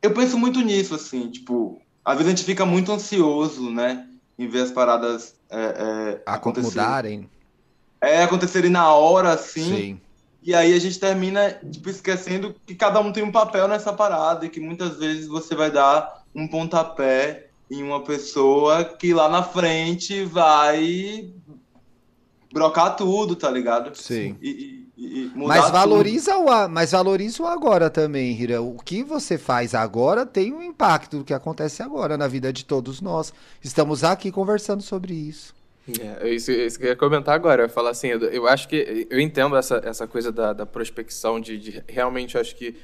eu 0.00 0.12
penso 0.12 0.38
muito 0.38 0.60
nisso 0.60 0.94
assim, 0.94 1.30
tipo, 1.30 1.80
às 2.04 2.16
vezes 2.16 2.32
a 2.32 2.36
gente 2.36 2.46
fica 2.46 2.64
muito 2.64 2.92
ansioso, 2.92 3.70
né, 3.70 4.08
em 4.38 4.48
ver 4.48 4.62
as 4.62 4.70
paradas 4.70 5.34
é, 5.50 5.60
é 6.18 6.22
acontecerem. 6.26 7.28
É, 8.00 8.22
acontecerem 8.22 8.70
na 8.70 8.92
hora 8.92 9.32
assim. 9.32 9.76
Sim 9.76 10.00
e 10.42 10.54
aí 10.54 10.74
a 10.74 10.78
gente 10.78 10.98
termina 10.98 11.50
tipo, 11.50 11.88
esquecendo 11.88 12.54
que 12.66 12.74
cada 12.74 12.98
um 13.00 13.12
tem 13.12 13.22
um 13.22 13.30
papel 13.30 13.68
nessa 13.68 13.92
parada 13.92 14.44
e 14.44 14.48
que 14.48 14.58
muitas 14.58 14.96
vezes 14.96 15.28
você 15.28 15.54
vai 15.54 15.70
dar 15.70 16.24
um 16.34 16.48
pontapé 16.48 17.46
em 17.70 17.82
uma 17.82 18.02
pessoa 18.02 18.84
que 18.84 19.14
lá 19.14 19.28
na 19.28 19.42
frente 19.42 20.24
vai 20.24 21.30
brocar 22.52 22.96
tudo, 22.96 23.36
tá 23.36 23.48
ligado? 23.48 23.96
Sim. 23.96 24.36
E, 24.42 24.50
e, 24.50 24.81
mas 25.34 25.70
valoriza 25.70 26.32
tudo. 26.32 26.48
o 26.48 26.68
mas 26.68 26.92
valoriza 26.92 27.42
o 27.42 27.46
agora 27.46 27.90
também, 27.90 28.32
Hira. 28.32 28.62
O 28.62 28.76
que 28.76 29.02
você 29.02 29.38
faz 29.38 29.74
agora 29.74 30.24
tem 30.24 30.52
um 30.52 30.62
impacto 30.62 31.18
do 31.18 31.24
que 31.24 31.34
acontece 31.34 31.82
agora 31.82 32.16
na 32.16 32.28
vida 32.28 32.52
de 32.52 32.64
todos 32.64 33.00
nós. 33.00 33.32
Estamos 33.62 34.04
aqui 34.04 34.30
conversando 34.30 34.82
sobre 34.82 35.14
isso. 35.14 35.54
É, 36.00 36.28
é, 36.28 36.34
isso, 36.34 36.50
é 36.50 36.66
isso 36.66 36.78
que 36.78 36.84
eu 36.84 36.90
ia 36.90 36.96
comentar 36.96 37.34
agora. 37.34 37.64
Eu 37.64 37.68
falar 37.68 37.90
assim, 37.90 38.08
eu, 38.08 38.20
eu 38.24 38.46
acho 38.46 38.68
que 38.68 39.06
eu 39.10 39.20
entendo 39.20 39.56
essa, 39.56 39.80
essa 39.84 40.06
coisa 40.06 40.30
da, 40.30 40.52
da 40.52 40.64
prospecção, 40.64 41.40
de, 41.40 41.58
de 41.58 41.82
realmente 41.88 42.38
acho 42.38 42.54
que 42.54 42.76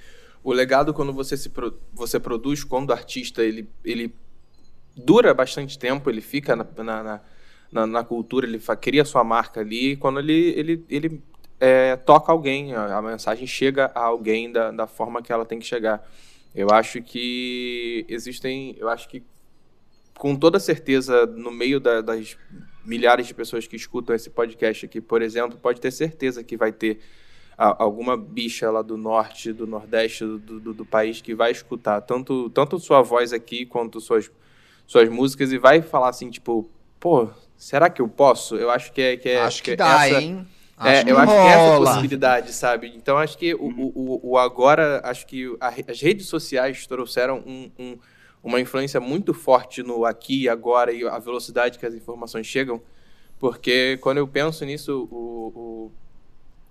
o 0.42 0.52
legado 0.52 0.92
quando 0.92 1.12
você 1.12 1.36
se 1.36 1.50
você 1.92 2.18
produz, 2.18 2.64
quando 2.64 2.90
o 2.90 2.92
artista 2.92 3.42
ele, 3.42 3.68
ele 3.84 4.14
dura 4.96 5.32
bastante 5.32 5.78
tempo, 5.78 6.10
ele 6.10 6.20
fica 6.20 6.56
na, 6.56 6.66
na, 6.76 7.20
na, 7.70 7.86
na 7.86 8.04
cultura, 8.04 8.46
ele 8.46 8.60
cria 8.80 9.04
sua 9.04 9.22
marca 9.22 9.60
ali, 9.60 9.96
quando 9.96 10.18
ele, 10.18 10.54
ele, 10.56 10.84
ele 10.88 11.22
é, 11.60 11.96
toca 11.96 12.30
alguém, 12.30 12.74
a, 12.74 12.98
a, 12.98 13.02
mensagem 13.02 13.46
chega 13.46 13.90
a 13.94 14.04
alguém 14.04 14.50
da, 14.50 14.70
da 14.70 14.86
forma 14.86 15.22
que 15.22 15.32
ela 15.32 15.44
tem 15.44 15.58
que 15.58 15.66
chegar. 15.66 16.08
Eu 16.54 16.70
acho 16.70 17.02
que 17.02 18.04
existem, 18.08 18.76
eu 18.78 18.88
acho 18.88 19.08
que 19.08 19.22
com 20.16 20.34
toda 20.34 20.58
certeza, 20.58 21.26
no 21.26 21.50
meio 21.50 21.78
da, 21.78 22.00
das 22.00 22.36
milhares 22.84 23.26
de 23.26 23.34
pessoas 23.34 23.66
que 23.66 23.76
escutam 23.76 24.14
esse 24.14 24.30
podcast 24.30 24.86
aqui, 24.86 25.00
por 25.00 25.22
exemplo, 25.22 25.58
pode 25.58 25.80
ter 25.80 25.90
certeza 25.90 26.42
que 26.42 26.56
vai 26.56 26.72
ter 26.72 27.00
alguma 27.56 28.16
bicha 28.16 28.70
lá 28.70 28.82
do 28.82 28.96
norte, 28.96 29.52
do 29.52 29.66
nordeste 29.66 30.24
do, 30.24 30.38
do, 30.38 30.74
do, 30.74 30.86
país 30.86 31.20
que 31.20 31.34
vai 31.34 31.50
escutar 31.50 32.00
tanto, 32.02 32.48
tanto 32.50 32.78
sua 32.78 33.02
voz 33.02 33.32
aqui 33.32 33.66
quanto 33.66 34.00
suas, 34.00 34.30
suas 34.86 35.08
músicas 35.08 35.50
e 35.50 35.58
vai 35.58 35.82
falar 35.82 36.10
assim, 36.10 36.30
tipo, 36.30 36.70
pô, 37.00 37.28
será 37.56 37.90
que 37.90 38.00
eu 38.00 38.08
posso? 38.08 38.54
Eu 38.54 38.70
acho 38.70 38.92
que 38.92 39.02
é. 39.02 39.16
Que 39.16 39.30
é 39.30 39.40
acho 39.40 39.62
que, 39.62 39.72
que 39.72 39.76
dá, 39.76 40.06
essa, 40.06 40.20
hein? 40.20 40.46
É, 40.80 40.98
acho 40.98 41.08
é, 41.08 41.12
eu 41.12 41.18
acho 41.18 41.32
que 41.32 41.38
é 41.38 41.48
essa 41.48 41.78
possibilidade, 41.78 42.52
sabe? 42.52 42.92
Então 42.96 43.18
acho 43.18 43.36
que 43.36 43.54
o, 43.54 43.66
o, 43.66 44.20
o 44.30 44.38
agora, 44.38 45.00
acho 45.04 45.26
que 45.26 45.56
a, 45.60 45.68
as 45.68 46.00
redes 46.00 46.26
sociais 46.26 46.86
trouxeram 46.86 47.42
um, 47.46 47.70
um 47.78 47.98
uma 48.42 48.60
influência 48.60 49.00
muito 49.00 49.34
forte 49.34 49.82
no 49.82 50.04
aqui 50.04 50.42
e 50.42 50.48
agora 50.48 50.92
e 50.92 51.06
a 51.06 51.18
velocidade 51.18 51.78
que 51.78 51.84
as 51.84 51.94
informações 51.94 52.46
chegam, 52.46 52.80
porque 53.38 53.98
quando 54.00 54.18
eu 54.18 54.28
penso 54.28 54.64
nisso, 54.64 55.08
o, 55.10 55.90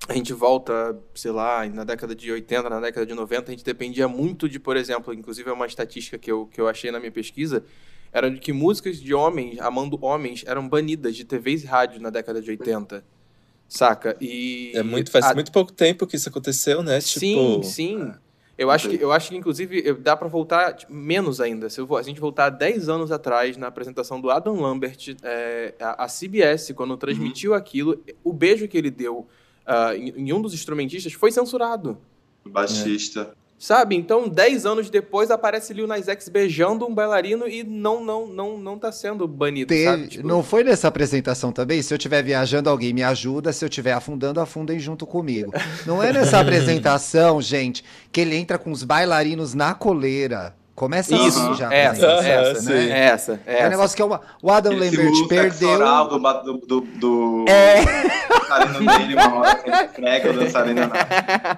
a 0.08 0.14
gente 0.14 0.32
volta, 0.32 0.98
sei 1.14 1.32
lá, 1.32 1.68
na 1.68 1.84
década 1.84 2.16
de 2.16 2.32
80, 2.32 2.70
na 2.70 2.80
década 2.80 3.06
de 3.06 3.14
90, 3.14 3.52
a 3.52 3.52
gente 3.52 3.64
dependia 3.64 4.08
muito 4.08 4.48
de, 4.48 4.60
por 4.60 4.78
exemplo, 4.78 5.14
inclusive 5.14 5.50
é 5.50 5.54
uma 5.54 5.66
estatística 5.66 6.18
que 6.18 6.32
eu, 6.32 6.46
que 6.46 6.62
eu 6.62 6.68
achei 6.68 6.92
na 6.92 7.00
minha 7.00 7.12
pesquisa, 7.12 7.64
era 8.12 8.32
de 8.32 8.40
que 8.40 8.54
músicas 8.54 8.98
de 9.02 9.14
homens, 9.14 9.60
amando 9.60 9.98
homens, 10.02 10.44
eram 10.48 10.68
banidas 10.68 11.16
de 11.16 11.26
TVs 11.26 11.64
e 11.64 11.68
rádios 11.68 12.02
na 12.02 12.10
década 12.10 12.42
de 12.42 12.50
80. 12.50 13.04
Saca? 13.68 14.16
E. 14.22 14.72
É 14.76 14.84
muito, 14.84 15.12
faz 15.12 15.26
a... 15.26 15.34
muito 15.34 15.52
pouco 15.52 15.72
tempo 15.72 16.08
que 16.08 16.16
isso 16.16 16.30
aconteceu, 16.30 16.82
né? 16.82 17.00
Sim, 17.02 17.60
tipo... 17.60 17.64
sim. 17.64 18.12
Eu 18.58 18.72
acho, 18.72 18.90
que, 18.90 18.96
eu 19.00 19.12
acho 19.12 19.30
que, 19.30 19.38
inclusive, 19.38 19.94
dá 19.94 20.18
para 20.18 20.28
voltar 20.28 20.74
tipo, 20.74 20.92
menos 20.92 21.40
ainda. 21.40 21.70
Se, 21.70 21.80
eu, 21.80 21.96
a 21.96 22.02
gente 22.02 22.20
voltar 22.20 22.50
10 22.50 22.90
anos 22.90 23.12
atrás, 23.12 23.56
na 23.56 23.68
apresentação 23.68 24.20
do 24.20 24.32
Adam 24.32 24.60
Lambert, 24.60 25.16
é, 25.22 25.76
a, 25.80 26.06
a, 26.06 26.08
CBS, 26.08 26.72
quando 26.74 26.98
transmitiu 26.98 27.52
uhum. 27.52 27.58
aquilo, 27.58 28.04
o 28.24 28.34
beijo 28.34 28.68
que 28.68 28.76
ele 28.76 28.90
deu 28.90 29.28
uh, 29.68 29.94
em, 29.96 30.10
em, 30.10 30.34
um 30.34 30.42
dos 30.42 30.56
instrumentistas 30.56 31.14
foi 31.14 31.32
censurado. 31.32 32.00
Baixista. 32.44 33.32
É. 33.32 33.47
Sabe? 33.60 33.96
Então, 33.96 34.30
10 34.30 34.66
anos 34.68 34.90
depois, 34.90 35.32
aparece 35.32 35.74
Lil 35.74 35.88
Nas 35.88 36.08
X 36.08 36.30
beijando 36.30 36.86
um 36.86 36.94
bailarino 36.94 37.48
e 37.48 37.64
não 37.64 38.04
não 38.04 38.28
não 38.28 38.58
não 38.58 38.78
tá 38.78 38.92
sendo 38.92 39.28
banido, 39.28 39.74
sabe? 39.84 40.08
Tipo... 40.08 40.28
Não 40.28 40.44
foi 40.44 40.64
nessa 40.64 40.88
apresentação 40.88 41.52
também? 41.52 41.82
Se 41.82 41.92
eu 41.92 41.98
estiver 41.98 42.22
viajando, 42.22 42.70
alguém 42.70 42.94
me 42.94 43.04
ajuda. 43.04 43.52
Se 43.52 43.66
eu 43.66 43.70
estiver 43.70 43.94
afundando, 43.94 44.40
afundem 44.40 44.78
junto 44.78 45.08
comigo. 45.08 45.52
Não 45.86 46.04
é 46.04 46.14
nessa 46.14 46.38
apresentação, 46.42 47.42
gente, 47.42 47.84
que 48.12 48.22
ele 48.22 48.36
entra 48.36 48.60
com 48.60 48.72
os 48.72 48.84
bailarinos 48.84 49.56
na 49.56 49.74
coleira. 49.74 50.56
Começa 50.78 51.16
Isso, 51.16 51.40
assim 51.40 51.54
já. 51.56 51.74
essa, 51.74 52.06
essa, 52.06 52.62
sim. 52.62 52.70
né? 52.72 53.06
Essa, 53.06 53.40
É 53.48 53.52
um 53.52 53.58
essa. 53.58 53.70
negócio 53.70 53.96
que 53.96 54.02
é 54.04 54.06
uma, 54.06 54.22
o 54.44 54.52
Adam 54.52 54.74
Esse 54.74 54.96
Lambert 54.96 55.28
perdeu. 55.28 55.70
sexual 55.70 56.08
do, 56.08 56.54
do, 56.60 56.82
do, 56.82 57.46
É. 57.50 57.82
dançarino 58.48 58.86
dele, 58.98 59.16
uma 59.16 59.40
hora 59.40 59.56
que 59.56 59.70
ele 59.72 59.88
prega 59.88 60.30
o 60.30 60.34
dançarino 60.34 60.82
na... 60.82 60.94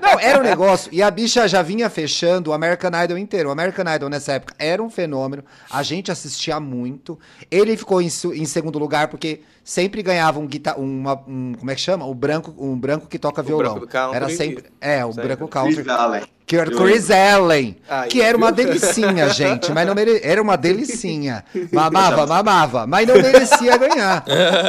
Não, 0.02 0.20
era 0.22 0.40
um 0.40 0.44
negócio. 0.44 0.90
E 0.94 1.04
a 1.04 1.12
bicha 1.12 1.46
já 1.50 1.62
vinha 1.62 1.90
fechando 1.90 2.52
o 2.52 2.54
American 2.54 2.92
Idol 3.04 3.18
inteiro. 3.18 3.50
O 3.50 3.52
American 3.52 3.94
Idol 3.94 4.08
nessa 4.08 4.32
época 4.32 4.56
era 4.58 4.82
um 4.82 4.90
fenômeno. 4.90 5.44
A 5.70 5.84
gente 5.84 6.10
assistia 6.10 6.58
muito. 6.58 7.20
Ele 7.52 7.76
ficou 7.76 8.02
em, 8.02 8.08
em 8.08 8.46
segundo 8.46 8.80
lugar 8.80 9.10
porque 9.10 9.42
sempre 9.70 10.02
ganhava 10.02 10.40
um 10.40 10.48
guitar, 10.48 10.80
uma, 10.80 11.14
um, 11.28 11.54
como 11.54 11.70
é 11.70 11.76
que 11.76 11.82
chama? 11.82 12.04
O 12.04 12.16
branco, 12.16 12.56
um 12.58 12.76
branco 12.76 13.06
que 13.06 13.20
toca 13.20 13.42
O 13.42 13.44
violão. 13.44 13.80
country. 13.82 14.16
Era 14.16 14.28
sempre, 14.28 14.64
é, 14.82 15.06
o 15.06 15.10
Sempre. 15.10 15.28
branco 15.28 15.48
country. 15.48 15.76
Chris 15.76 15.88
Allen. 15.88 16.24
Que 16.48 16.56
era 16.58 16.72
Chris 16.72 17.12
Allen, 17.12 17.78
Aí, 17.88 18.10
que 18.10 18.20
era 18.20 18.36
uma 18.36 18.52
viu? 18.52 18.66
delicinha, 18.66 19.30
gente, 19.32 19.72
mas 19.72 19.86
não 19.86 19.94
mere... 19.94 20.22
era 20.24 20.42
uma 20.42 20.56
delicinha. 20.56 21.46
Mamava, 21.72 22.26
mamava, 22.26 22.88
mas 22.88 23.08
não 23.08 23.14
merecia 23.22 23.78
ganhar. 23.78 24.26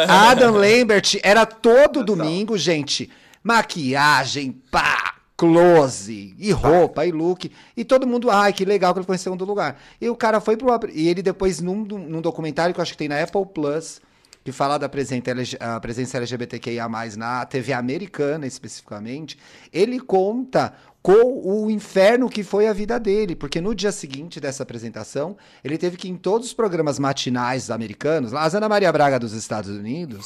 Adam 0.06 0.52
Lambert 0.52 1.18
era 1.22 1.46
todo 1.46 2.04
domingo, 2.04 2.58
gente, 2.58 3.08
maquiagem, 3.42 4.52
pá, 4.70 5.14
close, 5.34 6.34
e 6.38 6.52
roupa, 6.52 7.06
e 7.06 7.10
look, 7.10 7.50
e 7.74 7.84
todo 7.86 8.06
mundo, 8.06 8.30
ai, 8.30 8.52
que 8.52 8.66
legal 8.66 8.92
que 8.92 8.98
ele 8.98 9.06
foi 9.06 9.16
em 9.16 9.18
segundo 9.18 9.46
lugar. 9.46 9.80
E 9.98 10.10
o 10.10 10.14
cara 10.14 10.42
foi 10.42 10.58
pro... 10.58 10.68
E 10.92 11.08
ele 11.08 11.22
depois, 11.22 11.58
num, 11.58 11.76
num 11.76 12.20
documentário 12.20 12.74
que 12.74 12.80
eu 12.80 12.82
acho 12.82 12.92
que 12.92 12.98
tem 12.98 13.08
na 13.08 13.22
Apple 13.22 13.46
Plus, 13.46 13.98
que 14.42 14.52
fala 14.52 14.78
da 14.78 14.88
presença, 14.88 16.16
LGBTQIA+, 16.16 16.88
na 17.16 17.44
TV 17.44 17.72
americana 17.72 18.46
especificamente, 18.46 19.38
ele 19.72 20.00
conta 20.00 20.72
com 21.02 21.40
o 21.64 21.70
inferno 21.70 22.28
que 22.28 22.42
foi 22.42 22.66
a 22.66 22.72
vida 22.72 22.98
dele, 23.00 23.34
porque 23.34 23.60
no 23.60 23.74
dia 23.74 23.90
seguinte 23.92 24.38
dessa 24.38 24.62
apresentação, 24.62 25.36
ele 25.64 25.78
teve 25.78 25.96
que 25.96 26.08
ir 26.08 26.10
em 26.10 26.16
todos 26.16 26.48
os 26.48 26.52
programas 26.52 26.98
matinais 26.98 27.70
americanos, 27.70 28.32
lá, 28.32 28.42
a 28.42 28.56
Ana 28.56 28.68
Maria 28.68 28.92
Braga 28.92 29.18
dos 29.18 29.32
Estados 29.32 29.70
Unidos, 29.70 30.24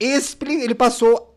expli- 0.00 0.62
ele 0.62 0.74
passou 0.74 1.35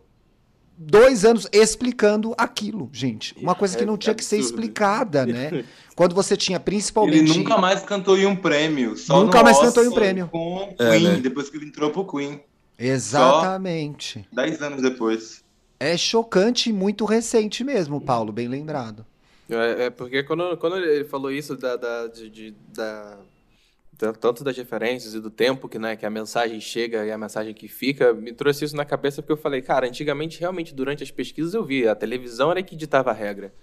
dois 0.81 1.25
anos 1.25 1.45
explicando 1.51 2.33
aquilo, 2.37 2.89
gente. 2.93 3.35
Uma 3.37 3.53
coisa 3.53 3.75
que 3.77 3.83
É 3.83 3.85
não 3.85 3.97
tinha 3.97 4.15
que 4.15 4.23
ser 4.23 4.37
explicada, 4.37 5.25
né? 5.25 5.65
Quando 5.93 6.15
você 6.15 6.37
tinha 6.37 6.55
Ele 6.55 6.63
principalmente... 6.63 7.37
nunca 7.37 7.57
mais 7.57 7.83
cantou 7.83 8.17
em 8.17 8.25
um 8.25 8.35
prêmio. 8.35 8.95
Só 8.95 9.21
Nunca 9.21 9.39
no 9.39 9.43
mais 9.43 9.59
cantou 9.59 9.83
em 9.83 9.87
um 9.87 9.89
Oscar 9.89 10.03
prêmio. 10.03 10.27
Com 10.29 10.73
É, 10.79 10.91
Queen, 10.91 11.03
né? 11.09 11.15
depois 11.17 11.49
que 11.49 11.57
ele 11.57 11.65
entrou 11.65 11.91
pro 11.91 12.05
Queen. 12.07 12.39
Exatamente. 12.77 14.25
Dez 14.31 14.61
anos 14.61 14.81
depois. 14.81 15.43
É 15.79 15.97
chocante 15.97 16.69
e 16.69 16.73
muito 16.73 17.03
recente 17.05 17.63
mesmo, 17.63 17.99
Paulo, 18.01 18.31
bem 18.31 18.47
lembrado. 18.47 19.05
É, 19.49 19.85
é 19.85 19.89
porque 19.89 20.23
quando, 20.23 20.55
quando 20.57 20.77
ele 20.77 21.03
falou 21.05 21.31
isso 21.31 21.55
da, 21.57 21.75
da, 21.75 22.07
de, 22.07 22.29
de- 22.29 22.55
da- 22.73 23.17
da- 23.17 23.17
tanto 23.99 24.43
das 24.45 24.55
referências 24.55 25.13
e 25.13 25.19
do 25.19 25.29
tempo 25.29 25.67
que, 25.67 25.77
né, 25.77 25.95
que 25.97 26.05
a 26.05 26.09
mensagem 26.09 26.59
chega 26.61 27.05
e 27.05 27.11
a 27.11 27.17
mensagem 27.17 27.53
que 27.53 27.67
fica, 27.67 28.13
me 28.13 28.31
trouxe 28.31 28.63
isso 28.63 28.75
na 28.75 28.85
cabeça 28.85 29.21
porque 29.21 29.33
eu 29.33 29.37
falei, 29.37 29.61
cara, 29.61 29.85
antigamente 29.87 30.39
realmente 30.39 30.73
durante 30.73 31.03
as 31.03 31.11
pesquisas 31.11 31.53
eu 31.53 31.65
via, 31.65 31.91
a 31.91 31.95
televisão 31.95 32.49
era 32.49 32.63
que 32.63 32.75
ditava 32.77 33.09
a 33.11 33.13
regra. 33.13 33.53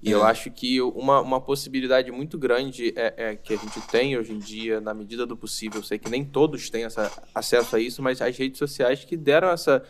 E 0.00 0.10
eu 0.10 0.24
É. 0.24 0.30
acho 0.30 0.50
que 0.50 0.80
uma, 0.80 1.20
uma 1.20 1.40
possibilidade 1.40 2.10
muito 2.12 2.36
grande 2.38 2.92
é, 2.96 3.14
é 3.16 3.36
que 3.36 3.54
a 3.54 3.56
gente 3.56 3.80
tem 3.88 4.16
hoje 4.16 4.32
em 4.32 4.38
dia, 4.38 4.80
na 4.80 4.94
medida 4.94 5.26
do 5.26 5.36
possível, 5.36 5.80
eu 5.80 5.84
sei 5.84 5.98
que 5.98 6.10
nem 6.10 6.24
todos 6.24 6.70
têm 6.70 6.84
essa, 6.84 7.10
acesso 7.34 7.74
a 7.76 7.80
isso, 7.80 8.02
mas 8.02 8.20
as 8.22 8.36
redes 8.36 8.58
sociais 8.58 9.04
que 9.04 9.16
deram 9.16 9.48
essa, 9.50 9.82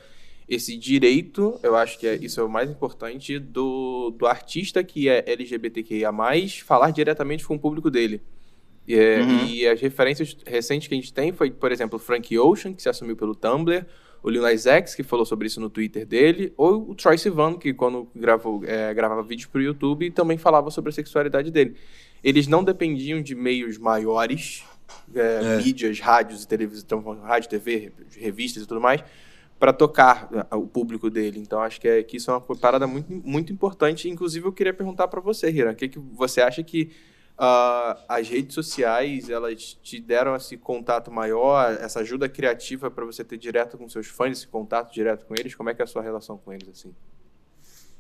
esse 0.48 0.76
direito, 0.76 1.58
eu 1.62 1.76
acho 1.76 1.98
que 1.98 2.06
é, 2.06 2.14
isso 2.16 2.40
é 2.40 2.42
o 2.42 2.48
mais 2.48 2.70
importante, 2.70 3.38
do, 3.38 4.10
do 4.18 4.26
artista 4.26 4.82
que 4.84 5.08
é 5.08 5.24
LGBTQIA+, 5.26 6.10
falar 6.64 6.90
diretamente 6.90 7.46
com 7.46 7.54
o 7.54 7.58
público 7.58 7.90
dele. 7.90 8.20
E, 8.86 8.94
é, 8.96 9.20
Uhum. 9.20 9.46
e 9.46 9.66
as 9.66 9.80
referências 9.80 10.36
recentes 10.46 10.88
que 10.88 10.94
a 10.94 10.96
gente 10.96 11.12
tem 11.12 11.32
foi, 11.32 11.50
por 11.50 11.70
exemplo, 11.70 11.96
o 11.96 11.98
Frank 12.00 12.36
Ocean, 12.38 12.72
que 12.74 12.82
se 12.82 12.88
assumiu 12.88 13.16
pelo 13.16 13.34
Tumblr, 13.34 13.86
o 14.22 14.30
Lil 14.30 14.42
Nas 14.42 14.66
X, 14.66 14.94
que 14.94 15.02
falou 15.02 15.24
sobre 15.24 15.46
isso 15.46 15.60
no 15.60 15.68
Twitter 15.70 16.06
dele, 16.06 16.52
ou 16.56 16.90
o 16.90 16.94
Troy 16.94 17.18
Sivan, 17.18 17.58
que 17.58 17.72
quando 17.74 18.08
gravou, 18.14 18.62
é, 18.64 18.92
gravava 18.94 19.22
vídeos 19.22 19.46
para 19.46 19.58
o 19.58 19.62
YouTube 19.62 20.10
também 20.12 20.38
falava 20.38 20.70
sobre 20.70 20.90
a 20.90 20.92
sexualidade 20.92 21.50
dele. 21.50 21.74
Eles 22.22 22.46
não 22.46 22.62
dependiam 22.62 23.20
de 23.20 23.34
meios 23.34 23.78
maiores, 23.78 24.62
é, 25.14 25.40
É. 25.42 25.56
mídias, 25.56 25.98
rádios 25.98 26.44
e 26.44 26.48
televisão, 26.48 27.00
então, 27.00 27.20
rádio, 27.20 27.50
TV, 27.50 27.92
revistas 28.16 28.62
e 28.62 28.66
tudo 28.66 28.80
mais, 28.80 29.02
para 29.58 29.72
tocar 29.72 30.28
é, 30.50 30.54
o 30.54 30.66
público 30.66 31.08
dele. 31.10 31.38
Então 31.40 31.60
acho 31.60 31.80
que, 31.80 31.88
é, 31.88 32.02
que 32.02 32.16
isso 32.16 32.30
é 32.30 32.34
uma 32.34 32.40
parada 32.40 32.86
muito, 32.86 33.12
muito 33.12 33.52
importante. 33.52 34.08
Inclusive 34.08 34.46
eu 34.46 34.52
queria 34.52 34.72
perguntar 34.74 35.08
para 35.08 35.20
você, 35.20 35.50
Hiram, 35.50 35.72
o 35.72 35.74
que, 35.74 35.88
que 35.88 35.98
você 35.98 36.40
acha 36.40 36.62
que 36.62 36.90
ah, 37.38 37.98
as 38.08 38.28
redes 38.28 38.54
sociais 38.54 39.28
elas 39.28 39.78
te 39.82 40.00
deram 40.00 40.36
esse 40.36 40.56
contato 40.56 41.10
maior, 41.10 41.72
essa 41.80 42.00
ajuda 42.00 42.28
criativa 42.28 42.90
para 42.90 43.04
você 43.04 43.24
ter 43.24 43.36
direto 43.36 43.78
com 43.78 43.88
seus 43.88 44.06
fãs, 44.06 44.38
esse 44.38 44.46
contato 44.46 44.92
direto 44.92 45.26
com 45.26 45.34
eles? 45.34 45.54
Como 45.54 45.70
é 45.70 45.74
que 45.74 45.82
é 45.82 45.84
a 45.84 45.88
sua 45.88 46.02
relação 46.02 46.38
com 46.38 46.52
eles 46.52 46.68
assim? 46.68 46.94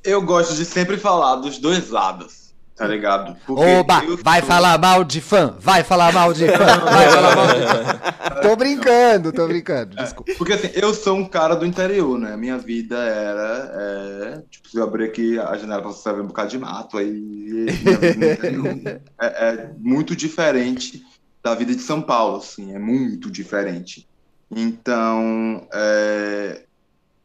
Eu 0.04 0.20
gosto 0.22 0.54
de 0.54 0.64
sempre 0.64 0.96
falar 0.96 1.36
dos 1.36 1.58
dois 1.58 1.90
lados, 1.90 2.51
tá 2.82 2.88
ligado? 2.88 3.36
Porque 3.46 3.64
Oba, 3.64 4.04
eu 4.04 4.18
vai 4.22 4.42
falar 4.42 4.76
mal 4.76 5.04
de 5.04 5.20
fã, 5.20 5.56
vai 5.60 5.84
falar 5.84 6.12
mal 6.12 6.32
de 6.32 6.46
fã, 6.48 6.66
vai 6.84 7.10
falar 7.10 7.36
mal 7.36 7.46
de 7.46 7.66
fã. 7.66 8.40
Tô 8.42 8.56
brincando, 8.56 9.32
tô 9.32 9.46
brincando, 9.46 9.94
desculpa. 9.94 10.32
Porque 10.36 10.52
assim, 10.52 10.70
eu 10.74 10.92
sou 10.92 11.16
um 11.16 11.24
cara 11.24 11.54
do 11.54 11.64
interior, 11.64 12.18
né? 12.18 12.36
Minha 12.36 12.58
vida 12.58 12.96
era. 12.98 13.72
É, 13.74 14.42
tipo, 14.50 14.68
se 14.68 14.76
eu 14.76 14.82
abrir 14.82 15.04
aqui 15.04 15.38
a 15.38 15.56
janela 15.56 15.80
pra 15.80 15.92
você 15.92 16.12
ver 16.12 16.22
um 16.22 16.26
bocado 16.26 16.50
de 16.50 16.58
mato, 16.58 16.98
aí. 16.98 17.08
minha 17.08 17.98
vida 17.98 18.14
no 18.14 18.32
interior 18.32 18.78
é, 18.84 19.00
é 19.20 19.70
muito 19.78 20.16
diferente 20.16 21.04
da 21.42 21.54
vida 21.54 21.74
de 21.74 21.82
São 21.82 22.02
Paulo, 22.02 22.38
assim, 22.38 22.74
é 22.74 22.78
muito 22.78 23.30
diferente. 23.30 24.08
Então, 24.50 25.66
é, 25.72 26.62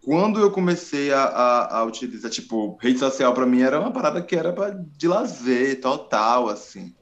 quando 0.08 0.39
eu 0.39 0.50
comecei 0.50 1.12
a, 1.12 1.22
a, 1.26 1.80
a 1.80 1.84
utilizar, 1.84 2.32
tipo, 2.32 2.78
rede 2.82 2.98
social 2.98 3.34
pra 3.34 3.46
mim 3.46 3.62
era 3.62 3.78
uma 3.78 3.91
parada 3.91 4.24
que 4.24 4.38
era 4.38 4.54
pra, 4.54 4.70
de 4.70 5.06
lazer 5.06 5.82
total, 5.82 6.48
assim. 6.48 6.96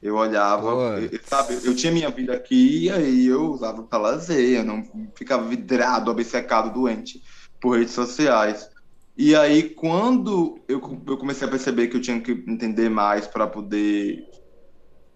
Eu 0.00 0.16
olhava, 0.16 0.86
eu- 0.96 1.20
sabe, 1.24 1.60
eu 1.64 1.74
tinha 1.74 1.92
minha 1.92 2.10
vida 2.10 2.32
aqui 2.34 2.84
e 2.84 2.90
aí 2.90 3.26
eu 3.26 3.50
usava 3.52 3.82
pra 3.84 3.98
lazer, 3.98 4.60
eu 4.60 4.64
não 4.64 4.84
ficava 5.18 5.48
vidrado, 5.48 6.12
obcecado, 6.12 6.72
doente 6.72 7.20
por 7.60 7.76
redes 7.78 7.94
sociais. 7.94 8.68
E 9.16 9.34
aí, 9.34 9.70
quando 9.74 10.64
eu, 10.68 10.80
eu 11.08 11.18
comecei 11.18 11.48
a 11.48 11.50
perceber 11.50 11.88
que 11.88 11.96
eu 11.96 12.02
tinha 12.02 12.20
que 12.22 12.32
entender 12.48 12.88
mais 12.88 13.26
para 13.26 13.48
poder 13.48 14.18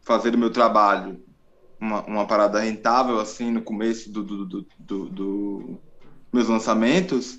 fazer 0.05 0.33
do 0.33 0.39
meu 0.39 0.51
trabalho 0.53 1.23
uma, 1.81 2.05
uma 2.07 2.27
parada 2.27 2.61
rentável, 2.61 3.21
assim, 3.21 3.53
no 3.53 3.63
começo 3.63 4.11
do, 4.13 4.25
do, 4.25 4.47
do, 4.47 4.67
do- 4.81 5.11
do 5.11 5.83
meus 6.33 6.49
lançamentos, 6.49 7.39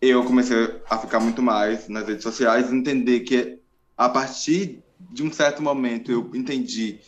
eu 0.00 0.24
comecei 0.24 0.80
a 0.88 0.98
ficar 0.98 1.20
muito 1.20 1.42
mais 1.42 1.88
nas 1.88 2.06
redes 2.06 2.22
sociais, 2.22 2.72
entender 2.72 3.20
que 3.20 3.58
a 3.96 4.08
partir 4.08 4.82
de 4.98 5.22
um 5.22 5.32
certo 5.32 5.62
momento 5.62 6.10
eu 6.10 6.30
entendi 6.34 7.00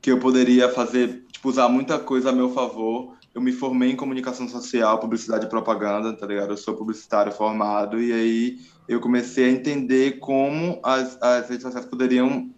que 0.00 0.10
eu 0.10 0.18
poderia 0.18 0.68
fazer, 0.68 1.24
tipo, 1.32 1.48
usar 1.48 1.68
muita 1.68 1.98
coisa 1.98 2.28
a 2.28 2.32
meu 2.32 2.50
favor. 2.52 3.16
Eu 3.34 3.40
me 3.40 3.52
formei 3.52 3.90
em 3.90 3.96
comunicação 3.96 4.46
social, 4.48 5.00
publicidade 5.00 5.46
e 5.46 5.48
propaganda, 5.48 6.12
tá 6.12 6.26
ligado? 6.26 6.50
Eu 6.50 6.56
sou 6.56 6.76
publicitário 6.76 7.32
formado 7.32 8.00
e 8.00 8.12
aí 8.12 8.58
eu 8.86 9.00
comecei 9.00 9.46
a 9.46 9.50
entender 9.50 10.18
como 10.18 10.78
as, 10.84 11.20
as 11.22 11.48
redes 11.48 11.62
sociais 11.62 11.86
poderiam, 11.86 12.50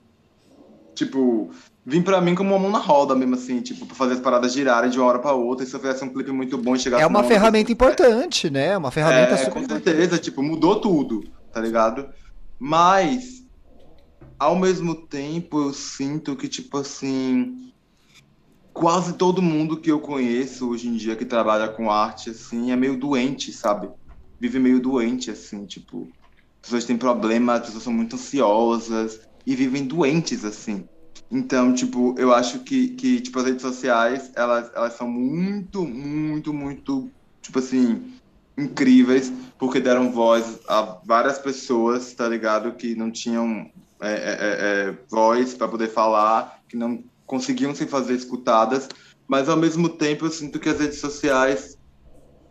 tipo, 0.94 1.51
vir 1.87 2.03
pra 2.03 2.20
mim 2.20 2.35
como 2.35 2.51
uma 2.51 2.59
mão 2.59 2.70
na 2.70 2.81
roda 2.81 3.14
mesmo, 3.14 3.37
assim, 3.37 3.61
tipo, 3.61 3.87
pra 3.87 3.94
fazer 3.94 4.14
as 4.14 4.20
paradas 4.20 4.53
girarem 4.53 4.90
de 4.90 4.99
uma 4.99 5.07
hora 5.07 5.20
pra 5.20 5.33
outra. 5.33 5.64
E 5.64 5.68
se 5.68 5.75
eu 5.75 5.79
fizesse 5.79 6.05
um 6.05 6.12
clipe 6.12 6.33
muito 6.33 6.59
bom 6.59 6.75
e 6.75 6.81
chegasse 6.81 7.05
É 7.05 7.07
uma 7.07 7.22
ferramenta 7.22 7.70
importante, 7.70 8.51
né? 8.51 8.68
É 8.72 8.77
uma 8.77 8.90
ferramenta 8.90 9.35
é, 9.35 9.37
super 9.37 9.53
com 9.53 9.59
importante. 9.61 9.85
certeza, 9.85 10.18
tipo, 10.18 10.42
mudou 10.42 10.81
tudo, 10.81 11.22
tá 11.53 11.61
ligado? 11.61 12.09
Mas, 12.59 13.44
ao 14.37 14.57
mesmo 14.57 15.07
tempo, 15.07 15.61
eu 15.61 15.72
sinto 15.72 16.35
que, 16.35 16.49
tipo 16.49 16.77
assim, 16.79 17.72
quase 18.72 19.12
todo 19.12 19.40
mundo 19.40 19.77
que 19.77 19.92
eu 19.92 20.01
conheço 20.01 20.68
hoje 20.68 20.88
em 20.88 20.96
dia 20.96 21.14
que 21.14 21.25
trabalha 21.25 21.68
com 21.68 21.88
arte, 21.88 22.31
assim, 22.31 22.72
é 22.72 22.77
meio 22.77 22.99
doente, 22.99 23.53
sabe? 23.53 23.88
Vive 24.40 24.59
meio 24.59 24.81
doente, 24.81 25.31
assim, 25.31 25.64
tipo, 25.66 26.09
as 26.61 26.62
pessoas 26.62 26.85
têm 26.85 26.96
problemas, 26.99 27.61
as 27.61 27.66
pessoas 27.66 27.85
são 27.85 27.92
muito 27.92 28.16
ansiosas 28.16 29.20
e 29.46 29.55
vivem 29.55 29.85
doentes, 29.85 30.44
assim. 30.44 30.85
Então, 31.30 31.74
tipo, 31.74 32.14
eu 32.18 32.32
acho 32.32 32.60
que, 32.60 32.88
que 32.88 33.20
tipo, 33.20 33.38
as 33.38 33.46
redes 33.46 33.62
sociais, 33.62 34.30
elas, 34.34 34.70
elas 34.74 34.92
são 34.92 35.08
muito, 35.08 35.84
muito, 35.84 36.52
muito, 36.52 37.10
tipo 37.42 37.58
assim, 37.58 38.14
incríveis, 38.56 39.32
porque 39.58 39.80
deram 39.80 40.12
voz 40.12 40.60
a 40.68 40.98
várias 41.04 41.38
pessoas, 41.38 42.12
tá 42.14 42.28
ligado? 42.28 42.72
Que 42.72 42.94
não 42.94 43.10
tinham 43.10 43.70
é, 44.00 44.12
é, 44.12 44.12
é, 44.12 44.88
é, 44.90 44.98
voz 45.10 45.54
para 45.54 45.68
poder 45.68 45.88
falar, 45.88 46.60
que 46.68 46.76
não 46.76 47.02
conseguiam 47.26 47.74
se 47.74 47.86
fazer 47.86 48.14
escutadas, 48.14 48.88
mas 49.26 49.48
ao 49.48 49.56
mesmo 49.56 49.88
tempo 49.88 50.26
eu 50.26 50.30
sinto 50.30 50.61
que 50.61 50.68
as 50.68 50.78
redes 50.78 51.01
sociais 51.01 51.76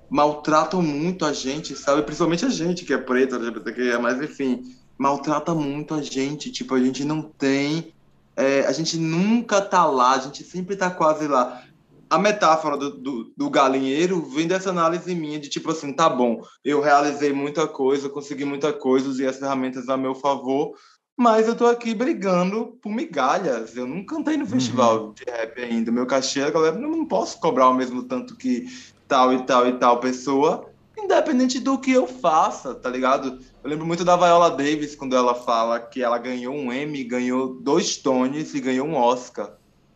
maltratam 0.10 0.82
muito 0.82 1.26
a 1.26 1.32
gente, 1.32 1.76
sabe? 1.76 2.04
Principalmente 2.04 2.46
a 2.46 2.50
gente 2.50 2.84
que 2.84 2.94
é 2.94 2.98
preta, 2.98 3.38
LGBTQIA, 3.38 4.00
mas 4.00 4.22
enfim, 4.22 4.76
maltrata 4.98 5.54
muito 5.54 5.94
a 5.94 6.02
gente, 6.02 6.52
tipo, 6.52 6.76
a 6.76 6.80
gente 6.80 7.04
não 7.04 7.22
tem 7.22 7.94
é, 8.36 8.66
a 8.66 8.72
gente 8.72 8.98
nunca 8.98 9.62
tá 9.62 9.86
lá, 9.86 10.14
a 10.14 10.20
gente 10.20 10.44
sempre 10.44 10.76
tá 10.76 10.90
quase 10.90 11.28
lá. 11.28 11.64
A 12.10 12.20
metáfora 12.20 12.78
do, 12.78 12.92
do, 12.92 13.34
do, 13.36 13.50
galinheiro 13.50 14.22
vem 14.22 14.48
dessa 14.48 14.70
análise 14.70 15.16
minha 15.16 15.40
de 15.40 15.50
tipo 15.50 15.72
assim, 15.72 15.92
tá 15.92 16.08
bom, 16.08 16.42
eu 16.64 16.80
realizei 16.80 17.34
muita 17.34 17.68
coisa, 17.68 18.10
consegui 18.10 18.46
muita 18.46 18.72
coisa, 18.72 19.10
usei 19.10 19.28
as 19.28 19.38
ferramentas 19.38 19.90
a 19.90 19.98
meu 19.98 20.14
favor, 20.14 20.76
mas 21.18 21.48
eu 21.48 21.56
tô 21.56 21.66
aqui 21.66 21.96
brigando 21.96 22.78
por 22.82 22.92
migalhas. 22.92 23.76
Eu 23.76 23.88
não 23.88 24.06
cantei 24.06 24.38
no 24.38 24.46
festival 24.46 25.06
uhum. 25.06 25.14
de 25.14 25.24
rap 25.24 25.62
ainda. 25.62 25.92
Meu 25.92 26.06
cachê, 26.06 26.42
a 26.42 26.52
galera, 26.52 26.78
não, 26.78 26.92
não 26.92 27.06
posso 27.06 27.40
cobrar 27.40 27.70
o 27.70 27.74
mesmo 27.74 28.04
tanto 28.04 28.36
que 28.36 28.68
tal 29.08 29.34
e 29.34 29.44
tal 29.44 29.68
e 29.68 29.74
tal 29.74 30.00
pessoa, 30.00 30.70
independente 30.98 31.60
do 31.60 31.78
que 31.78 31.92
eu 31.92 32.08
faça, 32.08 32.74
tá 32.74 32.90
ligado? 32.90 33.40
Eu 33.64 33.70
lembro 33.70 33.86
muito 33.86 34.04
da 34.04 34.16
Viola 34.16 34.52
Davis 34.52 34.96
quando 34.96 35.16
ela 35.16 35.36
fala 35.36 35.80
que 35.80 36.02
ela 36.02 36.18
ganhou 36.18 36.56
um 36.56 36.72
Emmy, 36.72 37.04
ganhou 37.04 37.56
dois 37.56 37.98
Tonys 37.98 38.54
e 38.54 38.60
ganhou 38.60 38.88
um 38.88 38.96
Oscar, 38.96 39.52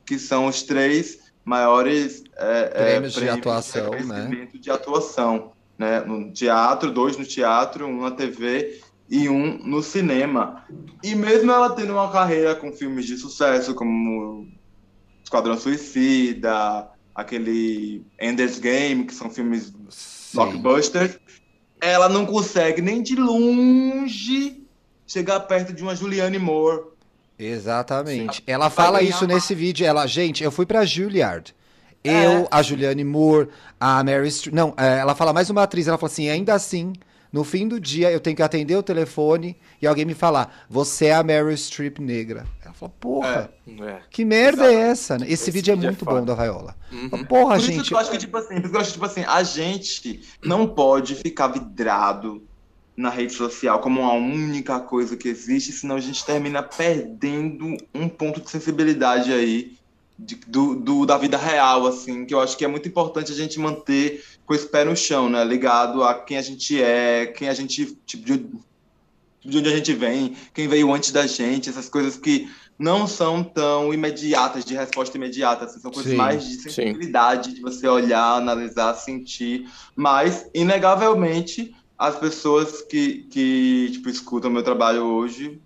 que 0.05 0.19
são 0.19 0.47
os 0.47 0.63
três 0.63 1.19
maiores 1.45 2.23
é, 2.35 2.67
prêmios, 2.67 3.15
é, 3.15 3.19
prêmios 3.19 3.33
de 3.33 3.39
atuação, 3.39 3.89
de 3.91 4.05
né? 4.05 4.47
De 4.53 4.71
atuação, 4.71 5.51
né? 5.77 6.01
No 6.01 6.31
teatro, 6.31 6.91
dois 6.91 7.17
no 7.17 7.25
teatro, 7.25 7.87
um 7.87 8.01
na 8.01 8.11
TV 8.11 8.81
e 9.09 9.27
um 9.27 9.57
no 9.57 9.81
cinema. 9.81 10.63
E 11.03 11.15
mesmo 11.15 11.51
ela 11.51 11.71
tendo 11.71 11.93
uma 11.93 12.11
carreira 12.11 12.55
com 12.55 12.71
filmes 12.71 13.05
de 13.05 13.17
sucesso 13.17 13.73
como 13.73 14.47
Esquadrão 15.23 15.57
Suicida, 15.57 16.87
aquele 17.15 18.05
Ender's 18.21 18.59
Game, 18.59 19.05
que 19.05 19.13
são 19.13 19.29
filmes 19.29 19.73
Sim. 20.29 20.37
blockbusters, 20.37 21.17
ela 21.81 22.07
não 22.07 22.25
consegue 22.25 22.81
nem 22.81 23.01
de 23.01 23.15
longe 23.15 24.63
chegar 25.07 25.39
perto 25.41 25.73
de 25.73 25.81
uma 25.81 25.95
Julianne 25.95 26.37
Moore. 26.37 26.83
Exatamente. 27.37 28.37
Sim. 28.37 28.43
Ela 28.45 28.69
fala 28.69 29.01
isso 29.01 29.25
nesse 29.25 29.55
vídeo. 29.55 29.85
Ela, 29.87 30.05
gente, 30.05 30.43
eu 30.43 30.51
fui 30.51 30.65
pra 30.65 30.85
Juilliard. 30.85 31.55
É. 32.03 32.25
Eu, 32.25 32.47
a 32.51 32.61
Julianne 32.61 33.03
Moore, 33.03 33.49
a 33.79 34.03
Mary 34.03 34.29
Streep. 34.29 34.53
Não, 34.53 34.73
é, 34.77 34.99
ela 34.99 35.15
fala 35.15 35.33
mais 35.33 35.49
uma 35.49 35.63
atriz. 35.63 35.87
Ela 35.87 35.97
fala 35.97 36.11
assim: 36.11 36.29
ainda 36.29 36.53
assim, 36.53 36.93
no 37.31 37.43
fim 37.43 37.67
do 37.67 37.79
dia, 37.79 38.11
eu 38.11 38.19
tenho 38.19 38.35
que 38.35 38.41
atender 38.41 38.75
o 38.75 38.81
telefone 38.81 39.55
e 39.81 39.85
alguém 39.85 40.03
me 40.03 40.15
falar: 40.15 40.65
você 40.69 41.07
é 41.07 41.15
a 41.15 41.23
Mary 41.23 41.55
Streep 41.55 41.99
negra. 41.99 42.45
Ela 42.63 42.73
fala: 42.73 42.91
porra, 42.99 43.51
é. 43.67 43.83
é. 43.83 44.01
que 44.09 44.25
merda 44.25 44.65
é 44.65 44.73
essa? 44.73 45.15
Esse, 45.17 45.33
Esse 45.33 45.51
vídeo 45.51 45.71
é, 45.71 45.73
é 45.73 45.77
muito 45.77 46.03
bom 46.03 46.25
da 46.25 46.33
Viola. 46.33 46.75
Uhum. 46.91 47.23
Porra, 47.25 47.55
Por 47.55 47.59
gente. 47.59 47.81
Isso 47.81 47.89
que 47.89 47.93
eu 47.93 47.99
acho 47.99 48.11
que, 48.11 48.17
tipo 48.17 48.37
assim, 48.37 48.55
eu 48.55 48.79
acho 48.79 48.87
que, 48.87 48.93
tipo 48.93 49.05
assim, 49.05 49.23
a 49.27 49.43
gente 49.43 50.21
não 50.43 50.67
pode 50.67 51.15
ficar 51.15 51.49
vidrado 51.49 52.43
na 52.97 53.09
rede 53.09 53.31
social 53.31 53.79
como 53.79 54.01
a 54.01 54.13
única 54.13 54.79
coisa 54.81 55.15
que 55.15 55.29
existe, 55.29 55.71
senão 55.71 55.95
a 55.95 56.01
gente 56.01 56.25
termina 56.25 56.61
perdendo 56.61 57.77
um 57.93 58.09
ponto 58.09 58.41
de 58.41 58.49
sensibilidade 58.49 59.31
aí 59.31 59.77
de, 60.17 60.35
do, 60.35 60.75
do, 60.75 61.05
da 61.05 61.17
vida 61.17 61.37
real, 61.37 61.87
assim, 61.87 62.25
que 62.25 62.33
eu 62.33 62.41
acho 62.41 62.57
que 62.57 62.65
é 62.65 62.67
muito 62.67 62.89
importante 62.89 63.31
a 63.31 63.35
gente 63.35 63.57
manter 63.57 64.21
com 64.49 64.55
esse 64.55 64.65
pé 64.65 64.83
no 64.83 64.95
chão, 64.95 65.29
né? 65.29 65.43
Ligado 65.43 66.03
a 66.03 66.15
quem 66.15 66.35
a 66.35 66.41
gente 66.41 66.81
é, 66.81 67.27
quem 67.27 67.47
a 67.47 67.53
gente, 67.53 67.95
tipo, 68.03 68.25
de, 68.25 68.49
de 69.45 69.57
onde 69.59 69.69
a 69.69 69.75
gente 69.75 69.93
vem, 69.93 70.35
quem 70.55 70.67
veio 70.67 70.91
antes 70.91 71.11
da 71.11 71.27
gente, 71.27 71.69
essas 71.69 71.87
coisas 71.87 72.17
que 72.17 72.49
não 72.77 73.05
são 73.05 73.43
tão 73.43 73.93
imediatas, 73.93 74.65
de 74.65 74.73
resposta 74.73 75.15
imediata, 75.15 75.65
assim, 75.65 75.79
são 75.79 75.91
coisas 75.91 76.13
sim, 76.13 76.17
mais 76.17 76.47
de 76.47 76.55
sensibilidade, 76.63 77.49
sim. 77.49 77.55
de 77.57 77.61
você 77.61 77.87
olhar, 77.87 78.37
analisar, 78.37 78.95
sentir, 78.95 79.69
mas, 79.95 80.49
inegavelmente, 80.51 81.75
as 81.95 82.15
pessoas 82.15 82.81
que, 82.81 83.27
que 83.29 83.89
tipo, 83.91 84.09
escutam 84.09 84.49
meu 84.49 84.63
trabalho 84.63 85.03
hoje 85.03 85.61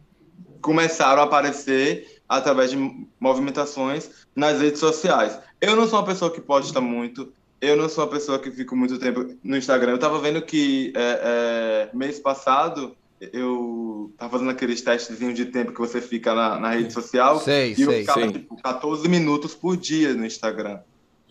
começaram 0.61 1.21
a 1.21 1.25
aparecer 1.25 2.21
através 2.27 2.71
de 2.71 3.07
movimentações 3.17 4.09
nas 4.36 4.59
redes 4.59 4.81
sociais. 4.81 5.39
Eu 5.61 5.73
não 5.73 5.88
sou 5.88 5.99
uma 5.99 6.05
pessoa 6.05 6.29
que 6.29 6.41
posta 6.41 6.81
muito, 6.81 7.31
eu 7.64 7.78
não 7.78 7.88
sou 7.88 8.03
uma 8.03 8.09
pessoa 8.09 8.38
que 8.38 8.51
fico 8.51 8.76
muito 8.76 8.99
tempo 8.99 9.36
no 9.43 9.57
Instagram. 9.57 9.93
Eu 9.93 9.99
tava 9.99 10.20
vendo 10.20 10.41
que 10.41 10.91
é, 10.95 11.89
é, 11.93 11.97
mês 11.97 12.20
passado 12.20 12.95
eu 13.32 14.11
tava 14.18 14.32
fazendo 14.32 14.49
aqueles 14.49 14.82
testezinhos 14.82 15.34
de 15.34 15.45
tempo 15.45 15.72
que 15.72 15.80
você 15.80 16.01
fica 16.01 16.36
na, 16.36 16.59
na 16.59 16.72
rede 16.72 16.91
social. 16.91 17.39
Sei, 17.39 17.72
e 17.72 17.76
sei, 17.76 17.86
eu 17.86 17.91
ficava 17.91 18.20
sei. 18.20 18.32
tipo 18.34 18.61
14 18.61 19.07
minutos 19.07 19.55
por 19.55 19.78
dia 19.78 20.14
no 20.14 20.26
Instagram. 20.26 20.80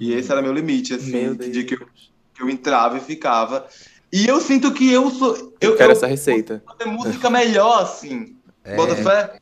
E 0.00 0.14
esse 0.14 0.32
era 0.32 0.40
meu 0.40 0.54
limite, 0.54 0.94
assim, 0.94 1.10
meu 1.12 1.34
de 1.34 1.64
que 1.64 1.74
eu, 1.74 1.86
que 2.34 2.42
eu 2.42 2.48
entrava 2.48 2.96
e 2.96 3.00
ficava. 3.00 3.66
E 4.10 4.26
eu 4.26 4.40
sinto 4.40 4.72
que 4.72 4.90
eu 4.90 5.10
sou. 5.10 5.36
Eu, 5.60 5.72
eu 5.72 5.76
quero 5.76 5.90
eu, 5.90 5.96
essa 5.96 6.06
receita. 6.06 6.62
Fazer 6.66 6.90
música 6.90 7.28
melhor, 7.28 7.82
assim. 7.82 8.36
É. 8.64 8.74
Bota 8.74 8.96
fé? 8.96 9.38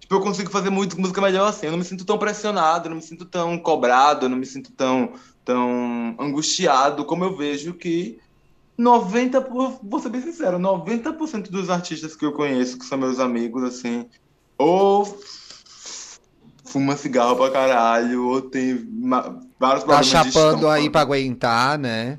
Tipo, 0.00 0.14
eu 0.14 0.20
consigo 0.20 0.50
fazer 0.50 0.70
muito, 0.70 1.00
música 1.00 1.20
melhor 1.20 1.48
assim. 1.48 1.66
Eu 1.66 1.72
não 1.72 1.78
me 1.78 1.84
sinto 1.84 2.04
tão 2.04 2.18
pressionado, 2.18 2.86
eu 2.86 2.90
não 2.90 2.96
me 2.96 3.02
sinto 3.02 3.24
tão 3.24 3.58
cobrado, 3.58 4.26
eu 4.26 4.28
não 4.28 4.36
me 4.36 4.46
sinto 4.46 4.70
tão, 4.70 5.14
tão 5.46 6.16
angustiado 6.18 7.04
como 7.04 7.24
eu 7.24 7.36
vejo 7.36 7.72
que 7.72 8.18
90, 8.76 9.40
vou 9.82 10.00
ser 10.00 10.10
bem 10.10 10.20
sincero, 10.20 10.58
90% 10.58 11.48
dos 11.48 11.70
artistas 11.70 12.14
que 12.14 12.26
eu 12.26 12.32
conheço, 12.32 12.78
que 12.78 12.84
são 12.84 12.98
meus 12.98 13.18
amigos, 13.18 13.62
assim, 13.62 14.06
ou 14.58 15.18
fuma 16.64 16.96
cigarro 16.96 17.36
pra 17.36 17.50
caralho, 17.50 18.26
ou 18.26 18.42
tem 18.42 18.74
vários 19.58 19.84
tá 19.84 19.86
problemas 19.86 20.10
Tá 20.10 20.24
chapando 20.24 20.68
aí 20.68 20.90
pra 20.90 21.00
aguentar, 21.00 21.78
né? 21.78 22.18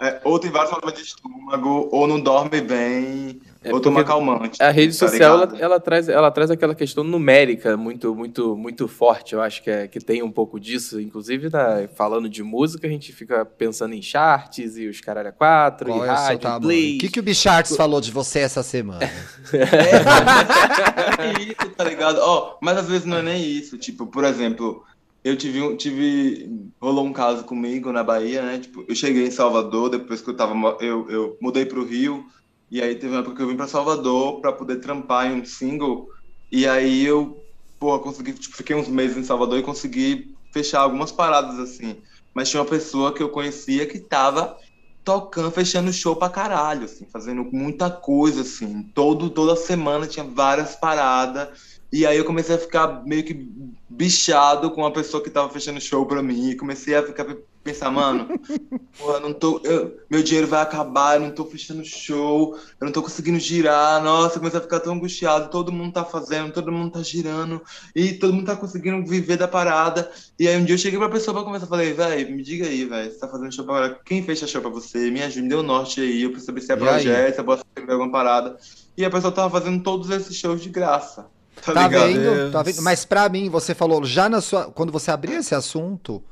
É, 0.00 0.20
ou 0.24 0.38
tem 0.38 0.50
vários 0.50 0.70
problemas 0.70 0.98
de 0.98 1.06
estômago, 1.06 1.88
ou 1.92 2.06
não 2.08 2.18
dorme 2.18 2.60
bem, 2.62 3.40
é 3.62 3.72
ou 3.72 3.80
toma 3.80 4.02
calmante. 4.02 4.62
A 4.62 4.70
rede 4.70 4.96
tá 4.98 5.06
social 5.06 5.42
ela, 5.42 5.58
ela, 5.58 5.80
traz, 5.80 6.08
ela 6.08 6.30
traz 6.30 6.50
aquela 6.50 6.74
questão 6.74 7.04
numérica 7.04 7.76
muito 7.76 8.14
muito 8.14 8.56
muito 8.56 8.88
forte. 8.88 9.34
Eu 9.34 9.42
acho 9.42 9.62
que, 9.62 9.70
é, 9.70 9.86
que 9.86 10.00
tem 10.00 10.22
um 10.22 10.30
pouco 10.30 10.58
disso. 10.58 10.98
Inclusive, 10.98 11.50
na, 11.50 11.86
falando 11.94 12.28
de 12.28 12.42
música, 12.42 12.86
a 12.86 12.90
gente 12.90 13.12
fica 13.12 13.44
pensando 13.44 13.94
em 13.94 14.00
charts 14.00 14.78
e 14.78 14.86
os 14.86 15.00
caralho 15.00 15.32
quatro, 15.32 15.88
Qual 15.88 16.04
e 16.04 16.08
é 16.08 16.10
rádio, 16.10 16.60
play. 16.60 16.96
O 16.96 17.00
que, 17.00 17.08
que 17.10 17.20
o 17.20 17.22
Bicharts 17.22 17.76
falou 17.76 18.00
de 18.00 18.10
você 18.10 18.38
essa 18.38 18.62
semana? 18.62 19.00
é, 19.52 21.26
é 21.28 21.42
isso, 21.42 21.70
tá 21.76 21.84
ligado? 21.84 22.18
Ó, 22.18 22.52
oh, 22.52 22.58
mas 22.62 22.78
às 22.78 22.88
vezes 22.88 23.04
não 23.04 23.18
é 23.18 23.22
nem 23.22 23.44
isso. 23.44 23.76
Tipo, 23.76 24.06
por 24.06 24.24
exemplo, 24.24 24.82
eu 25.22 25.36
tive, 25.36 25.76
tive. 25.76 26.50
Rolou 26.80 27.04
um 27.04 27.12
caso 27.12 27.44
comigo 27.44 27.92
na 27.92 28.02
Bahia, 28.02 28.42
né? 28.42 28.58
Tipo, 28.58 28.84
eu 28.88 28.94
cheguei 28.94 29.26
em 29.26 29.30
Salvador, 29.30 29.90
depois 29.90 30.22
que 30.22 30.30
eu 30.30 30.36
tava. 30.36 30.54
Eu, 30.80 31.10
eu 31.10 31.36
mudei 31.40 31.66
pro 31.66 31.84
Rio, 31.84 32.24
e 32.70 32.80
aí 32.80 32.94
teve 32.94 33.12
uma 33.12 33.20
época 33.20 33.36
que 33.36 33.42
eu 33.42 33.48
vim 33.48 33.56
pra 33.56 33.66
Salvador 33.66 34.40
para 34.40 34.52
poder 34.52 34.76
trampar 34.76 35.26
em 35.26 35.40
um 35.40 35.44
single. 35.44 36.08
E 36.52 36.68
aí 36.68 37.04
eu, 37.04 37.44
pô, 37.80 37.98
consegui. 37.98 38.32
Tipo, 38.32 38.56
fiquei 38.56 38.76
uns 38.76 38.86
meses 38.86 39.16
em 39.16 39.24
Salvador 39.24 39.58
e 39.58 39.62
consegui 39.62 40.34
fechar 40.52 40.80
algumas 40.80 41.10
paradas 41.10 41.58
assim. 41.58 41.96
Mas 42.32 42.48
tinha 42.48 42.62
uma 42.62 42.68
pessoa 42.68 43.12
que 43.12 43.22
eu 43.22 43.28
conhecia 43.28 43.86
que 43.86 43.98
tava 43.98 44.56
tocando, 45.04 45.50
fechando 45.50 45.92
show 45.92 46.14
pra 46.14 46.28
caralho, 46.28 46.84
assim, 46.84 47.06
fazendo 47.12 47.42
muita 47.42 47.90
coisa, 47.90 48.42
assim. 48.42 48.84
Todo, 48.94 49.30
toda 49.30 49.56
semana 49.56 50.06
tinha 50.06 50.24
várias 50.24 50.76
paradas. 50.76 51.80
E 51.92 52.06
aí 52.06 52.16
eu 52.16 52.24
comecei 52.24 52.54
a 52.54 52.58
ficar 52.58 53.04
meio 53.04 53.24
que 53.24 53.50
bichado 53.88 54.70
com 54.70 54.86
a 54.86 54.92
pessoa 54.92 55.20
que 55.20 55.30
tava 55.30 55.48
fechando 55.48 55.80
show 55.80 56.06
pra 56.06 56.22
mim. 56.22 56.50
E 56.50 56.56
comecei 56.56 56.94
a 56.94 57.02
ficar 57.02 57.26
pensar, 57.62 57.90
mano, 57.90 58.28
porra, 58.98 59.20
não 59.20 59.32
tô, 59.32 59.60
eu, 59.64 59.98
meu 60.10 60.22
dinheiro 60.22 60.46
vai 60.46 60.62
acabar, 60.62 61.16
eu 61.16 61.20
não 61.20 61.30
tô 61.30 61.44
fechando 61.44 61.84
show, 61.84 62.56
eu 62.80 62.84
não 62.84 62.92
tô 62.92 63.02
conseguindo 63.02 63.38
girar. 63.38 64.02
Nossa, 64.02 64.36
eu 64.36 64.38
comecei 64.40 64.58
a 64.58 64.62
ficar 64.62 64.80
tão 64.80 64.94
angustiado. 64.94 65.50
Todo 65.50 65.72
mundo 65.72 65.92
tá 65.92 66.04
fazendo, 66.04 66.52
todo 66.52 66.72
mundo 66.72 66.92
tá 66.92 67.02
girando 67.02 67.62
e 67.94 68.14
todo 68.14 68.32
mundo 68.32 68.46
tá 68.46 68.56
conseguindo 68.56 69.04
viver 69.06 69.36
da 69.36 69.46
parada. 69.46 70.10
E 70.38 70.48
aí 70.48 70.56
um 70.56 70.64
dia 70.64 70.74
eu 70.74 70.78
cheguei 70.78 70.98
pra 70.98 71.08
pessoa 71.08 71.34
pra 71.34 71.44
conversar, 71.44 71.66
falei, 71.66 71.92
velho, 71.92 72.34
me 72.34 72.42
diga 72.42 72.66
aí, 72.66 72.84
velho, 72.84 73.12
você 73.12 73.18
tá 73.18 73.28
fazendo 73.28 73.52
show 73.52 73.64
pra 73.64 73.76
agora? 73.76 74.00
Quem 74.04 74.22
fecha 74.22 74.46
show 74.46 74.60
pra 74.60 74.70
você? 74.70 75.10
Me 75.10 75.22
ajude, 75.22 75.42
me 75.42 75.48
dê 75.48 75.54
o 75.54 75.60
um 75.60 75.62
norte 75.62 76.00
aí, 76.00 76.22
eu 76.22 76.30
preciso 76.30 76.46
saber 76.46 76.60
se 76.62 76.72
é 76.72 76.76
projeto, 76.76 77.34
se 77.34 77.40
eu 77.40 77.44
posso 77.44 77.62
escrever 77.62 77.92
alguma 77.92 78.10
parada. 78.10 78.56
E 78.96 79.04
a 79.04 79.10
pessoa 79.10 79.32
tava 79.32 79.50
fazendo 79.50 79.82
todos 79.82 80.10
esses 80.10 80.34
shows 80.36 80.62
de 80.62 80.68
graça. 80.68 81.26
Tá, 81.64 81.74
tá 81.74 81.88
vendo? 81.88 82.50
Tá 82.50 82.62
vendo? 82.62 82.82
Mas 82.82 83.04
para 83.04 83.28
mim, 83.28 83.50
você 83.50 83.74
falou 83.74 84.04
já 84.04 84.28
na 84.28 84.40
sua. 84.40 84.70
Quando 84.70 84.90
você 84.90 85.10
abriu 85.10 85.38
esse 85.38 85.54
assunto, 85.54 86.22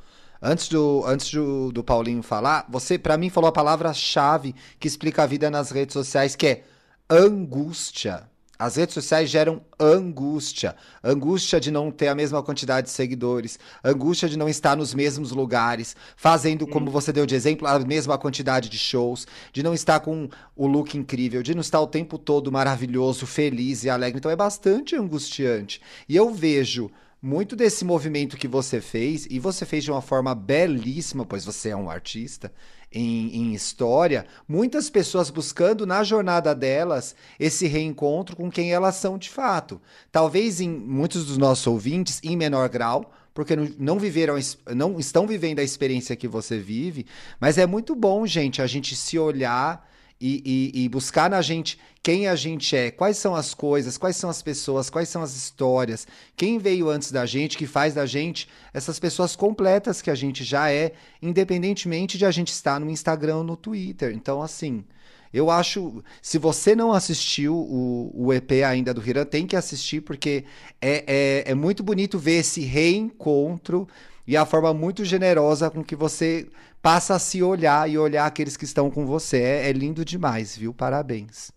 antes 0.43 0.69
do, 0.69 1.05
antes 1.07 1.31
do, 1.31 1.73
do 1.73 1.85
Paulinho 1.85 2.23
falar, 2.23 2.67
você, 2.69 2.99
para 2.99 3.17
mim, 3.17 3.31
falou 3.31 3.49
a 3.49 3.53
palavra-chave 3.53 4.55
que 4.79 4.89
explica 4.89 5.23
a 5.23 5.27
vida 5.27 5.51
nas 5.51 5.71
redes 5.71 5.93
sociais, 5.93 6.37
que 6.37 6.47
é 6.47 6.65
angústia. 7.11 8.29
As 8.59 8.75
redes 8.75 8.93
sociais 8.93 9.31
geram 9.31 9.63
angústia. 9.79 10.75
Angústia 11.03 11.61
de 11.61 11.71
não 11.71 11.93
ter 11.93 12.09
a 12.09 12.15
mesma 12.15 12.43
quantidade 12.43 12.89
de 12.89 12.93
seguidores. 12.93 13.57
Angústia 13.85 14.29
de 14.29 14.37
não 14.37 14.49
estar 14.49 14.77
nos 14.77 14.93
mesmos 14.93 15.31
lugares. 15.31 15.95
Fazendo, 16.17 16.67
como 16.67 16.89
hum. 16.89 16.91
você 16.91 17.13
deu 17.13 17.25
de 17.25 17.37
exemplo, 17.37 17.69
a 17.69 17.79
mesma 17.79 18.19
quantidade 18.19 18.69
de 18.69 18.77
shows. 18.77 19.29
De 19.53 19.63
não 19.63 19.73
estar 19.73 20.01
com 20.01 20.29
o 20.57 20.67
look 20.67 20.99
incrível. 20.99 21.41
De 21.41 21.55
não 21.55 21.61
estar 21.61 21.81
o 21.81 21.87
tempo 21.87 22.19
todo 22.19 22.51
maravilhoso, 22.51 23.29
feliz 23.29 23.85
e 23.85 23.91
alegre. 23.91 24.19
Então 24.19 24.31
é 24.31 24.35
bastante 24.35 24.97
angustiante. 24.97 25.81
E 26.09 26.17
eu 26.17 26.35
vejo 26.35 26.91
muito 27.21 27.57
desse 27.57 27.85
movimento 27.85 28.37
que 28.37 28.47
você 28.47 28.81
fez, 28.81 29.27
e 29.29 29.39
você 29.39 29.67
fez 29.67 29.83
de 29.85 29.91
uma 29.91 30.01
forma 30.01 30.35
belíssima, 30.35 31.25
pois 31.27 31.45
você 31.45 31.71
é 31.71 31.77
um 31.77 31.91
artista, 31.91 32.53
em, 32.93 33.37
em, 33.37 33.55
história, 33.55 34.25
muitas 34.49 34.89
pessoas 34.89 35.29
buscando 35.29 35.87
na 35.87 36.03
jornada 36.03 36.55
delas 36.55 37.15
esse 37.39 37.67
reencontro 37.67 38.35
com 38.35 38.51
quem 38.51 38.73
elas 38.73 38.95
são 38.95 39.19
de 39.19 39.29
fato. 39.29 39.81
Talvez 40.11 40.61
em 40.61 40.71
muitos 40.71 41.27
dos 41.27 41.37
nossos 41.37 41.67
ouvintes, 41.67 42.21
em 42.25 42.37
menor 42.37 42.69
grau, 42.69 43.13
porque 43.35 43.55
não, 43.79 43.99
viveram, 43.99 44.37
não 44.75 44.99
estão 44.99 45.27
vivendo 45.27 45.59
a 45.59 45.63
experiência 45.63 46.17
que 46.17 46.27
você 46.27 46.59
vive, 46.59 47.07
mas 47.39 47.59
é 47.59 47.67
muito 47.67 47.95
bom, 47.95 48.27
gente, 48.27 48.63
a 48.63 48.67
gente 48.67 48.97
se 48.97 49.19
olhar 49.19 49.87
e, 50.21 50.73
e, 50.75 50.85
e, 50.85 50.89
buscar 50.89 51.31
na 51.31 51.41
gente 51.41 51.79
quem 52.03 52.27
a 52.27 52.35
gente 52.35 52.75
é, 52.77 52.91
quais 52.91 53.17
são 53.19 53.35
as 53.35 53.55
coisas, 53.55 53.97
quais 53.97 54.17
são 54.17 54.29
as 54.29 54.43
pessoas, 54.43 54.91
quais 54.91 55.09
são 55.09 55.23
as 55.23 55.37
histórias, 55.37 56.07
quem 56.37 56.59
veio 56.59 56.89
antes 56.89 57.13
da 57.13 57.25
gente, 57.25 57.57
que 57.57 57.67
faz 57.67 57.95
da 57.95 58.05
gente 58.05 58.49
essas 58.75 58.99
pessoas 58.99 59.37
completas 59.37 60.03
que 60.03 60.11
a 60.11 60.15
gente 60.15 60.43
já 60.43 60.73
é, 60.73 60.93
independentemente 61.23 62.19
de 62.19 62.27
a 62.27 62.31
gente 62.31 62.49
estar 62.49 62.81
no 62.81 62.91
Instagram 62.91 63.37
ou 63.37 63.45
no 63.45 63.57
Twitter. 63.57 64.13
Então, 64.13 64.43
assim, 64.43 64.85
eu 65.33 65.51
acho, 65.51 66.03
se 66.23 66.39
você 66.39 66.75
não 66.75 66.93
assistiu 66.93 67.55
o, 67.55 68.11
o 68.15 68.33
EP 68.33 68.51
ainda 68.67 68.95
do 68.95 69.07
Hiran, 69.07 69.25
tem 69.25 69.47
que 69.47 69.57
assistir, 69.57 70.01
porque 70.01 70.45
é, 70.81 71.45
é, 71.47 71.53
é 71.53 71.55
muito 71.55 71.83
bonito 71.83 72.19
ver 72.19 72.39
esse 72.39 72.63
reencontro 72.63 73.87
e 74.27 74.37
a 74.37 74.45
forma 74.45 74.75
muito 74.75 75.05
generosa 75.05 75.71
com 75.71 75.83
que 75.83 75.97
você 75.97 76.49
passa 76.83 77.15
a 77.15 77.19
se 77.19 77.43
olhar 77.43 77.89
e 77.89 77.99
olhar 77.99 78.27
aqueles 78.27 78.57
que 78.57 78.65
estão 78.65 78.91
com 78.91 79.07
você. 79.07 79.39
É, 79.39 79.69
é 79.69 79.73
lindo 79.73 80.05
demais, 80.05 80.57
viu? 80.57 80.73
Parabéns. 80.73 81.51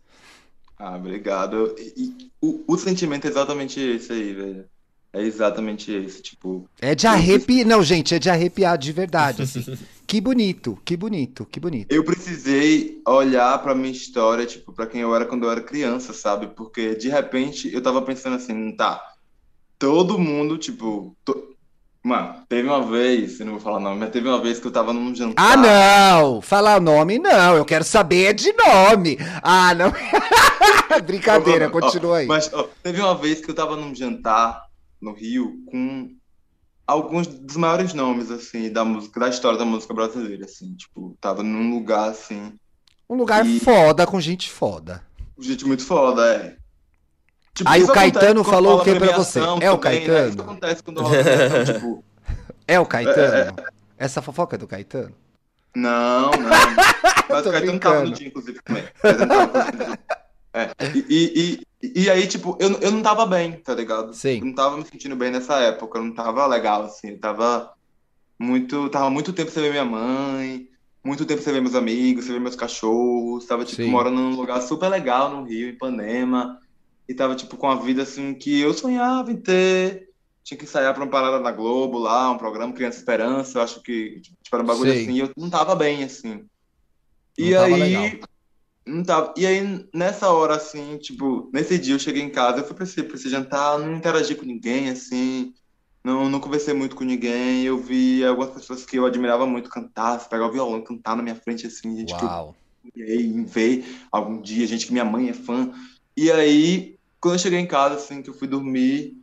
Ah, 0.78 0.96
obrigado. 0.96 1.76
E, 1.78 1.94
e, 1.96 2.32
o, 2.42 2.64
o 2.68 2.78
sentimento 2.78 3.26
é 3.26 3.30
exatamente 3.30 3.80
esse 3.80 4.12
aí, 4.12 4.34
velho. 4.34 4.66
É 5.14 5.22
exatamente 5.22 5.92
esse, 5.92 6.22
tipo. 6.22 6.70
É 6.82 6.96
de 6.96 7.06
arrepiar. 7.06 7.68
Não, 7.68 7.84
gente, 7.84 8.16
é 8.16 8.20
de 8.20 8.30
arrepiar 8.30 8.78
de 8.78 8.92
verdade. 8.94 9.42
Assim. 9.42 9.78
que 10.08 10.22
bonito, 10.22 10.80
que 10.86 10.96
bonito, 10.96 11.46
que 11.46 11.60
bonito. 11.60 11.92
Eu 11.92 12.04
precisei 12.04 13.02
olhar 13.06 13.62
pra 13.62 13.76
minha 13.76 13.92
história, 13.92 14.46
tipo, 14.46 14.72
pra 14.72 14.88
quem 14.88 15.02
eu 15.02 15.14
era 15.14 15.26
quando 15.26 15.44
eu 15.44 15.52
era 15.52 15.62
criança, 15.62 16.14
sabe? 16.14 16.48
Porque 16.48 16.96
de 16.96 17.10
repente 17.10 17.72
eu 17.74 17.82
tava 17.82 18.02
pensando 18.02 18.38
assim, 18.38 18.72
tá. 18.72 19.02
Todo 19.78 20.18
mundo, 20.18 20.58
tipo. 20.58 21.16
To... 21.26 21.51
Mano, 22.04 22.44
teve 22.50 22.68
uma 22.68 22.82
vez, 22.82 23.40
eu 23.40 23.46
não 23.46 23.54
vou 23.54 23.62
falar 23.62 23.80
nome, 23.80 24.00
mas 24.00 24.10
teve 24.10 24.28
uma 24.28 24.42
vez 24.42 24.60
que 24.60 24.66
eu 24.66 24.72
tava 24.72 24.92
num 24.92 25.14
jantar. 25.14 25.52
Ah, 25.52 25.56
não! 25.56 26.42
Falar 26.42 26.78
o 26.78 26.82
nome, 26.82 27.20
não. 27.20 27.56
Eu 27.56 27.64
quero 27.64 27.84
saber 27.84 28.34
de 28.34 28.52
nome. 28.54 29.20
Ah, 29.44 29.76
não. 29.76 29.94
Brincadeira, 31.06 31.70
continua 31.70 32.18
aí. 32.18 32.26
Mas 32.26 32.52
ó, 32.52 32.68
teve 32.82 33.00
uma 33.00 33.16
vez 33.16 33.40
que 33.40 33.52
eu 33.52 33.56
tava 33.56 33.76
num 33.76 33.94
jantar 33.94 34.64
no 35.00 35.14
Rio 35.14 35.64
com 35.68 36.10
alguns 36.88 37.28
dos 37.28 37.56
maiores 37.56 37.94
nomes, 37.94 38.32
assim, 38.32 38.72
da 38.72 38.84
música, 38.84 39.20
da 39.20 39.30
história 39.30 39.60
da 39.60 39.66
música 39.66 39.94
brasileira, 39.94 40.46
assim. 40.46 40.74
Tipo, 40.74 41.16
tava 41.22 41.44
num 41.44 41.70
lugar, 41.70 42.10
assim. 42.10 42.54
Um 43.08 43.16
lugar 43.16 43.46
e... 43.46 43.60
foda 43.60 44.08
com 44.08 44.20
gente 44.20 44.50
foda. 44.50 45.04
Gente 45.40 45.66
muito 45.66 45.86
foda, 45.86 46.34
é. 46.34 46.58
Tipo, 47.54 47.70
Aí 47.70 47.84
o 47.84 47.88
Caetano 47.88 48.44
falou 48.44 48.80
o 48.80 48.84
que 48.84 48.96
pra 48.96 49.16
você? 49.16 49.40
É 49.40 49.44
também, 49.44 49.70
o 49.70 49.78
Caetano? 49.78 50.26
Né? 50.26 50.30
Isso 50.30 50.42
acontece 50.42 50.84
quando 50.84 51.02
rola 51.02 51.66
tipo... 51.66 52.04
É 52.68 52.80
o 52.80 52.86
Caetano? 52.86 53.36
É, 53.36 53.40
é... 53.50 53.72
Essa 53.98 54.22
fofoca 54.22 54.56
é 54.56 54.60
do 54.60 54.68
Caetano? 54.68 55.14
Não, 55.76 56.32
não. 56.32 56.50
Mas 57.30 57.46
o 57.46 57.52
Caetano 57.52 57.80
tava 57.80 58.04
no 58.04 58.12
dia, 58.12 58.28
inclusive, 58.28 58.60
também. 58.64 58.84
É. 60.54 60.70
E, 61.10 61.64
e, 61.82 62.02
e, 62.04 62.10
aí, 62.10 62.28
tipo, 62.28 62.58
eu, 62.60 62.72
eu 62.80 62.92
não 62.92 63.02
tava 63.02 63.26
bem, 63.26 63.54
tá 63.54 63.74
ligado? 63.74 64.14
Sim. 64.14 64.40
Eu 64.40 64.46
não 64.46 64.54
tava 64.54 64.78
me 64.78 64.86
sentindo 64.86 65.16
bem 65.16 65.32
nessa 65.32 65.60
época, 65.60 65.98
eu 65.98 66.04
não 66.04 66.14
tava 66.14 66.46
legal, 66.48 66.84
assim. 66.84 67.12
Eu 67.12 67.20
tava 67.20 67.74
muito. 68.38 68.90
Tava 68.90 69.10
muito 69.10 69.34
tempo 69.34 69.52
sem 69.52 69.64
ver 69.64 69.72
minha 69.72 69.86
mãe, 69.86 70.68
muito 71.04 71.26
tempo 71.26 71.42
sem 71.42 71.54
ver 71.54 71.62
meus 71.62 71.76
amigos, 71.76 72.26
sem 72.26 72.34
ver 72.34 72.42
meus 72.42 72.56
cachorros. 72.56 73.46
Tava, 73.46 73.64
tipo, 73.64 73.82
Sim. 73.82 73.90
morando 73.90 74.18
num 74.18 74.36
lugar 74.36 74.62
super 74.62 74.90
legal 74.90 75.30
no 75.30 75.44
Rio, 75.44 75.70
em 75.70 75.74
Ipanema 75.74 76.61
e 77.12 77.14
tava, 77.14 77.36
tipo, 77.36 77.58
com 77.58 77.70
a 77.70 77.76
vida, 77.76 78.04
assim, 78.04 78.34
que 78.34 78.60
eu 78.60 78.74
sonhava 78.74 79.32
em 79.32 79.38
ter. 79.38 80.10
Tinha 80.44 80.58
que 80.58 80.64
ensaiar 80.64 80.94
pra 80.94 81.04
uma 81.04 81.12
parada 81.12 81.40
na 81.40 81.52
Globo 81.52 82.00
lá, 82.00 82.32
um 82.32 82.38
programa 82.38 82.74
Criança 82.74 82.98
Esperança, 82.98 83.60
eu 83.60 83.64
acho 83.64 83.82
que, 83.84 84.22
tipo, 84.22 84.56
era 84.56 84.64
um 84.64 84.66
bagulho 84.66 84.92
Sei. 84.92 85.04
assim, 85.04 85.14
e 85.14 85.20
eu 85.20 85.30
não 85.38 85.50
tava 85.50 85.76
bem, 85.76 86.04
assim. 86.04 86.46
E 87.38 87.52
não 87.52 87.64
aí... 87.64 88.20
Não 88.84 89.04
tava. 89.04 89.34
E 89.38 89.46
aí, 89.46 89.88
nessa 89.94 90.32
hora, 90.32 90.56
assim, 90.56 90.98
tipo, 90.98 91.52
nesse 91.54 91.78
dia 91.78 91.94
eu 91.94 92.00
cheguei 92.00 92.24
em 92.24 92.32
casa, 92.32 92.60
eu 92.60 92.66
fui 92.66 92.74
pra 92.74 92.84
esse, 92.84 93.04
pra 93.04 93.16
esse 93.16 93.30
jantar, 93.30 93.78
não 93.78 93.96
interagi 93.96 94.34
com 94.34 94.44
ninguém, 94.44 94.90
assim, 94.90 95.54
não, 96.04 96.28
não 96.28 96.40
conversei 96.40 96.74
muito 96.74 96.96
com 96.96 97.04
ninguém. 97.04 97.62
Eu 97.62 97.78
vi 97.78 98.26
algumas 98.26 98.50
pessoas 98.50 98.84
que 98.84 98.98
eu 98.98 99.06
admirava 99.06 99.46
muito 99.46 99.70
cantar, 99.70 100.28
pegar 100.28 100.48
o 100.48 100.52
violão, 100.52 100.82
cantar 100.82 101.16
na 101.16 101.22
minha 101.22 101.36
frente, 101.36 101.68
assim, 101.68 101.96
gente 101.96 102.14
Uau. 102.14 102.56
que 102.92 103.00
eu 103.00 103.46
ver 103.46 103.86
algum 104.12 104.42
dia, 104.42 104.66
gente 104.66 104.88
que 104.88 104.94
minha 104.94 105.06
mãe 105.06 105.30
é 105.30 105.34
fã. 105.34 105.72
E 106.18 106.32
aí, 106.32 106.98
quando 107.22 107.36
eu 107.36 107.40
cheguei 107.40 107.60
em 107.60 107.68
casa, 107.68 107.96
assim, 107.96 108.24
que 108.24 108.30
eu 108.32 108.34
fui 108.34 108.48
dormir, 108.48 109.16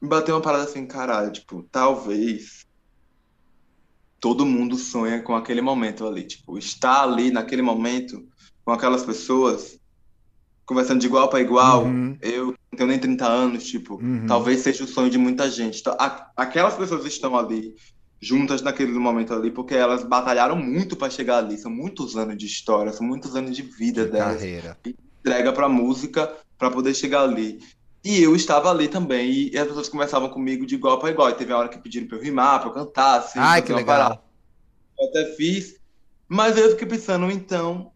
me 0.00 0.08
bateu 0.08 0.36
uma 0.36 0.40
parada 0.40 0.64
assim, 0.64 0.86
caralho, 0.86 1.32
tipo, 1.32 1.64
talvez 1.70 2.64
todo 4.20 4.46
mundo 4.46 4.76
sonha 4.76 5.20
com 5.20 5.34
aquele 5.34 5.60
momento 5.60 6.06
ali, 6.06 6.22
tipo, 6.22 6.56
estar 6.56 7.02
ali 7.02 7.32
naquele 7.32 7.60
momento 7.60 8.24
com 8.64 8.70
aquelas 8.70 9.02
pessoas, 9.02 9.80
conversando 10.64 11.00
de 11.00 11.06
igual 11.06 11.28
para 11.28 11.40
igual, 11.40 11.84
uhum. 11.84 12.16
eu 12.22 12.46
não 12.70 12.76
tenho 12.76 12.88
nem 12.88 12.98
30 12.98 13.26
anos, 13.26 13.64
tipo, 13.66 13.94
uhum. 13.94 14.26
talvez 14.28 14.60
seja 14.60 14.84
o 14.84 14.86
sonho 14.86 15.10
de 15.10 15.18
muita 15.18 15.50
gente. 15.50 15.80
Então, 15.80 15.96
aquelas 16.36 16.76
pessoas 16.76 17.04
estão 17.04 17.36
ali 17.36 17.74
juntas 18.20 18.62
naquele 18.62 18.92
momento 18.92 19.34
ali, 19.34 19.50
porque 19.50 19.74
elas 19.74 20.04
batalharam 20.04 20.54
muito 20.54 20.94
para 20.94 21.10
chegar 21.10 21.38
ali, 21.38 21.58
são 21.58 21.70
muitos 21.70 22.16
anos 22.16 22.36
de 22.36 22.46
história, 22.46 22.92
são 22.92 23.04
muitos 23.04 23.34
anos 23.34 23.56
de 23.56 23.62
vida 23.62 24.04
de 24.04 24.12
delas. 24.12 24.36
Carreira. 24.36 24.78
Entrega 24.84 25.52
para 25.52 25.68
música 25.68 26.32
para 26.60 26.70
poder 26.70 26.94
chegar 26.94 27.22
ali. 27.22 27.58
E 28.04 28.22
eu 28.22 28.36
estava 28.36 28.70
ali 28.70 28.86
também, 28.86 29.50
e 29.52 29.58
as 29.58 29.66
pessoas 29.66 29.88
conversavam 29.88 30.28
comigo 30.28 30.66
de 30.66 30.74
igual 30.74 30.98
para 30.98 31.10
igual. 31.10 31.30
E 31.30 31.34
teve 31.34 31.52
uma 31.52 31.58
hora 31.58 31.68
que 31.68 31.78
pediram 31.78 32.06
para 32.06 32.18
eu 32.18 32.22
rimar, 32.22 32.60
para 32.60 32.68
eu 32.68 32.74
cantar, 32.74 33.18
assim, 33.18 33.38
Ai, 33.38 33.62
que 33.62 33.72
legal. 33.72 34.22
Eu 34.98 35.08
até 35.08 35.24
fiz, 35.34 35.76
mas 36.28 36.56
eu 36.56 36.70
fiquei 36.70 36.86
pensando, 36.86 37.30
então, 37.30 37.90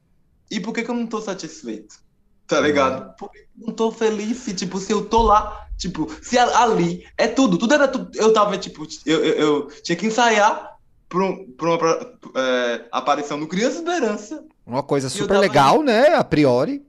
e 0.50 0.58
por 0.58 0.72
que, 0.72 0.82
que 0.82 0.90
eu 0.90 0.94
não 0.94 1.06
tô 1.06 1.20
satisfeito? 1.20 2.02
Tá 2.46 2.60
ligado? 2.60 3.06
Uhum. 3.06 3.14
Porque 3.18 3.38
eu 3.38 3.66
não 3.66 3.74
tô 3.74 3.92
feliz, 3.92 4.38
se, 4.38 4.54
tipo, 4.54 4.78
se 4.78 4.92
eu 4.92 5.04
tô 5.04 5.22
lá, 5.22 5.66
tipo, 5.78 6.10
se 6.22 6.38
ali 6.38 7.06
é 7.16 7.28
tudo, 7.28 7.58
tudo 7.58 7.74
era 7.74 7.86
tudo. 7.86 8.10
Eu 8.14 8.32
tava, 8.32 8.56
tipo, 8.56 8.86
eu, 9.04 9.24
eu, 9.24 9.34
eu 9.34 9.66
tinha 9.82 9.96
que 9.96 10.06
ensaiar 10.06 10.76
pra, 11.08 11.22
um, 11.22 11.54
uma 11.60 11.78
pra, 11.78 12.12
é, 12.36 12.88
aparição 12.92 13.36
no 13.36 13.46
Criança 13.46 13.78
Esperança. 13.78 14.44
Uma 14.66 14.82
coisa 14.82 15.08
super 15.08 15.38
legal, 15.38 15.82
né? 15.82 16.14
A 16.14 16.24
priori 16.24 16.82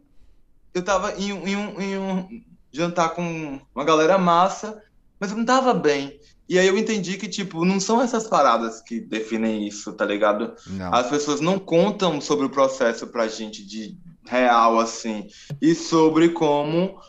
eu 0.75 0.83
tava 0.83 1.13
em, 1.17 1.29
em, 1.29 1.55
um, 1.55 1.81
em 1.81 1.97
um 1.97 2.41
jantar 2.71 3.15
com 3.15 3.59
uma 3.73 3.85
galera 3.85 4.17
massa, 4.17 4.83
mas 5.17 5.31
eu 5.31 5.37
não 5.37 5.45
tava 5.45 5.73
bem. 5.73 6.19
E 6.47 6.59
aí 6.59 6.67
eu 6.67 6.77
entendi 6.77 7.17
que, 7.17 7.29
tipo, 7.29 7.63
não 7.63 7.79
são 7.79 8.01
essas 8.01 8.27
paradas 8.27 8.81
que 8.81 8.99
definem 8.99 9.65
isso, 9.65 9.93
tá 9.93 10.05
ligado? 10.05 10.53
Não. 10.67 10.93
As 10.93 11.09
pessoas 11.09 11.39
não 11.39 11.57
contam 11.57 12.19
sobre 12.19 12.45
o 12.45 12.49
processo 12.49 13.07
pra 13.07 13.27
gente 13.27 13.65
de 13.65 13.97
real, 14.25 14.77
assim. 14.79 15.27
E 15.61 15.73
sobre 15.73 16.29
como 16.29 16.99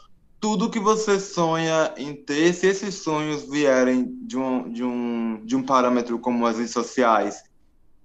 tudo 0.41 0.71
que 0.71 0.79
você 0.79 1.19
sonha 1.19 1.93
em 1.97 2.15
ter, 2.15 2.55
se 2.55 2.69
esses 2.69 2.95
sonhos 2.95 3.43
vierem 3.51 4.17
de 4.23 4.39
um, 4.39 4.71
de 4.71 4.85
um, 4.85 5.43
de 5.45 5.57
um 5.57 5.63
parâmetro 5.63 6.19
como 6.21 6.47
as 6.47 6.57
redes 6.57 6.73
sociais 6.73 7.43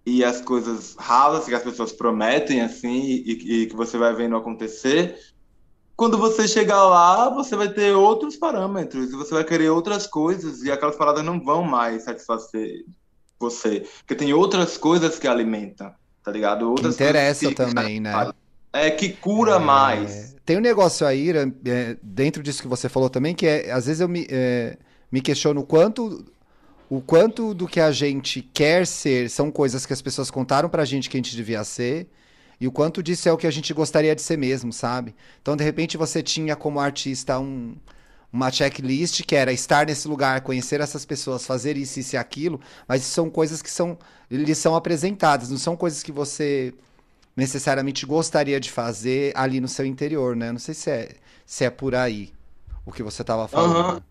e 0.05 0.23
as 0.23 0.41
coisas 0.41 0.95
ralas 0.97 1.45
que 1.45 1.53
as 1.53 1.63
pessoas 1.63 1.91
prometem, 1.91 2.61
assim, 2.61 3.03
e, 3.03 3.61
e 3.63 3.65
que 3.67 3.75
você 3.75 3.97
vai 3.97 4.13
vendo 4.15 4.35
acontecer, 4.35 5.15
quando 6.01 6.17
você 6.17 6.47
chegar 6.47 6.83
lá, 6.85 7.29
você 7.29 7.55
vai 7.55 7.69
ter 7.69 7.91
outros 7.91 8.35
parâmetros, 8.35 9.11
e 9.11 9.15
você 9.15 9.35
vai 9.35 9.43
querer 9.43 9.69
outras 9.69 10.07
coisas, 10.07 10.63
e 10.63 10.71
aquelas 10.71 10.95
paradas 10.95 11.23
não 11.23 11.39
vão 11.39 11.61
mais 11.63 12.05
satisfazer 12.05 12.85
você. 13.39 13.85
Porque 13.99 14.15
tem 14.15 14.33
outras 14.33 14.79
coisas 14.79 15.19
que 15.19 15.27
alimentam, 15.27 15.93
tá 16.23 16.31
ligado? 16.31 16.67
Outras 16.67 16.95
que 16.97 17.03
interessa 17.03 17.47
que 17.49 17.53
também, 17.53 17.99
né? 17.99 18.33
É, 18.73 18.89
que 18.89 19.09
cura 19.09 19.57
é... 19.57 19.59
mais. 19.59 20.35
Tem 20.43 20.57
um 20.57 20.61
negócio 20.61 21.05
aí, 21.05 21.29
é, 21.29 21.95
dentro 22.01 22.41
disso 22.41 22.63
que 22.63 22.67
você 22.67 22.89
falou 22.89 23.07
também, 23.07 23.35
que 23.35 23.45
é, 23.45 23.69
às 23.69 23.85
vezes 23.85 24.01
eu 24.01 24.09
me, 24.09 24.25
é, 24.27 24.79
me 25.11 25.21
questiono 25.21 25.61
o 25.61 25.63
quanto 25.63 26.25
o 26.89 26.99
quanto 26.99 27.53
do 27.53 27.67
que 27.67 27.79
a 27.79 27.91
gente 27.91 28.41
quer 28.41 28.87
ser 28.87 29.29
são 29.29 29.51
coisas 29.51 29.85
que 29.85 29.93
as 29.93 30.01
pessoas 30.01 30.31
contaram 30.31 30.67
pra 30.67 30.83
gente 30.83 31.11
que 31.11 31.15
a 31.15 31.19
gente 31.19 31.35
devia 31.35 31.63
ser, 31.63 32.09
e 32.61 32.67
o 32.67 32.71
quanto 32.71 33.01
disso 33.01 33.27
é 33.27 33.33
o 33.33 33.37
que 33.37 33.47
a 33.47 33.51
gente 33.51 33.73
gostaria 33.73 34.15
de 34.15 34.21
ser 34.21 34.37
mesmo, 34.37 34.71
sabe? 34.71 35.15
Então, 35.41 35.57
de 35.57 35.63
repente, 35.63 35.97
você 35.97 36.21
tinha 36.21 36.55
como 36.55 36.79
artista 36.79 37.39
um, 37.39 37.75
uma 38.31 38.51
checklist 38.51 39.23
que 39.23 39.35
era 39.35 39.51
estar 39.51 39.87
nesse 39.87 40.07
lugar, 40.07 40.41
conhecer 40.41 40.79
essas 40.79 41.03
pessoas, 41.03 41.43
fazer 41.43 41.75
isso, 41.75 41.99
isso 41.99 42.15
e 42.15 42.17
aquilo, 42.17 42.61
mas 42.87 43.01
são 43.01 43.31
coisas 43.31 43.63
que 43.63 43.71
são, 43.71 43.97
lhes 44.29 44.59
são 44.59 44.75
apresentadas, 44.75 45.49
não 45.49 45.57
são 45.57 45.75
coisas 45.75 46.03
que 46.03 46.11
você 46.11 46.71
necessariamente 47.35 48.05
gostaria 48.05 48.59
de 48.59 48.69
fazer 48.69 49.33
ali 49.35 49.59
no 49.59 49.67
seu 49.67 49.83
interior, 49.83 50.35
né? 50.35 50.51
Não 50.51 50.59
sei 50.59 50.75
se 50.75 50.91
é, 50.91 51.15
se 51.43 51.65
é 51.65 51.69
por 51.71 51.95
aí 51.95 52.31
o 52.85 52.91
que 52.91 53.01
você 53.01 53.23
estava 53.23 53.47
falando. 53.47 53.95
Uhum. 53.95 54.01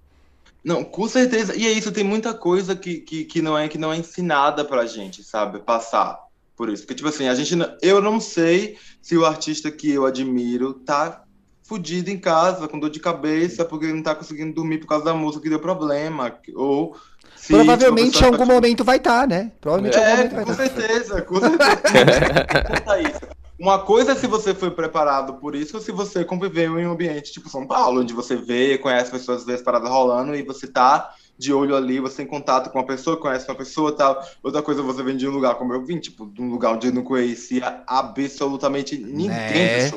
Não, 0.65 0.83
com 0.83 1.07
certeza. 1.07 1.55
E 1.55 1.69
é 1.69 1.71
isso, 1.71 1.93
tem 1.93 2.03
muita 2.03 2.35
coisa 2.35 2.75
que, 2.75 2.99
que, 2.99 3.25
que, 3.25 3.41
não 3.41 3.57
é 3.57 3.69
que 3.69 3.79
não 3.79 3.93
é 3.93 3.97
ensinada 3.97 4.65
pra 4.65 4.87
gente, 4.87 5.23
sabe? 5.23 5.61
Passar 5.61 6.30
por 6.61 6.69
isso. 6.69 6.83
Porque, 6.83 6.95
tipo 6.95 7.09
assim, 7.09 7.27
a 7.27 7.35
gente. 7.35 7.57
Eu 7.81 8.03
não 8.03 8.21
sei 8.21 8.77
se 9.01 9.17
o 9.17 9.25
artista 9.25 9.71
que 9.71 9.91
eu 9.91 10.05
admiro 10.05 10.75
tá 10.75 11.25
fudido 11.63 12.11
em 12.11 12.19
casa, 12.19 12.69
com 12.69 12.79
dor 12.79 12.91
de 12.91 13.01
cabeça, 13.01 13.65
porque 13.65 13.87
ele 13.87 13.95
não 13.95 14.03
tá 14.03 14.15
conseguindo 14.15 14.53
dormir 14.53 14.77
por 14.77 14.87
causa 14.87 15.07
da 15.07 15.15
música 15.15 15.43
que 15.43 15.49
deu 15.49 15.59
problema. 15.59 16.37
Ou. 16.55 16.95
Se, 17.35 17.55
Provavelmente 17.55 18.13
tipo, 18.13 18.25
em 18.25 18.27
algum 18.27 18.47
tá... 18.47 18.53
momento 18.53 18.85
vai 18.85 18.99
estar, 18.99 19.23
tá, 19.23 19.27
né? 19.27 19.53
Provavelmente 19.59 19.97
é, 19.97 20.01
algum 20.01 20.17
momento 20.17 20.35
vai 20.35 20.45
com 20.45 20.51
tá. 20.51 20.57
certeza, 20.57 21.23
com 21.23 21.41
certeza. 21.41 23.01
isso. 23.09 23.41
Uma 23.59 23.79
coisa 23.79 24.13
é 24.13 24.15
se 24.15 24.27
você 24.27 24.55
foi 24.55 24.71
preparado 24.71 25.35
por 25.35 25.55
isso, 25.55 25.79
ou 25.79 25.83
se 25.83 25.93
você 25.93 26.27
conviveu 26.27 26.79
em 26.79 26.87
um 26.87 26.93
ambiente 26.93 27.33
tipo 27.33 27.49
São 27.49 27.67
Paulo, 27.67 28.03
onde 28.03 28.13
você 28.13 28.37
vê, 28.37 28.77
conhece 28.77 29.11
pessoas, 29.11 29.47
vê 29.47 29.55
as 29.55 29.63
paradas 29.63 29.89
rolando 29.89 30.35
e 30.35 30.43
você 30.43 30.67
tá 30.67 31.11
de 31.41 31.53
olho 31.53 31.75
ali, 31.75 31.99
você 31.99 32.19
tem 32.19 32.27
contato 32.27 32.71
com 32.71 32.79
uma 32.79 32.87
pessoa, 32.87 33.17
conhece 33.17 33.49
uma 33.49 33.57
pessoa 33.57 33.97
tal. 33.97 34.23
Outra 34.43 34.63
coisa, 34.63 34.83
você 34.83 35.03
vem 35.03 35.17
de 35.17 35.27
um 35.27 35.33
lugar 35.33 35.55
como 35.55 35.73
eu 35.73 35.85
vim, 35.85 35.99
tipo, 35.99 36.27
de 36.27 36.43
um 36.43 36.51
lugar 36.51 36.75
onde 36.75 36.89
eu 36.89 36.93
não 36.93 37.03
conhecia 37.03 37.83
absolutamente 37.87 38.99
ninguém 38.99 39.31
né? 39.31 39.91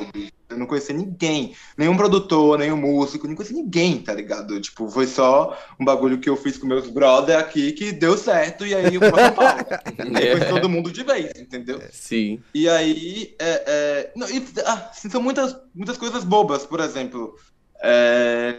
Eu 0.48 0.58
não 0.58 0.66
conhecia 0.66 0.94
ninguém, 0.94 1.54
nenhum 1.76 1.96
produtor, 1.96 2.58
nenhum 2.58 2.76
músico, 2.76 3.26
não 3.26 3.34
conhecia 3.34 3.56
ninguém, 3.56 4.00
tá 4.00 4.12
ligado? 4.12 4.60
Tipo, 4.60 4.88
foi 4.88 5.06
só 5.06 5.58
um 5.80 5.84
bagulho 5.84 6.18
que 6.18 6.28
eu 6.28 6.36
fiz 6.36 6.56
com 6.56 6.66
meus 6.66 6.88
brother 6.88 7.38
aqui 7.38 7.72
que 7.72 7.90
deu 7.90 8.16
certo, 8.16 8.64
e 8.64 8.74
aí 8.74 8.94
eu 8.94 9.00
fui 9.00 9.10
pra 9.10 9.24
São 9.24 9.34
Paulo. 9.34 10.38
foi 10.38 10.48
todo 10.48 10.68
mundo 10.68 10.92
de 10.92 11.02
vez, 11.02 11.32
entendeu? 11.36 11.80
Sim. 11.90 12.40
E 12.54 12.68
aí, 12.68 13.34
é, 13.38 13.64
é... 13.66 14.12
Não, 14.14 14.28
e, 14.28 14.44
ah, 14.64 14.90
assim, 14.90 15.10
são 15.10 15.22
muitas, 15.22 15.56
muitas 15.74 15.96
coisas 15.96 16.22
bobas, 16.24 16.64
por 16.64 16.78
exemplo. 16.78 17.36
É... 17.82 18.54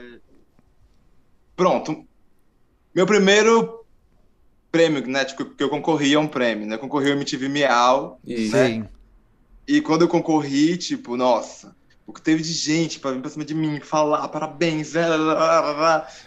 Pronto, 1.55 2.05
meu 2.95 3.05
primeiro 3.05 3.85
prêmio, 4.71 5.05
né? 5.05 5.25
Tipo, 5.25 5.45
que 5.45 5.63
eu 5.63 5.69
concorri 5.69 6.15
a 6.15 6.19
um 6.19 6.27
prêmio, 6.27 6.65
né? 6.65 6.77
Concorri 6.77 7.11
ao 7.11 7.17
MTV 7.17 7.49
Miau. 7.49 8.19
Né? 8.25 8.35
Sim. 8.47 8.87
E 9.67 9.81
quando 9.81 10.03
eu 10.03 10.07
concorri, 10.07 10.77
tipo, 10.77 11.17
nossa, 11.17 11.75
o 12.07 12.13
que 12.13 12.21
teve 12.21 12.43
de 12.43 12.53
gente 12.53 12.99
pra 12.99 13.11
vir 13.11 13.19
pra 13.19 13.31
cima 13.31 13.43
de 13.43 13.55
mim, 13.55 13.79
falar 13.79 14.27
parabéns, 14.27 14.93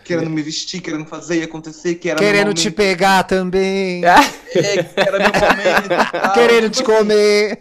querendo 0.05 0.29
me 0.29 0.43
vestir, 0.43 0.81
querendo 0.81 1.07
fazer 1.07 1.41
e 1.41 1.45
acontecer, 1.45 1.95
que 1.95 2.11
era 2.11 2.18
Querendo 2.18 2.53
te 2.53 2.68
pegar 2.68 3.22
também. 3.22 4.03
É, 4.05 4.83
que 4.83 5.01
era 5.01 5.18
meu 5.18 5.29
momento. 5.29 6.35
Querendo 6.35 6.70
te 6.70 6.83
comer. 6.83 7.61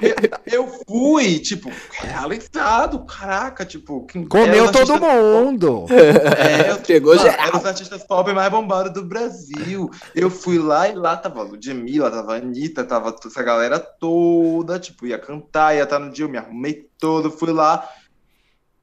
Eu, 0.00 0.64
eu, 0.64 0.80
fui, 0.86 1.40
tipo, 1.40 1.72
realizado, 1.92 3.00
caraca, 3.00 3.64
tipo. 3.64 4.06
Comeu 4.28 4.70
todo 4.70 5.00
mundo. 5.00 5.86
É, 5.90 6.70
eu, 6.70 6.78
Pegou 6.86 7.16
já. 7.18 7.32
Era 7.32 7.56
os 7.56 7.64
artistas 7.64 8.04
pop 8.04 8.32
mais 8.32 8.50
bombados 8.50 8.92
do 8.92 9.04
Brasil. 9.04 9.90
Eu 10.14 10.30
fui 10.30 10.58
lá 10.58 10.88
e 10.88 10.94
lá 10.94 11.16
tava 11.16 11.42
Ludmilla, 11.42 12.10
tava 12.10 12.36
Anitta, 12.36 12.84
tava 12.84 13.16
essa 13.24 13.42
galera 13.42 13.78
toda, 13.78 14.78
tipo, 14.78 15.06
ia 15.06 15.18
cantar, 15.18 15.74
ia 15.74 15.82
estar 15.82 15.98
no 15.98 16.12
dia, 16.12 16.24
eu 16.24 16.28
me 16.28 16.38
arrumei 16.38 16.90
todo, 17.00 17.30
fui 17.40 17.52
lá. 17.52 17.88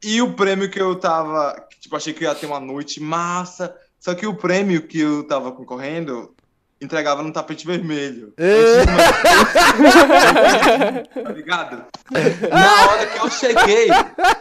E 0.04 0.22
o 0.22 0.34
prêmio 0.34 0.70
que 0.70 0.82
eu 0.82 1.00
tava, 1.00 1.56
tipo, 1.80 1.96
achei 1.96 2.14
que 2.14 2.24
ia 2.24 2.36
ter 2.36 2.48
uma 2.48 2.60
noite 2.60 3.00
massa. 3.00 3.76
Só 4.00 4.16
que 4.16 4.26
o 4.26 4.36
prêmio 4.36 4.88
que 4.88 5.00
eu 5.00 5.28
tava 5.28 5.52
concorrendo 5.52 6.36
entregava 6.80 7.24
no 7.24 7.32
tapete 7.32 7.66
vermelho. 7.66 8.34
É. 8.38 8.86
tá 11.24 11.32
ligado? 11.32 11.86
Na 12.50 12.88
hora 12.88 13.08
que 13.08 13.20
eu 13.20 13.30
cheguei, 13.30 13.88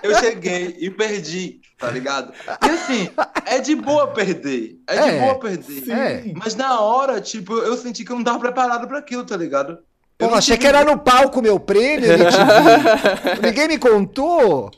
eu 0.03 0.15
cheguei 0.17 0.77
e 0.79 0.91
perdi, 0.91 1.61
tá 1.79 1.91
ligado? 1.91 2.35
E 2.63 2.69
assim, 2.69 3.09
é 3.47 3.59
de 3.59 3.75
boa 3.75 4.09
perder. 4.09 4.79
É 4.87 4.95
de 4.95 5.09
é, 5.09 5.21
boa 5.21 5.41
perder. 5.41 5.91
É. 5.91 6.33
Mas 6.35 6.55
na 6.55 6.81
hora, 6.81 7.19
tipo, 7.21 7.55
eu 7.55 7.77
senti 7.77 8.05
que 8.05 8.13
eu 8.13 8.17
não 8.17 8.25
tava 8.25 8.39
preparado 8.39 8.87
para 8.87 8.99
aquilo, 8.99 9.25
tá 9.25 9.37
ligado? 9.37 9.79
Pô, 10.19 10.35
achei 10.35 10.57
que 10.57 10.67
era 10.67 10.83
no 10.83 10.99
palco 10.99 11.43
meu 11.43 11.61
prêmio, 11.61 12.09
Ninguém 13.43 13.69
me 13.69 13.79
contou. 13.79 14.71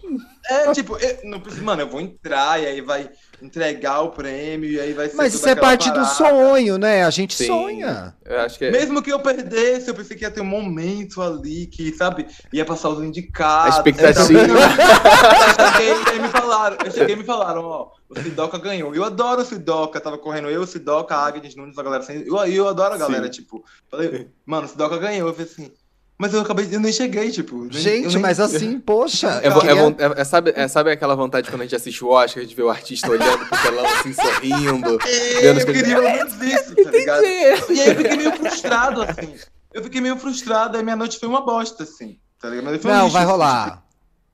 É, 0.51 0.73
tipo, 0.73 0.97
eu, 0.97 1.19
não, 1.25 1.43
mano, 1.63 1.83
eu 1.83 1.89
vou 1.89 2.01
entrar 2.01 2.61
e 2.61 2.67
aí 2.67 2.81
vai 2.81 3.09
entregar 3.41 4.01
o 4.01 4.11
prêmio 4.11 4.69
e 4.69 4.81
aí 4.81 4.93
vai 4.95 5.09
ser. 5.09 5.17
Mas 5.17 5.35
isso 5.35 5.49
é 5.49 5.55
parte 5.55 5.91
parada. 5.91 6.07
do 6.07 6.13
sonho, 6.13 6.79
né? 6.79 7.05
A 7.05 7.11
gente 7.11 7.35
Sim. 7.35 7.47
sonha. 7.47 8.15
Eu 8.25 8.41
acho 8.41 8.59
que 8.59 8.65
é... 8.65 8.71
Mesmo 8.71 9.01
que 9.01 9.13
eu 9.13 9.21
perdesse, 9.21 9.89
eu 9.89 9.95
pensei 9.95 10.17
que 10.17 10.25
ia 10.25 10.31
ter 10.31 10.41
um 10.41 10.47
momento 10.47 11.23
ali 11.23 11.67
que, 11.67 11.93
sabe, 11.93 12.27
ia 12.53 12.65
passar 12.65 12.89
os 12.89 13.05
indicados. 13.05 13.77
A 13.77 13.79
expectativa. 13.79 14.41
eu 14.41 15.73
cheguei 15.73 16.17
e 16.17 16.21
me 16.21 16.29
falaram, 16.29 16.77
eu 16.85 16.91
cheguei 16.91 17.15
e 17.15 17.19
me 17.19 17.25
falaram, 17.25 17.65
ó, 17.65 17.91
o 18.09 18.19
Sidoca 18.19 18.59
ganhou. 18.59 18.95
Eu 18.95 19.05
adoro 19.05 19.43
o 19.43 19.45
Sidoca, 19.45 20.01
tava 20.01 20.17
correndo 20.17 20.49
eu, 20.49 20.63
o 20.63 20.67
Sidoca, 20.67 21.15
a 21.15 21.27
Agnes 21.27 21.55
Nunes, 21.55 21.79
a 21.79 21.83
galera 21.83 22.03
assim. 22.03 22.25
Eu, 22.27 22.37
eu 22.47 22.69
adoro 22.69 22.95
a 22.95 22.99
galera, 22.99 23.27
Sim. 23.27 23.31
tipo. 23.33 23.65
Falei, 23.91 24.29
mano, 24.47 24.67
o 24.67 24.69
Sidoca 24.69 24.97
ganhou. 24.97 25.29
Eu 25.29 25.35
falei 25.35 25.51
assim. 25.51 25.73
Mas 26.21 26.35
eu 26.35 26.41
acabei, 26.41 26.67
eu 26.73 26.81
nem 26.81 26.93
cheguei, 26.93 27.31
tipo. 27.31 27.71
Gente, 27.71 28.15
nem... 28.15 28.19
mas 28.19 28.41
assim, 28.41 28.81
poxa. 28.85 29.41
É, 29.41 29.47
é, 29.47 30.21
é, 30.21 30.25
sabe, 30.25 30.53
é, 30.57 30.67
sabe 30.67 30.91
aquela 30.91 31.15
vontade 31.15 31.49
quando 31.49 31.61
a 31.61 31.65
gente 31.65 31.77
assiste 31.77 32.05
o 32.05 32.09
Oscar, 32.09 32.45
de 32.45 32.55
ver 32.55 32.65
o 32.65 32.71
artista 32.71 33.09
olhando 33.09 33.47
pro 33.47 33.63
telão 33.63 33.87
assim, 33.87 34.13
sorrindo? 34.13 34.99
É, 35.07 35.51
eu 35.51 35.67
queria 35.67 35.95
pelo 35.95 36.03
menos 36.03 36.43
isso, 36.43 36.75
tá 36.75 36.91
ligado? 36.91 37.23
E 37.23 37.27
aí 37.27 37.89
eu 37.91 37.97
fiquei 37.97 38.17
meio 38.17 38.37
frustrado, 38.37 39.03
assim. 39.03 39.35
Eu 39.73 39.83
fiquei 39.85 40.01
meio 40.01 40.17
frustrado, 40.17 40.77
aí 40.77 40.83
minha 40.83 40.97
noite 40.97 41.19
foi 41.19 41.29
uma 41.29 41.41
bosta, 41.41 41.85
assim. 41.85 42.19
Tá 42.41 42.49
ligado? 42.49 42.65
Mas 42.65 42.83
foi 42.83 42.91
Não, 42.91 43.09
vai 43.09 43.25
rolar. 43.25 43.65
Assim, 43.65 43.71
tipo, 43.71 43.85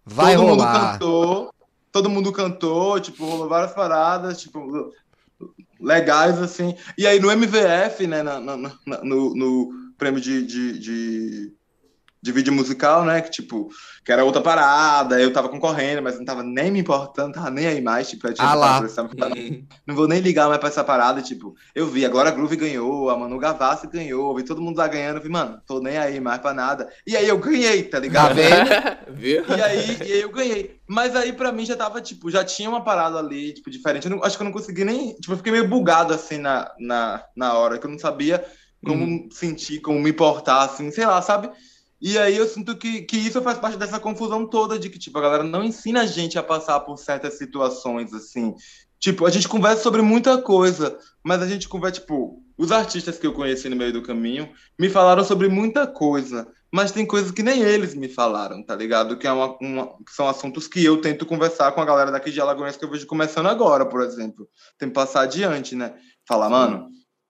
vai 0.07 0.37
todo 0.37 0.47
rolar. 0.47 0.73
Mundo 0.73 0.93
cantou, 0.93 1.54
todo 1.95 2.11
mundo 2.11 2.33
cantou, 2.33 2.99
tipo, 2.99 3.25
rolou 3.25 3.49
várias 3.49 3.73
paradas, 3.73 4.41
tipo, 4.41 4.93
legais, 5.81 6.43
assim. 6.43 6.75
E 6.99 7.07
aí 7.07 7.21
no 7.21 7.31
MVF, 7.31 8.05
né, 8.09 8.21
na, 8.21 8.41
na, 8.41 8.57
na, 8.57 9.05
no, 9.05 9.33
no 9.33 9.93
prêmio 9.97 10.21
de, 10.21 10.45
de, 10.45 10.79
de 10.81 11.55
de 12.21 12.33
vídeo 12.33 12.55
musical, 12.55 13.05
né? 13.05 13.21
Que, 13.21 13.31
tipo, 13.31 13.69
que 14.05 14.13
era 14.13 14.25
outra 14.25 14.43
parada, 14.43 15.19
eu 15.19 15.33
tava 15.33 15.49
concorrendo, 15.49 16.03
mas 16.03 16.19
não 16.19 16.27
tava 16.27 16.43
nem 16.43 16.71
me 16.71 16.79
importando, 16.79 17.33
tava 17.33 17.51
nem 17.51 17.67
aí 17.67 17.81
mais, 17.81 18.11
tipo, 18.11 18.29
eu 18.29 18.35
tinha 18.35 18.47
ah 18.47 18.55
lá. 18.55 18.83
não 19.87 19.95
vou 19.95 20.07
nem 20.07 20.21
ligar 20.21 20.47
mais 20.47 20.61
pra 20.61 20.69
essa 20.69 20.85
parada, 20.85 21.23
tipo, 21.23 21.57
eu 21.75 21.87
vi, 21.87 22.05
agora 22.05 22.29
a 22.29 22.33
Groove 22.33 22.55
ganhou, 22.55 23.09
a 23.09 23.17
Manu 23.17 23.39
Gavassi 23.39 23.87
ganhou, 23.87 24.37
vi 24.37 24.43
todo 24.43 24.61
mundo 24.61 24.77
lá 24.77 24.87
ganhando, 24.87 25.17
eu 25.17 25.23
vi, 25.23 25.31
mano, 25.31 25.59
tô 25.67 25.81
nem 25.81 25.97
aí 25.97 26.21
mais 26.21 26.39
pra 26.39 26.53
nada. 26.53 26.87
E 27.07 27.17
aí 27.17 27.27
eu 27.27 27.39
ganhei, 27.39 27.83
tá 27.85 27.99
ligado? 27.99 28.37
Tá 28.37 28.99
e, 29.19 29.63
aí, 29.63 29.99
e 30.01 30.13
aí 30.13 30.21
eu 30.21 30.31
ganhei. 30.31 30.79
Mas 30.87 31.17
aí 31.17 31.33
pra 31.33 31.51
mim 31.51 31.65
já 31.65 31.75
tava, 31.75 32.03
tipo, 32.03 32.31
já 32.31 32.45
tinha 32.45 32.69
uma 32.69 32.85
parada 32.85 33.19
ali, 33.19 33.55
tipo, 33.55 33.71
diferente. 33.71 34.07
Eu 34.07 34.17
não, 34.17 34.23
acho 34.23 34.37
que 34.37 34.43
eu 34.43 34.47
não 34.47 34.53
consegui 34.53 34.85
nem, 34.85 35.15
tipo, 35.15 35.33
eu 35.33 35.39
fiquei 35.39 35.51
meio 35.51 35.67
bugado, 35.67 36.13
assim, 36.13 36.37
na, 36.37 36.71
na, 36.79 37.25
na 37.35 37.55
hora, 37.55 37.79
que 37.79 37.87
eu 37.87 37.91
não 37.91 37.99
sabia 37.99 38.45
como 38.85 39.03
hum. 39.03 39.29
sentir, 39.33 39.81
como 39.81 39.99
me 39.99 40.11
importar, 40.11 40.63
assim, 40.63 40.91
sei 40.91 41.07
lá, 41.07 41.23
sabe? 41.23 41.51
E 42.05 42.19
aí 42.19 42.37
eu 42.37 42.47
sinto 42.47 42.77
que, 42.77 43.01
que 43.01 43.17
isso 43.17 43.41
faz 43.41 43.57
parte 43.57 43.79
dessa 43.79 43.99
confusão 43.99 44.47
toda 44.47 44.79
de 44.79 44.91
que, 44.91 44.99
tipo, 44.99 45.17
a 45.17 45.23
galera 45.23 45.43
não 45.43 45.65
ensina 45.65 46.03
a 46.03 46.07
gente 46.07 46.39
a 46.39 46.43
passar 46.43 46.81
por 46.81 46.99
certas 46.99 47.39
situações, 47.39 48.13
assim. 48.13 48.55
Tipo, 49.01 49.25
a 49.25 49.31
gente 49.31 49.49
conversa 49.49 49.83
sobre 49.83 50.03
muita 50.03 50.37
coisa, 50.37 50.99
mas 51.25 51.41
a 51.41 51.49
gente 51.49 51.67
conversa, 51.67 52.01
tipo, 52.01 52.45
os 52.59 52.71
artistas 52.71 53.19
que 53.19 53.27
eu 53.27 53.33
conheci 53.33 53.71
no 53.71 53.77
meio 53.77 53.91
do 53.91 54.03
caminho 54.03 54.51
me 54.79 54.91
falaram 54.91 55.25
sobre 55.25 55.49
muita 55.49 55.87
coisa, 55.87 56.47
mas 56.71 56.93
tem 56.93 57.07
coisas 57.07 57.31
que 57.31 57.43
nem 57.43 57.63
eles 57.63 57.95
me 57.95 58.11
falaram, 58.11 58.63
tá 58.63 58.77
ligado? 58.77 59.17
Que, 59.17 59.27
é 59.27 59.33
uma, 59.33 59.57
uma, 59.59 59.87
que 60.05 60.13
são 60.13 60.29
assuntos 60.29 60.69
que 60.69 60.85
eu 60.85 61.01
tento 61.01 61.25
conversar 61.25 61.73
com 61.73 61.81
a 61.81 61.87
galera 61.87 62.13
daqui 62.13 62.31
de 62.31 62.39
Alagoas 62.39 62.77
que 62.77 62.85
eu 62.85 62.91
vejo 62.91 63.07
começando 63.07 63.47
agora, 63.47 63.87
por 63.87 64.03
exemplo. 64.03 64.47
Tem 64.79 64.91
que 64.91 64.95
passar 64.95 65.23
adiante, 65.23 65.75
né? 65.75 65.95
Falar, 66.29 66.51
mano, 66.51 66.87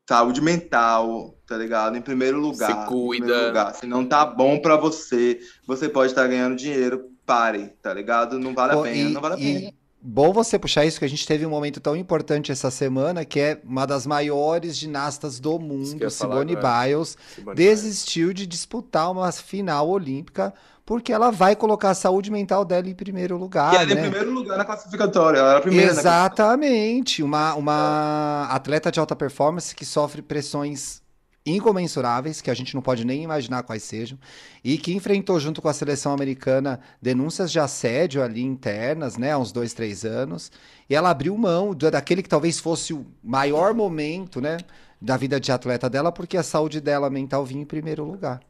saúde 0.09 0.41
mental, 0.41 1.35
tá 1.47 1.57
ligado? 1.57 1.97
Em 1.97 2.03
primeiro 2.03 2.39
lugar. 2.39 2.83
Se 2.83 2.89
cuida. 2.89 3.49
Lugar. 3.49 3.75
Se 3.75 3.87
não 3.87 4.05
tá 4.05 4.25
bom 4.25 4.59
para 4.59 4.77
você, 4.77 5.39
você 5.67 5.89
pode 5.89 6.13
estar 6.13 6.23
tá 6.23 6.29
ganhando 6.29 6.57
dinheiro, 6.57 7.11
pare, 7.25 7.73
tá 7.83 7.93
ligado? 7.93 8.39
Não 8.39 8.55
vale 8.55 8.75
Pô, 8.75 8.81
a 8.81 8.83
pena, 8.83 9.11
e, 9.11 9.13
não 9.13 9.21
vale 9.21 9.35
a 9.35 9.39
pena. 9.39 9.73
Bom 10.07 10.35
você 10.35 10.59
puxar 10.59 10.85
isso, 10.85 10.99
que 10.99 11.05
a 11.07 11.09
gente 11.09 11.27
teve 11.27 11.47
um 11.47 11.51
momento 11.51 11.81
tão 11.81 11.97
importante 11.97 12.53
essa 12.53 12.71
semana, 12.71 13.25
que 13.25 13.41
é 13.41 13.59
uma 13.65 13.87
das 13.87 14.07
maiores 14.07 14.77
ginastas 14.77 15.41
do 15.41 15.59
mundo, 15.59 16.11
Simone 16.11 16.55
Biles, 16.55 17.17
Simone 17.35 17.57
desistiu 17.57 18.29
Biles. 18.29 18.43
de 18.43 18.47
disputar 18.47 19.11
uma 19.11 19.33
final 19.33 19.89
olímpica 19.89 20.53
porque 20.85 21.13
ela 21.13 21.31
vai 21.31 21.57
colocar 21.57 21.91
a 21.91 21.95
saúde 21.95 22.31
mental 22.31 22.65
dela 22.65 22.89
em 22.89 22.95
primeiro 22.95 23.37
lugar. 23.37 23.73
E 23.73 23.77
ela 23.77 23.87
né? 23.87 23.93
em 23.93 24.11
primeiro 24.11 24.33
lugar 24.33 24.59
na 24.59 24.65
classificatória, 24.65 25.39
ela 25.39 25.51
era 25.51 25.59
a 25.59 25.63
primeira. 25.63 25.91
Exatamente, 25.91 27.23
uma, 27.23 27.55
uma 27.55 28.47
atleta 28.51 28.93
de 28.93 29.01
alta 29.01 29.17
performance 29.17 29.75
que 29.75 29.85
sofre 29.85 30.21
pressões 30.21 31.03
incomensuráveis, 31.47 32.41
que 32.41 32.51
a 32.51 32.55
gente 32.55 32.75
não 32.75 32.81
pode 32.81 33.05
nem 33.05 33.23
imaginar 33.23 33.63
quais 33.63 33.83
sejam, 33.83 34.19
e 34.63 34.79
que 34.79 34.95
enfrentou 34.95 35.39
junto 35.39 35.61
com 35.61 35.69
a 35.69 35.75
seleção 35.75 36.13
americana 36.13 36.81
denúncias 37.03 37.53
de 37.53 37.61
assédio 37.61 38.23
ali 38.23 38.43
internas, 38.43 39.19
né, 39.19 39.33
há 39.33 39.39
uns 39.39 39.53
dois, 39.53 39.75
três 39.75 40.05
anos, 40.05 40.51
e 40.89 40.95
ela 40.95 41.11
abriu 41.11 41.37
mão 41.37 41.75
daquele 41.75 42.23
que 42.23 42.29
talvez 42.29 42.59
fosse 42.59 42.95
o 42.95 43.05
maior 43.23 43.75
momento, 43.75 44.41
né, 44.41 44.57
da 45.01 45.19
vida 45.19 45.39
de 45.39 45.53
atleta 45.53 45.91
dela, 45.91 46.11
porque 46.11 46.39
a 46.39 46.43
saúde 46.43 46.81
dela 46.81 47.11
mental 47.11 47.45
vinha 47.45 47.61
em 47.61 47.67
primeiro 47.67 48.05
lugar. 48.05 48.41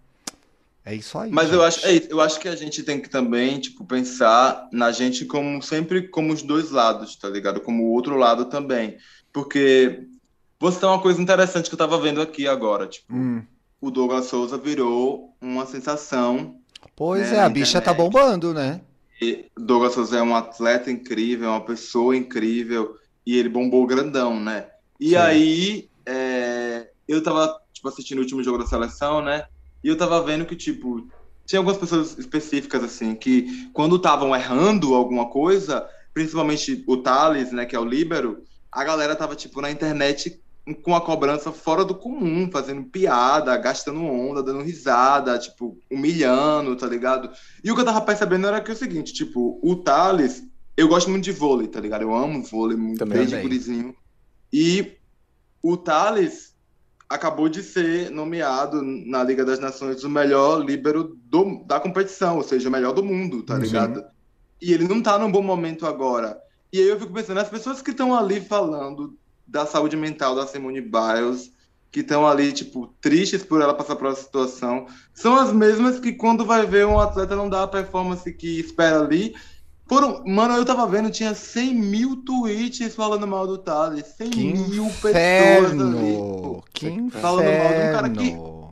É 0.84 0.94
isso 0.94 1.18
aí. 1.18 1.30
Mas 1.30 1.46
gente. 1.46 1.54
eu 1.54 1.62
acho, 1.62 1.86
é, 1.86 2.02
eu 2.10 2.20
acho 2.20 2.38
que 2.38 2.46
a 2.46 2.54
gente 2.54 2.82
tem 2.82 3.00
que 3.00 3.08
também, 3.08 3.58
tipo, 3.58 3.84
pensar 3.86 4.68
na 4.70 4.92
gente 4.92 5.24
como 5.24 5.62
sempre 5.62 6.08
como 6.08 6.32
os 6.32 6.42
dois 6.42 6.70
lados, 6.70 7.16
tá 7.16 7.28
ligado? 7.28 7.60
Como 7.60 7.84
o 7.84 7.92
outro 7.92 8.16
lado 8.16 8.44
também. 8.44 8.98
Porque 9.32 10.06
você 10.60 10.80
tem 10.80 10.88
uma 10.88 11.00
coisa 11.00 11.20
interessante 11.20 11.68
que 11.68 11.74
eu 11.74 11.78
tava 11.78 11.98
vendo 11.98 12.20
aqui 12.20 12.46
agora, 12.46 12.86
tipo, 12.86 13.14
hum. 13.14 13.42
o 13.80 13.90
Douglas 13.90 14.26
Souza 14.26 14.58
virou 14.58 15.34
uma 15.40 15.64
sensação. 15.64 16.56
Pois 16.94 17.30
né, 17.30 17.38
é, 17.38 17.40
a 17.40 17.48
bicha 17.48 17.80
tá 17.80 17.94
bombando, 17.94 18.52
né? 18.52 18.82
E 19.20 19.46
Douglas 19.56 19.94
Souza 19.94 20.18
é 20.18 20.22
um 20.22 20.36
atleta 20.36 20.90
incrível, 20.90 21.48
uma 21.48 21.64
pessoa 21.64 22.14
incrível, 22.14 22.96
e 23.26 23.38
ele 23.38 23.48
bombou 23.48 23.86
grandão, 23.86 24.38
né? 24.38 24.66
E 25.00 25.10
Sim. 25.10 25.16
aí, 25.16 25.88
é, 26.04 26.90
eu 27.08 27.22
tava, 27.22 27.58
tipo, 27.72 27.88
assistindo 27.88 28.18
o 28.18 28.20
último 28.20 28.42
jogo 28.42 28.58
da 28.58 28.66
seleção, 28.66 29.22
né? 29.22 29.46
E 29.84 29.88
eu 29.88 29.98
tava 29.98 30.22
vendo 30.22 30.46
que, 30.46 30.56
tipo, 30.56 31.06
tinha 31.44 31.60
algumas 31.60 31.76
pessoas 31.76 32.18
específicas, 32.18 32.82
assim, 32.82 33.14
que 33.14 33.68
quando 33.74 33.96
estavam 33.96 34.34
errando 34.34 34.94
alguma 34.94 35.28
coisa, 35.28 35.86
principalmente 36.14 36.82
o 36.86 36.96
Thales, 36.96 37.52
né, 37.52 37.66
que 37.66 37.76
é 37.76 37.78
o 37.78 37.84
líbero, 37.84 38.42
a 38.72 38.82
galera 38.82 39.14
tava, 39.14 39.36
tipo, 39.36 39.60
na 39.60 39.70
internet 39.70 40.42
com 40.82 40.96
a 40.96 41.00
cobrança 41.02 41.52
fora 41.52 41.84
do 41.84 41.94
comum, 41.94 42.50
fazendo 42.50 42.84
piada, 42.84 43.54
gastando 43.58 44.02
onda, 44.02 44.42
dando 44.42 44.62
risada, 44.62 45.38
tipo, 45.38 45.78
humilhando, 45.90 46.74
tá 46.74 46.86
ligado? 46.86 47.30
E 47.62 47.70
o 47.70 47.74
que 47.74 47.82
eu 47.82 47.84
tava 47.84 48.00
percebendo 48.00 48.46
era 48.46 48.62
que 48.62 48.70
é 48.70 48.74
o 48.74 48.76
seguinte, 48.76 49.12
tipo, 49.12 49.60
o 49.62 49.76
Thales, 49.76 50.42
eu 50.74 50.88
gosto 50.88 51.10
muito 51.10 51.24
de 51.24 51.32
vôlei, 51.32 51.68
tá 51.68 51.78
ligado? 51.78 52.00
Eu 52.00 52.14
amo 52.14 52.42
vôlei 52.42 52.78
muito 52.78 53.00
Também. 53.00 53.18
desde 53.18 53.36
gurizinho. 53.36 53.94
E 54.50 54.96
o 55.62 55.76
Thales 55.76 56.53
acabou 57.14 57.48
de 57.48 57.62
ser 57.62 58.10
nomeado 58.10 58.82
na 58.82 59.22
Liga 59.22 59.44
das 59.44 59.60
Nações 59.60 60.02
o 60.02 60.10
melhor 60.10 60.64
líbero 60.64 61.16
do- 61.24 61.64
da 61.64 61.78
competição, 61.78 62.36
ou 62.36 62.42
seja, 62.42 62.68
o 62.68 62.72
melhor 62.72 62.92
do 62.92 63.04
mundo, 63.04 63.42
tá 63.42 63.54
Sim. 63.56 63.62
ligado? 63.62 64.04
E 64.60 64.72
ele 64.72 64.88
não 64.88 65.00
tá 65.00 65.18
num 65.18 65.30
bom 65.30 65.42
momento 65.42 65.86
agora. 65.86 66.36
E 66.72 66.78
aí 66.78 66.88
eu 66.88 66.98
fico 66.98 67.12
pensando, 67.12 67.38
as 67.38 67.48
pessoas 67.48 67.80
que 67.80 67.92
estão 67.92 68.16
ali 68.16 68.40
falando 68.40 69.16
da 69.46 69.64
saúde 69.64 69.96
mental 69.96 70.34
da 70.34 70.46
Simone 70.46 70.80
Biles, 70.80 71.52
que 71.92 72.00
estão 72.00 72.26
ali, 72.26 72.52
tipo, 72.52 72.92
tristes 73.00 73.44
por 73.44 73.60
ela 73.62 73.72
passar 73.72 73.94
por 73.94 74.08
essa 74.08 74.22
situação, 74.22 74.86
são 75.12 75.36
as 75.36 75.52
mesmas 75.52 76.00
que 76.00 76.12
quando 76.12 76.44
vai 76.44 76.66
ver 76.66 76.84
um 76.84 76.98
atleta 76.98 77.36
não 77.36 77.48
dar 77.48 77.62
a 77.62 77.68
performance 77.68 78.32
que 78.32 78.58
espera 78.58 79.00
ali. 79.00 79.34
Foram, 79.86 80.22
mano, 80.26 80.54
eu 80.56 80.64
tava 80.64 80.86
vendo, 80.86 81.10
tinha 81.10 81.34
100 81.34 81.74
mil 81.74 82.16
tweets 82.24 82.94
falando 82.94 83.26
mal 83.26 83.46
do 83.46 83.58
Thales. 83.58 84.06
100 84.16 84.30
Que 84.30 84.44
mil 84.54 84.86
pessoas 84.86 85.14
ali. 85.14 85.82
inferno! 85.82 86.42
pô. 86.42 86.64
Que 86.72 87.10
Falando 87.10 87.44
mal 87.46 87.68
de 87.68 87.88
um 87.88 87.92
cara 87.92 88.10
que- 88.10 88.22
inferno! 88.24 88.64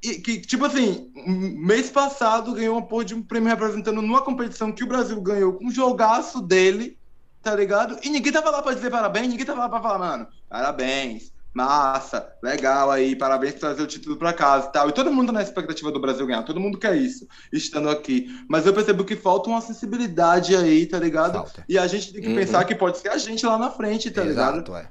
Que, 0.00 0.40
tipo 0.40 0.64
assim, 0.64 1.10
mês 1.26 1.90
passado 1.90 2.52
ganhou 2.54 2.76
uma 2.76 2.86
porra 2.86 3.04
de 3.04 3.14
um 3.14 3.22
prêmio 3.22 3.48
representando 3.48 4.00
numa 4.00 4.22
competição 4.22 4.70
que 4.70 4.84
o 4.84 4.86
Brasil 4.86 5.20
ganhou 5.20 5.54
com 5.54 5.66
um 5.66 5.70
jogaço 5.70 6.40
dele, 6.40 6.96
tá 7.42 7.54
ligado? 7.56 7.98
E 8.04 8.08
ninguém 8.08 8.32
tava 8.32 8.50
lá 8.50 8.62
pra 8.62 8.72
dizer 8.74 8.88
parabéns, 8.90 9.26
ninguém 9.28 9.44
tava 9.44 9.60
lá 9.60 9.68
pra 9.68 9.80
falar, 9.82 9.98
mano, 9.98 10.26
parabéns, 10.48 11.32
massa, 11.56 12.28
legal 12.42 12.90
aí, 12.90 13.16
parabéns 13.16 13.54
por 13.54 13.60
trazer 13.60 13.82
o 13.82 13.86
título 13.86 14.16
pra 14.16 14.32
casa 14.32 14.68
e 14.68 14.72
tal. 14.72 14.88
E 14.90 14.92
todo 14.92 15.10
mundo 15.10 15.28
tá 15.28 15.32
na 15.32 15.42
expectativa 15.42 15.90
do 15.90 15.98
Brasil 15.98 16.26
ganhar, 16.26 16.42
todo 16.42 16.60
mundo 16.60 16.78
quer 16.78 16.94
isso, 16.96 17.26
estando 17.50 17.88
aqui. 17.88 18.28
Mas 18.48 18.66
eu 18.66 18.74
percebo 18.74 19.04
que 19.04 19.16
falta 19.16 19.48
uma 19.48 19.62
sensibilidade 19.62 20.54
aí, 20.54 20.84
tá 20.86 20.98
ligado? 20.98 21.32
Falta. 21.32 21.64
E 21.66 21.78
a 21.78 21.86
gente 21.86 22.12
tem 22.12 22.20
que 22.22 22.28
Uhum. 22.28 22.34
pensar 22.34 22.62
que 22.64 22.74
pode 22.74 22.98
ser 22.98 23.08
a 23.08 23.16
gente 23.16 23.44
lá 23.46 23.56
na 23.56 23.70
frente, 23.70 24.10
tá 24.10 24.22
ligado? 24.22 24.56
Exato, 24.56 24.76
é. 24.76 24.88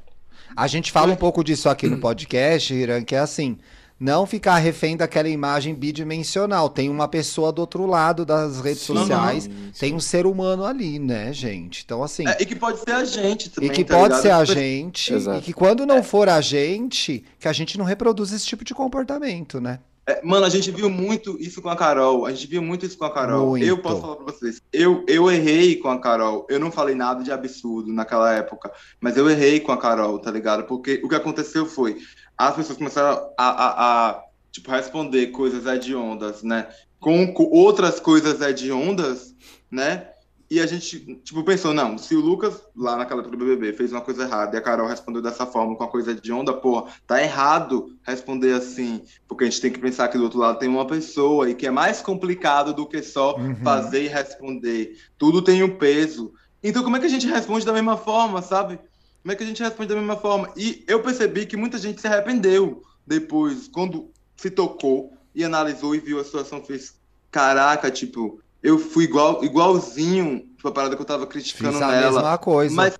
A 0.57 0.67
gente 0.67 0.91
fala 0.91 1.13
um 1.13 1.17
pouco 1.17 1.43
disso 1.43 1.69
aqui 1.69 1.87
no 1.87 1.99
podcast, 1.99 2.73
Irã, 2.73 3.03
que 3.03 3.13
é 3.13 3.19
assim, 3.19 3.57
não 4.05 4.25
ficar 4.27 4.57
refém 4.57 4.95
daquela 4.95 5.27
imagem 5.27 5.73
bidimensional. 5.73 6.69
Tem 6.69 6.89
uma 6.89 7.07
pessoa 7.07 7.51
do 7.51 7.59
outro 7.59 7.87
lado 7.87 8.23
das 8.23 8.61
redes 8.61 8.83
Sim, 8.83 8.95
sociais, 8.95 9.43
sim. 9.45 9.71
tem 9.79 9.95
um 9.95 9.99
ser 9.99 10.27
humano 10.27 10.63
ali, 10.63 10.99
né, 10.99 11.33
gente? 11.33 11.81
Então, 11.83 12.03
assim, 12.03 12.27
É, 12.27 12.37
e 12.39 12.45
que 12.45 12.55
pode 12.55 12.79
ser 12.79 12.91
a 12.91 13.03
gente 13.03 13.49
também, 13.49 13.69
e 13.69 13.73
que 13.73 13.83
tá 13.83 13.95
pode 13.95 14.15
ligado? 14.15 14.21
ser 14.21 14.29
a 14.31 14.45
gente, 14.45 15.11
Exato. 15.13 15.39
e 15.39 15.41
que 15.41 15.53
quando 15.53 15.85
não 15.87 16.03
for 16.03 16.29
a 16.29 16.39
gente, 16.39 17.25
que 17.39 17.47
a 17.47 17.53
gente 17.53 17.77
não 17.79 17.85
reproduz 17.85 18.31
esse 18.31 18.45
tipo 18.45 18.63
de 18.63 18.75
comportamento, 18.75 19.59
né? 19.59 19.79
É, 20.07 20.21
mano, 20.23 20.45
a 20.45 20.49
gente 20.49 20.69
viu 20.69 20.87
muito 20.87 21.35
isso 21.41 21.63
com 21.63 21.69
a 21.69 21.75
Carol. 21.75 22.27
A 22.27 22.31
gente 22.31 22.45
viu 22.45 22.61
muito 22.61 22.85
isso 22.85 22.95
com 22.95 23.05
a 23.05 23.11
Carol. 23.11 23.47
Muito. 23.47 23.65
Eu 23.65 23.79
posso 23.79 24.01
falar 24.01 24.17
pra 24.17 24.25
vocês. 24.31 24.61
Eu, 24.71 25.03
eu 25.07 25.31
errei 25.31 25.77
com 25.77 25.89
a 25.89 25.99
Carol. 25.99 26.45
Eu 26.47 26.59
não 26.59 26.71
falei 26.71 26.93
nada 26.93 27.23
de 27.23 27.31
absurdo 27.31 27.91
naquela 27.91 28.31
época. 28.31 28.71
Mas 29.01 29.17
eu 29.17 29.27
errei 29.27 29.59
com 29.59 29.71
a 29.71 29.77
Carol, 29.77 30.19
tá 30.19 30.29
ligado? 30.29 30.65
Porque 30.65 31.01
o 31.03 31.09
que 31.09 31.15
aconteceu 31.15 31.65
foi. 31.65 31.97
As 32.37 32.55
pessoas 32.55 32.77
começaram 32.77 33.29
a, 33.37 33.47
a, 33.49 34.09
a, 34.09 34.23
tipo, 34.51 34.69
responder 34.71 35.27
coisas 35.27 35.65
hediondas, 35.65 36.43
né? 36.43 36.67
Com, 36.99 37.31
com 37.33 37.43
outras 37.43 37.99
coisas 37.99 38.41
hediondas, 38.41 39.33
né? 39.71 40.09
E 40.49 40.59
a 40.59 40.67
gente, 40.67 40.99
tipo, 41.23 41.43
pensou, 41.43 41.73
não, 41.73 41.97
se 41.97 42.15
o 42.15 42.19
Lucas, 42.19 42.61
lá 42.75 42.95
naquela 42.95 43.23
do 43.23 43.29
BBB, 43.35 43.73
fez 43.73 43.91
uma 43.91 44.01
coisa 44.01 44.23
errada 44.23 44.55
e 44.55 44.59
a 44.59 44.61
Carol 44.61 44.87
respondeu 44.87 45.19
dessa 45.19 45.43
forma, 45.45 45.75
com 45.75 45.83
a 45.83 45.87
coisa 45.87 46.13
de 46.13 46.31
onda, 46.31 46.53
porra, 46.53 46.91
tá 47.07 47.19
errado 47.21 47.87
responder 48.05 48.53
assim, 48.53 49.01
porque 49.27 49.43
a 49.45 49.47
gente 49.49 49.59
tem 49.59 49.71
que 49.71 49.79
pensar 49.79 50.07
que 50.07 50.19
do 50.19 50.23
outro 50.23 50.37
lado 50.39 50.59
tem 50.59 50.69
uma 50.69 50.85
pessoa 50.85 51.49
e 51.49 51.55
que 51.55 51.65
é 51.65 51.71
mais 51.71 51.99
complicado 51.99 52.75
do 52.75 52.87
que 52.87 53.01
só 53.01 53.35
Uhum. 53.37 53.55
fazer 53.63 54.03
e 54.03 54.07
responder. 54.07 54.95
Tudo 55.17 55.41
tem 55.41 55.63
um 55.63 55.77
peso. 55.79 56.31
Então, 56.63 56.83
como 56.83 56.95
é 56.95 56.99
que 56.99 57.07
a 57.07 57.09
gente 57.09 57.25
responde 57.27 57.65
da 57.65 57.73
mesma 57.73 57.97
forma, 57.97 58.39
sabe? 58.43 58.79
Como 59.25 59.33
é 59.33 59.35
que 59.35 59.43
a 59.43 59.47
gente 59.47 59.63
responde 59.63 59.89
da 59.89 59.95
mesma 59.95 60.17
forma? 60.17 60.51
E 60.55 60.83
eu 60.87 61.01
percebi 61.01 61.47
que 61.47 61.57
muita 61.57 61.79
gente 61.79 61.99
se 61.99 62.05
arrependeu 62.05 62.83
depois, 63.07 63.67
quando 63.67 64.11
se 64.37 64.51
tocou 64.51 65.13
e 65.33 65.43
analisou 65.43 65.95
e 65.95 65.99
viu 65.99 66.19
a 66.19 66.23
situação, 66.23 66.63
fez, 66.63 66.93
caraca, 67.31 67.89
tipo, 67.89 68.39
eu 68.61 68.77
fui 68.77 69.05
igual, 69.05 69.43
igualzinho, 69.43 70.47
tipo, 70.55 70.67
a 70.67 70.71
parada 70.71 70.95
que 70.95 71.01
eu 71.01 71.05
tava 71.07 71.25
criticando 71.25 71.73
Fiz 71.73 71.81
a 71.81 71.87
nela. 71.87 72.21
mesma 72.21 72.37
coisa. 72.37 72.75
Mas, 72.75 72.99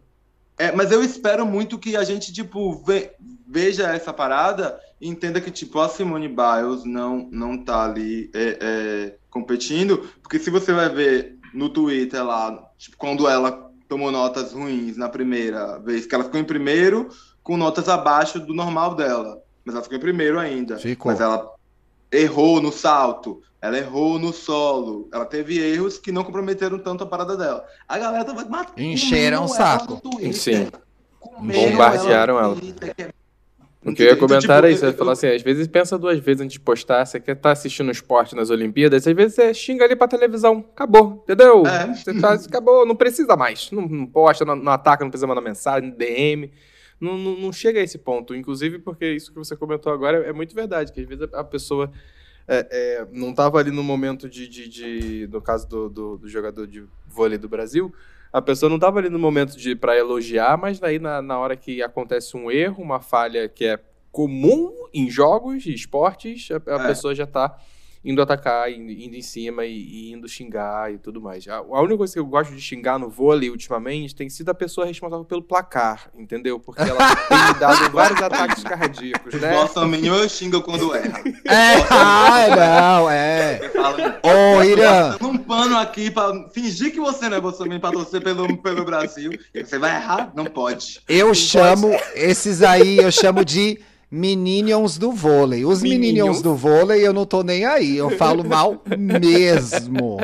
é, 0.58 0.72
mas 0.72 0.92
eu 0.92 1.04
espero 1.04 1.46
muito 1.46 1.78
que 1.78 1.96
a 1.96 2.04
gente, 2.04 2.34
tipo, 2.34 2.74
ve- 2.84 3.12
veja 3.48 3.94
essa 3.94 4.12
parada 4.12 4.80
e 5.00 5.08
entenda 5.08 5.40
que, 5.40 5.52
tipo, 5.52 5.80
a 5.80 5.88
Simone 5.88 6.28
Biles 6.28 6.84
não, 6.86 7.30
não 7.32 7.64
tá 7.64 7.84
ali 7.84 8.32
é, 8.34 8.58
é, 8.60 9.16
competindo, 9.30 10.10
porque 10.24 10.40
se 10.40 10.50
você 10.50 10.74
vai 10.74 10.90
ver 10.90 11.38
no 11.54 11.70
Twitter 11.70 12.26
lá, 12.26 12.68
tipo, 12.80 12.98
quando 12.98 13.28
ela 13.28 13.65
tomou 13.88 14.12
notas 14.12 14.54
ruins 14.54 14.98
na 14.98 15.10
primeira 15.10 15.78
vez, 15.80 16.06
que 16.06 16.16
ela 16.16 16.24
ficou 16.24 16.40
em 16.40 16.44
primeiro 16.44 17.10
com 17.44 17.58
notas 17.58 17.88
abaixo 17.88 18.40
do 18.40 18.54
normal 18.54 18.96
dela, 18.96 19.42
mas 19.64 19.76
ela 19.76 19.84
ficou 19.84 19.98
em 19.98 20.02
primeiro 20.02 20.40
ainda. 20.40 20.78
Ficou. 20.78 21.12
Mas 21.12 21.22
ela 21.22 21.52
errou 22.12 22.62
no 22.62 22.72
salto, 22.72 23.42
ela 23.62 23.78
errou 23.78 24.18
no 24.18 24.34
solo, 24.34 25.08
ela 25.12 25.26
teve 25.26 25.60
erros 25.60 25.98
que 25.98 26.12
não 26.12 26.24
comprometeram 26.24 26.80
tanto 26.80 27.04
a 27.04 27.08
parada 27.08 27.36
dela. 27.36 27.66
A 27.88 27.98
galera 27.98 28.26
tava 28.26 28.46
matando 28.46 28.82
Encheram 28.82 29.46
o 29.46 29.48
saco. 29.48 30.02
Sim. 30.34 30.70
Bombardearam 31.40 32.38
ela 32.38 32.48
ela. 32.48 32.56
Twitter, 32.56 33.14
é- 33.86 33.90
O 33.92 33.96
que 33.96 34.02
eu 34.02 34.06
ia 34.08 34.14
Então, 34.14 34.28
comentar 34.28 34.58
tipo, 34.62 34.66
é 34.68 34.72
isso, 34.72 34.86
eu 34.86 34.90
ia 34.92 34.98
falar 34.98 35.12
assim, 35.14 35.28
às 35.28 35.42
vezes 35.42 35.68
pensa 35.68 35.98
duas 35.98 36.18
vezes 36.20 36.42
antes 36.42 36.54
de 36.54 36.60
postar, 36.60 37.06
você 37.06 37.20
quer 37.20 37.34
estar 37.36 37.52
assistindo 37.52 37.92
esporte 37.92 38.36
nas 38.36 38.50
Olimpíadas, 38.50 39.06
às 39.08 39.14
vezes 39.16 39.36
você 39.36 39.54
xinga 39.54 39.86
ali 39.86 39.96
pra 39.96 40.08
televisão, 40.08 40.66
acabou, 40.74 41.22
entendeu? 41.24 41.64
É. 41.68 41.94
Você 41.94 42.14
faz, 42.20 42.46
acabou, 42.48 42.86
não 42.86 42.96
precisa 42.96 43.36
mais, 43.36 43.70
não, 43.72 43.88
não 43.88 44.06
posta, 44.08 44.44
não, 44.44 44.56
não 44.56 44.72
ataca, 44.72 45.04
não 45.04 45.12
precisa 45.12 45.28
mandar 45.28 45.42
mensagem, 45.42 45.92
DM, 45.92 46.52
não, 47.00 47.18
não, 47.18 47.36
não 47.38 47.54
chega 47.54 47.80
a 47.80 47.84
esse 47.84 47.98
ponto, 47.98 48.34
inclusive 48.36 48.80
porque 48.80 49.06
isso 49.14 49.32
que 49.32 49.38
você 49.38 49.56
comentou 49.56 49.94
agora 49.94 50.26
é, 50.26 50.30
é 50.30 50.34
muito 50.34 50.56
verdade, 50.56 50.92
que 50.92 51.02
às 51.02 51.08
vezes 51.08 51.28
a, 51.34 51.40
a 51.42 51.44
pessoa 51.44 51.92
é, 52.48 52.68
é, 52.72 53.08
não 53.12 53.32
estava 53.32 53.60
ali 53.60 53.72
no 53.72 53.84
momento 53.84 54.30
de, 54.30 54.48
de, 54.48 54.68
de- 54.70 55.28
no 55.32 55.42
caso 55.42 55.68
do, 55.68 55.90
do, 55.90 56.18
do 56.18 56.28
jogador 56.30 56.66
de 56.68 56.84
vôlei 57.08 57.38
do 57.38 57.50
Brasil, 57.50 57.94
a 58.38 58.42
pessoa 58.42 58.70
não 58.70 58.76
estava 58.76 59.00
ali 59.00 59.10
no 59.10 59.18
momento 59.18 59.56
de 59.58 59.76
para 59.76 59.98
elogiar, 59.98 60.58
mas 60.58 60.78
daí 60.80 61.00
na, 61.00 61.22
na 61.22 61.40
hora 61.40 61.56
que 61.56 61.82
acontece 61.82 62.36
um 62.36 62.52
erro, 62.52 62.84
uma 62.84 63.00
falha 63.00 63.48
que 63.48 63.64
é 63.66 63.80
comum 64.12 64.72
em 64.94 65.10
jogos 65.10 65.66
e 65.66 65.74
esportes, 65.74 66.50
a, 66.52 66.56
a 66.76 66.84
É. 66.84 66.88
pessoa 66.88 67.16
já 67.16 67.26
tá 67.26 67.58
indo 68.06 68.22
atacar, 68.22 68.72
indo, 68.72 68.92
indo 68.92 69.16
em 69.16 69.22
cima 69.22 69.66
e, 69.66 69.74
e 69.74 70.12
indo 70.14 70.30
xingar 70.30 70.94
e 70.94 71.00
tudo 71.00 71.20
mais. 71.20 71.48
A, 71.48 71.58
a 71.58 71.82
única 71.82 71.98
coisa 71.98 72.14
que 72.14 72.20
eu 72.20 72.26
gosto 72.26 72.54
de 72.54 72.62
xingar 72.62 73.00
no 73.00 73.10
vôlei 73.10 73.50
ultimamente 73.50 74.16
tem 74.16 74.30
sido 74.30 74.50
a 74.50 74.54
pessoa 74.54 74.86
responsável 74.86 75.26
pelo 75.26 75.42
placar, 75.42 76.10
entendeu? 76.16 76.60
Porque 76.60 76.84
ela 76.84 77.16
tem 77.28 77.38
me 77.48 77.60
dado 77.60 77.92
vários 77.92 78.22
ataques 78.22 78.64
cardíacos, 78.64 79.34
né? 79.42 79.52
Nossa, 79.52 79.86
menino, 79.86 80.16
eu 80.16 80.30
xingo 80.30 80.62
quando 80.62 80.94
erra. 80.94 81.24
É, 81.46 81.82
ah, 81.90 83.00
não, 83.00 83.10
é. 83.10 83.60
Eu 83.64 83.70
falo, 83.72 83.98
Ô, 84.22 84.64
Irã, 84.64 85.12
passando 85.14 85.30
um 85.30 85.38
pano 85.38 85.78
aqui 85.78 86.12
pra 86.12 86.50
fingir 86.50 86.92
que 86.92 87.00
você 87.00 87.28
não 87.28 87.38
é 87.38 87.42
Bolsonaro 87.42 87.80
pra 87.80 87.92
torcer 87.92 88.22
pelo, 88.22 88.58
pelo 88.58 88.86
Brasil. 88.86 89.32
E 89.54 89.64
você 89.64 89.80
vai 89.80 89.96
errar? 89.96 90.32
Não 90.36 90.46
pode. 90.46 91.02
eu 91.08 91.34
chamo 91.34 91.92
esses 92.14 92.62
aí, 92.62 92.98
eu 92.98 93.12
chamo 93.12 93.44
de 93.44 93.80
Minions 94.20 94.98
do 94.98 95.12
vôlei. 95.12 95.66
Os 95.66 95.82
Minions 95.82 96.00
Minions? 96.00 96.42
do 96.42 96.56
vôlei 96.56 97.06
eu 97.06 97.12
não 97.12 97.26
tô 97.26 97.44
nem 97.44 97.66
aí, 97.66 97.98
eu 97.98 98.10
falo 98.12 98.44
mal 98.46 98.82
mesmo. 98.98 100.20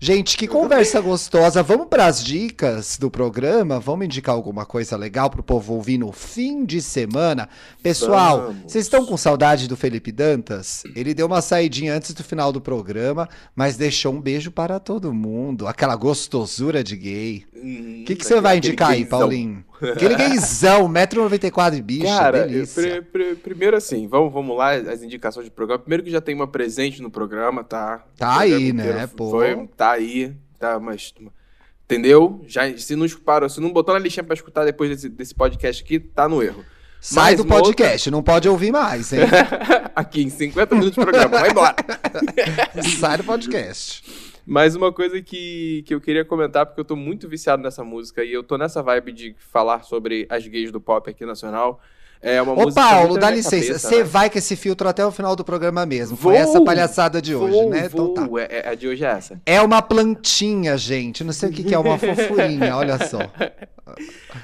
Gente, 0.00 0.36
que 0.36 0.48
conversa 0.48 1.00
gostosa. 1.00 1.62
Vamos 1.62 1.86
para 1.86 2.06
as 2.06 2.22
dicas 2.24 2.98
do 2.98 3.08
programa? 3.08 3.78
Vamos 3.78 4.06
indicar 4.06 4.34
alguma 4.34 4.66
coisa 4.66 4.96
legal 4.96 5.30
pro 5.30 5.42
povo 5.42 5.74
ouvir 5.74 5.96
no 5.98 6.10
fim 6.10 6.64
de 6.64 6.82
semana? 6.82 7.48
Pessoal, 7.80 8.48
Vamos. 8.48 8.62
vocês 8.72 8.84
estão 8.84 9.06
com 9.06 9.16
saudade 9.16 9.68
do 9.68 9.76
Felipe 9.76 10.10
Dantas? 10.10 10.82
Ele 10.96 11.14
deu 11.14 11.26
uma 11.26 11.40
saidinha 11.40 11.94
antes 11.94 12.12
do 12.12 12.24
final 12.24 12.52
do 12.52 12.60
programa, 12.60 13.28
mas 13.54 13.76
deixou 13.76 14.12
um 14.12 14.20
beijo 14.20 14.50
para 14.50 14.80
todo 14.80 15.14
mundo. 15.14 15.68
Aquela 15.68 15.94
gostosura 15.94 16.82
de 16.82 16.96
gay. 16.96 17.44
Hum, 17.54 18.00
O 18.02 18.04
que 18.04 18.16
que 18.16 18.26
você 18.26 18.40
vai 18.40 18.56
indicar 18.56 18.90
aí. 18.90 19.04
Paulinho? 19.04 19.64
Aquele 19.92 20.14
gaysão, 20.14 20.88
1,94m, 20.88 21.82
bicho, 21.82 22.06
Cara, 22.06 22.46
pr- 22.46 23.02
pr- 23.10 23.36
primeiro 23.42 23.76
assim, 23.76 24.06
vamos, 24.06 24.32
vamos 24.32 24.56
lá, 24.56 24.72
as 24.72 25.02
indicações 25.02 25.44
de 25.44 25.50
programa. 25.50 25.80
Primeiro 25.80 26.02
que 26.04 26.10
já 26.10 26.20
tem 26.20 26.34
uma 26.34 26.46
presente 26.46 27.02
no 27.02 27.10
programa, 27.10 27.64
tá? 27.64 28.04
Tá 28.16 28.40
aí, 28.40 28.72
né, 28.72 29.06
pô. 29.06 29.30
Foi, 29.30 29.66
tá 29.76 29.92
aí, 29.92 30.32
tá, 30.58 30.78
mas... 30.78 31.12
Entendeu? 31.84 32.42
Já, 32.46 32.62
se 32.78 32.96
não 32.96 33.06
parou, 33.08 33.48
se 33.48 33.60
não 33.60 33.70
botou 33.70 33.92
na 33.92 34.00
listinha 34.00 34.24
pra 34.24 34.34
escutar 34.34 34.64
depois 34.64 34.88
desse, 34.88 35.08
desse 35.10 35.34
podcast 35.34 35.82
aqui, 35.82 36.00
tá 36.00 36.26
no 36.26 36.42
erro. 36.42 36.64
Sai 37.02 37.24
mais 37.24 37.36
do 37.38 37.44
podcast, 37.44 38.10
não 38.12 38.22
pode 38.22 38.48
ouvir 38.48 38.70
mais, 38.70 39.12
hein? 39.12 39.20
aqui 39.94 40.22
em 40.22 40.30
50 40.30 40.74
minutos 40.76 40.94
de 40.94 41.00
programa, 41.02 41.28
vai 41.40 41.50
embora. 41.50 41.74
Sai 43.00 43.16
do 43.18 43.24
podcast. 43.24 44.31
Mas 44.52 44.74
uma 44.74 44.92
coisa 44.92 45.22
que, 45.22 45.82
que 45.86 45.94
eu 45.94 46.00
queria 46.00 46.26
comentar, 46.26 46.66
porque 46.66 46.78
eu 46.78 46.84
tô 46.84 46.94
muito 46.94 47.26
viciado 47.26 47.62
nessa 47.62 47.82
música 47.82 48.22
e 48.22 48.30
eu 48.34 48.42
tô 48.42 48.58
nessa 48.58 48.82
vibe 48.82 49.10
de 49.10 49.34
falar 49.50 49.82
sobre 49.82 50.26
as 50.28 50.46
gays 50.46 50.70
do 50.70 50.78
pop 50.78 51.08
aqui 51.08 51.24
nacional. 51.24 51.80
É 52.20 52.40
uma 52.42 52.52
Ô, 52.52 52.56
música 52.56 52.82
Paulo, 52.82 53.16
dá 53.16 53.30
licença. 53.30 53.78
Você 53.78 53.98
né? 54.00 54.04
vai 54.04 54.28
com 54.28 54.36
esse 54.36 54.54
filtro 54.54 54.86
até 54.86 55.06
o 55.06 55.10
final 55.10 55.34
do 55.34 55.42
programa 55.42 55.86
mesmo. 55.86 56.18
Foi 56.18 56.34
Vou, 56.34 56.42
essa 56.42 56.62
palhaçada 56.62 57.22
de 57.22 57.34
hoje, 57.34 57.50
Vou, 57.50 57.70
né? 57.70 57.86
Então 57.86 58.12
tá. 58.12 58.26
vou. 58.26 58.38
É, 58.38 58.46
é- 58.50 58.68
a 58.68 58.74
de 58.74 58.88
hoje 58.88 59.02
é 59.02 59.08
essa. 59.08 59.40
É 59.46 59.62
uma 59.62 59.80
plantinha, 59.80 60.76
gente. 60.76 61.24
Não 61.24 61.32
sei 61.32 61.48
o 61.48 61.52
que, 61.52 61.64
que 61.64 61.74
é, 61.74 61.78
uma 61.78 61.96
fofurinha, 61.98 62.76
olha 62.76 62.98
só. 63.08 63.20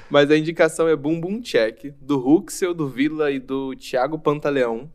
Mas 0.08 0.30
a 0.30 0.38
indicação 0.38 0.88
é 0.88 0.96
Boom 0.96 1.20
Boom 1.20 1.42
Check, 1.42 1.92
do 2.00 2.16
Huxel, 2.18 2.72
do 2.72 2.88
Vila 2.88 3.30
e 3.30 3.38
do 3.38 3.76
Thiago 3.76 4.18
Pantaleão. 4.18 4.90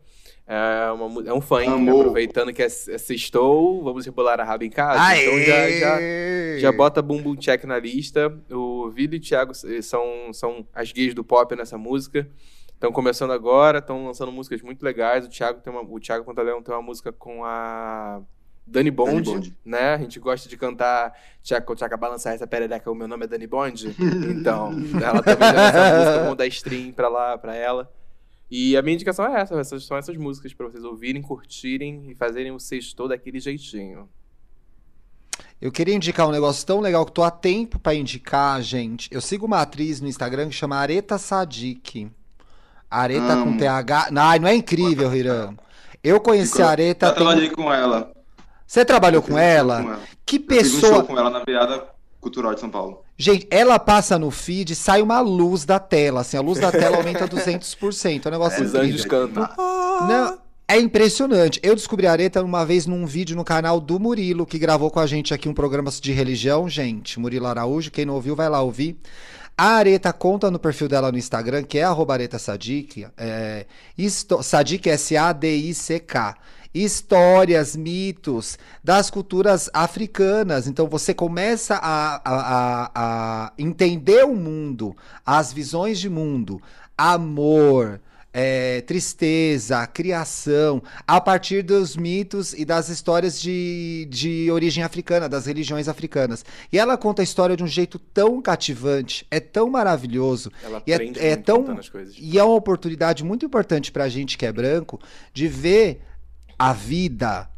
É, 0.46 0.90
uma 0.92 1.26
é 1.26 1.32
um 1.32 1.40
funk, 1.40 1.66
né? 1.66 1.90
Aproveitando 1.90 2.52
que 2.52 2.62
é, 2.62 2.66
é 2.66 2.68
sextou, 2.68 3.82
vamos 3.82 4.04
rebolar 4.04 4.38
a 4.40 4.44
raba 4.44 4.64
em 4.64 4.70
casa. 4.70 5.16
Então 5.16 5.38
já, 5.40 5.70
já, 5.70 5.96
Aê! 5.96 6.58
já 6.58 6.70
bota 6.70 7.00
Boom 7.00 7.34
Check 7.36 7.64
na 7.64 7.78
lista. 7.78 8.30
O 8.50 8.90
Vila 8.90 9.14
e 9.14 9.18
o 9.18 9.20
Thiago 9.20 9.52
eh, 9.64 9.80
são, 9.80 10.32
são 10.32 10.66
as 10.74 10.92
gays 10.92 11.14
do 11.14 11.24
pop 11.24 11.56
nessa 11.56 11.78
música. 11.78 12.28
Estão 12.74 12.92
começando 12.92 13.32
agora, 13.32 13.78
estão 13.78 14.04
lançando 14.04 14.30
músicas 14.30 14.60
muito 14.60 14.82
legais. 14.82 15.24
O 15.24 15.30
Thiago, 15.30 15.60
tem 15.60 15.72
uma, 15.72 15.80
o 15.80 15.98
Thiago 15.98 16.26
Pantaleão 16.26 16.62
tem 16.62 16.74
uma 16.74 16.82
música 16.82 17.10
com 17.10 17.42
a 17.42 18.20
Dani 18.66 18.90
Bond, 18.90 19.30
Bond. 19.30 19.56
né? 19.64 19.94
A 19.94 19.98
gente 19.98 20.20
gosta 20.20 20.46
de 20.46 20.58
cantar 20.58 21.14
Tchaca, 21.42 21.74
tchaca, 21.74 21.96
balançar 21.96 22.34
essa 22.34 22.46
perereca, 22.46 22.90
o 22.90 22.94
meu 22.94 23.08
nome 23.08 23.24
é 23.24 23.28
Dani 23.28 23.46
Bond. 23.46 23.96
Então, 24.30 24.72
ela 25.02 25.22
também 25.22 25.48
já 25.50 25.68
essa 25.68 25.98
música, 25.98 26.18
vamos 26.20 26.36
dar 26.36 26.46
stream 26.48 26.92
pra 26.92 27.08
lá, 27.08 27.38
pra 27.38 27.54
ela. 27.54 27.90
E 28.56 28.76
a 28.76 28.82
minha 28.82 28.94
indicação 28.94 29.26
é 29.26 29.40
essa, 29.40 29.56
essas, 29.58 29.84
são 29.84 29.96
essas 29.96 30.16
músicas 30.16 30.54
pra 30.54 30.68
vocês 30.68 30.84
ouvirem, 30.84 31.20
curtirem 31.20 32.08
e 32.08 32.14
fazerem 32.14 32.52
o 32.52 32.60
sexto 32.60 33.08
daquele 33.08 33.40
jeitinho. 33.40 34.08
Eu 35.60 35.72
queria 35.72 35.92
indicar 35.94 36.28
um 36.28 36.30
negócio 36.30 36.64
tão 36.64 36.78
legal 36.78 37.04
que 37.04 37.10
tô 37.10 37.24
há 37.24 37.32
tempo 37.32 37.80
pra 37.80 37.94
indicar, 37.96 38.62
gente. 38.62 39.08
Eu 39.12 39.20
sigo 39.20 39.44
uma 39.46 39.60
atriz 39.60 40.00
no 40.00 40.06
Instagram 40.06 40.48
que 40.50 40.54
chama 40.54 40.76
Areta 40.76 41.18
Sadik. 41.18 42.08
Areta 42.88 43.36
com 43.42 43.56
TH. 43.56 44.10
Ai, 44.16 44.38
não 44.38 44.46
é 44.48 44.54
incrível, 44.54 45.12
Hiram? 45.12 45.56
Eu 46.02 46.20
conheci 46.20 46.52
Ficou- 46.52 46.66
a 46.66 46.70
Areta. 46.70 47.06
Já 47.08 47.12
tem- 47.12 47.24
trabalhei 47.24 47.50
com 47.50 47.72
ela. 47.72 48.12
Você 48.64 48.84
trabalhou 48.84 49.20
Eu 49.20 49.26
com 49.26 49.34
um 49.34 49.38
ela? 49.38 49.82
com 49.82 49.90
ela. 49.90 50.00
Que 50.24 50.36
Eu 50.36 50.40
fiz 50.42 50.74
um 50.74 50.80
pessoa. 50.80 50.94
show 50.94 51.04
com 51.04 51.18
ela 51.18 51.30
na 51.30 51.42
virada 51.44 51.88
cultural 52.20 52.54
de 52.54 52.60
São 52.60 52.70
Paulo. 52.70 53.03
Gente, 53.16 53.46
ela 53.50 53.78
passa 53.78 54.18
no 54.18 54.30
feed 54.30 54.72
e 54.72 54.76
sai 54.76 55.00
uma 55.00 55.20
luz 55.20 55.64
da 55.64 55.78
tela, 55.78 56.22
assim, 56.22 56.36
a 56.36 56.40
luz 56.40 56.58
da 56.58 56.72
tela 56.72 56.96
aumenta 56.96 57.28
200%, 57.28 58.26
é 58.26 58.28
um 58.28 58.32
negócio 58.32 58.62
Os 58.62 58.68
incrível. 58.70 58.88
anjos 58.88 59.04
cantam. 59.04 59.48
Não, 60.08 60.38
é 60.66 60.80
impressionante. 60.80 61.60
Eu 61.62 61.76
descobri 61.76 62.06
a 62.06 62.12
Areta 62.12 62.42
uma 62.42 62.64
vez 62.66 62.86
num 62.86 63.06
vídeo 63.06 63.36
no 63.36 63.44
canal 63.44 63.78
do 63.78 64.00
Murilo, 64.00 64.44
que 64.44 64.58
gravou 64.58 64.90
com 64.90 64.98
a 64.98 65.06
gente 65.06 65.32
aqui 65.32 65.48
um 65.48 65.54
programa 65.54 65.90
de 65.90 66.12
religião, 66.12 66.68
gente. 66.68 67.20
Murilo 67.20 67.46
Araújo, 67.46 67.90
quem 67.90 68.04
não 68.04 68.14
ouviu, 68.14 68.34
vai 68.34 68.48
lá 68.48 68.60
ouvir. 68.60 68.98
A 69.56 69.74
Areta 69.76 70.12
conta 70.12 70.50
no 70.50 70.58
perfil 70.58 70.88
dela 70.88 71.12
no 71.12 71.18
Instagram, 71.18 71.62
que 71.62 71.78
é 71.78 71.84
arroba 71.84 72.14
Areta 72.14 72.40
Sadik, 72.40 73.06
é, 73.16 73.66
Sadik 74.42 74.88
S-A-D-I-C-K. 74.88 76.34
Histórias, 76.74 77.76
mitos 77.76 78.58
das 78.82 79.08
culturas 79.08 79.70
africanas. 79.72 80.66
Então 80.66 80.88
você 80.88 81.14
começa 81.14 81.76
a, 81.76 82.16
a, 82.16 82.20
a, 82.24 82.90
a 83.46 83.52
entender 83.56 84.24
o 84.24 84.34
mundo, 84.34 84.96
as 85.24 85.52
visões 85.52 86.00
de 86.00 86.10
mundo, 86.10 86.60
amor, 86.98 88.00
é, 88.36 88.80
tristeza, 88.80 89.86
criação, 89.86 90.82
a 91.06 91.20
partir 91.20 91.62
dos 91.62 91.96
mitos 91.96 92.52
e 92.52 92.64
das 92.64 92.88
histórias 92.88 93.40
de, 93.40 94.08
de 94.10 94.50
origem 94.50 94.82
africana, 94.82 95.28
das 95.28 95.46
religiões 95.46 95.86
africanas. 95.88 96.44
E 96.72 96.78
ela 96.78 96.96
conta 96.96 97.22
a 97.22 97.24
história 97.24 97.56
de 97.56 97.62
um 97.62 97.66
jeito 97.68 97.96
tão 97.98 98.42
cativante, 98.42 99.24
é 99.30 99.38
tão 99.38 99.70
maravilhoso, 99.70 100.50
Ela 100.64 100.82
E 100.84 100.92
é- 100.92 100.96
é 101.20 101.36
tão- 101.36 101.62
e 102.20 102.36
é 102.36 102.42
uma 102.42 102.56
oportunidade 102.56 103.22
muito 103.22 103.46
importante 103.46 103.92
pra 103.92 104.08
gente 104.08 104.36
que 104.36 104.44
é 104.44 104.50
branco 104.52 104.98
de 105.32 105.46
ver 105.46 106.00
a 106.58 106.72
vida, 106.72 107.48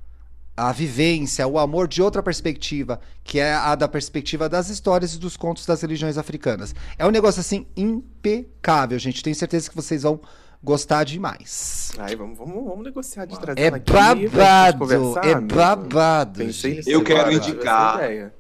a 0.57 0.73
vivência, 0.73 1.47
o 1.47 1.59
amor 1.59 1.87
de 1.89 2.01
outra 2.03 2.23
perspectiva, 2.23 3.01
que 3.23 3.39
é 3.39 3.53
a 3.55 3.75
da 3.75 3.87
perspectiva 3.89 4.49
das 4.49 4.69
histórias 4.71 5.15
e 5.15 5.19
dos 5.19 5.37
contos 5.37 5.67
das 5.67 5.83
religiões 5.83 6.17
africanas. 6.19 6.75
É 6.99 7.07
um 7.07 7.11
negócio 7.11 7.41
assim 7.41 7.67
impecável, 7.77 8.99
gente. 8.99 9.23
Tenho 9.23 9.37
certeza 9.37 9.69
que 9.69 9.77
vocês 9.77 10.03
vão 10.03 10.21
gostar 10.63 11.05
demais. 11.05 11.93
Aí, 11.99 12.17
vamos, 12.17 12.39
vamos, 12.39 12.65
vamos 12.65 12.85
negociar 12.85 13.27
de 13.27 13.39
trazer 13.39 13.61
É 13.61 13.67
aqui 13.69 13.93
gente 13.93 14.29
babado, 14.29 14.93
é 15.23 15.33
amigo. 15.35 15.55
babado. 15.55 16.39
Pensei 16.41 16.83
Eu 16.87 17.05
quero 17.05 17.31
indicar- 17.33 17.97
ideia. 17.97 18.35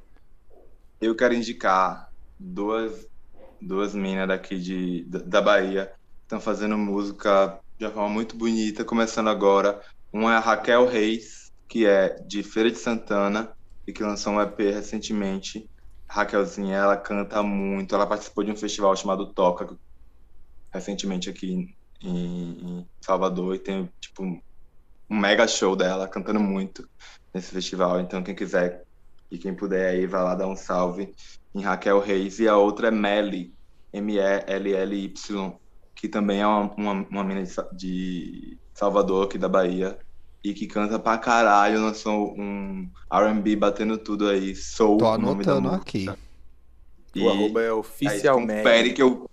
Eu 1.01 1.15
quero 1.15 1.35
indicar 1.35 2.11
duas, 2.39 3.07
duas 3.61 3.95
minas 3.95 4.27
daqui 4.29 4.59
de, 4.59 5.05
da, 5.05 5.19
da 5.19 5.41
Bahia. 5.43 5.93
Estão 6.23 6.41
fazendo 6.41 6.77
música 6.79 7.59
de 7.79 7.85
uma 7.85 7.93
forma 7.93 8.09
muito 8.09 8.35
bonita, 8.35 8.83
começando 8.85 9.29
agora. 9.29 9.81
Uma 10.13 10.35
é 10.35 10.37
a 10.37 10.41
Raquel 10.41 10.87
Reis, 10.87 11.53
que 11.69 11.87
é 11.87 12.15
de 12.27 12.43
Feira 12.43 12.71
de 12.71 12.79
Santana 12.79 13.55
e 13.87 13.93
que 13.93 14.03
lançou 14.03 14.35
um 14.35 14.41
EP 14.41 14.59
recentemente. 14.59 15.69
Raquelzinha, 16.09 16.77
ela 16.77 16.97
canta 16.97 17.43
muito. 17.43 17.95
Ela 17.95 18.07
participou 18.07 18.45
de 18.45 18.51
um 18.51 18.57
festival 18.57 18.95
chamado 18.97 19.33
Toca 19.33 19.77
recentemente 20.73 21.31
aqui 21.31 21.75
em, 22.03 22.09
em 22.09 22.89
Salvador 23.01 23.55
e 23.55 23.59
tem 23.59 23.91
tipo 24.01 24.23
um 24.23 24.41
mega 25.09 25.47
show 25.47 25.77
dela 25.77 26.09
cantando 26.09 26.41
muito 26.41 26.89
nesse 27.33 27.53
festival. 27.53 28.01
Então 28.01 28.23
quem 28.23 28.35
quiser 28.35 28.85
e 29.31 29.39
quem 29.39 29.55
puder 29.55 29.91
aí 29.91 30.07
vai 30.07 30.23
lá 30.23 30.35
dar 30.35 30.47
um 30.47 30.57
salve 30.57 31.15
em 31.55 31.63
Raquel 31.63 32.01
Reis 32.01 32.39
e 32.39 32.49
a 32.49 32.57
outra 32.57 32.89
é 32.89 32.91
Melly, 32.91 33.53
M-E-L-L-Y, 33.93 35.59
que 35.97 36.09
também 36.09 36.41
é 36.41 36.47
uma, 36.47 36.71
uma, 36.77 36.93
uma 37.11 37.25
mina 37.25 37.43
de, 37.43 37.55
de 37.73 38.59
Salvador 38.75 39.27
aqui 39.27 39.39
da 39.39 39.49
Bahia 39.49 39.99
e 40.45 40.53
que 40.55 40.67
canta 40.67 40.99
pra 40.99 41.19
caralho, 41.19 41.81
lançou 41.81 42.35
um 42.39 42.89
R&B 43.11 43.57
batendo 43.57 43.99
tudo 43.99 44.29
aí, 44.29 44.55
Soul, 44.55 44.99
Tô 44.99 45.07
o 45.15 45.19
nome 45.19 45.43
da 45.43 45.53
anotando 45.55 45.75
aqui. 45.75 46.07
O 47.17 47.29
arroba 47.31 47.63
é 47.63 47.73
oficialmente. 47.73 48.63
confere 48.63 48.93
que 48.93 49.03
eu, 49.03 49.29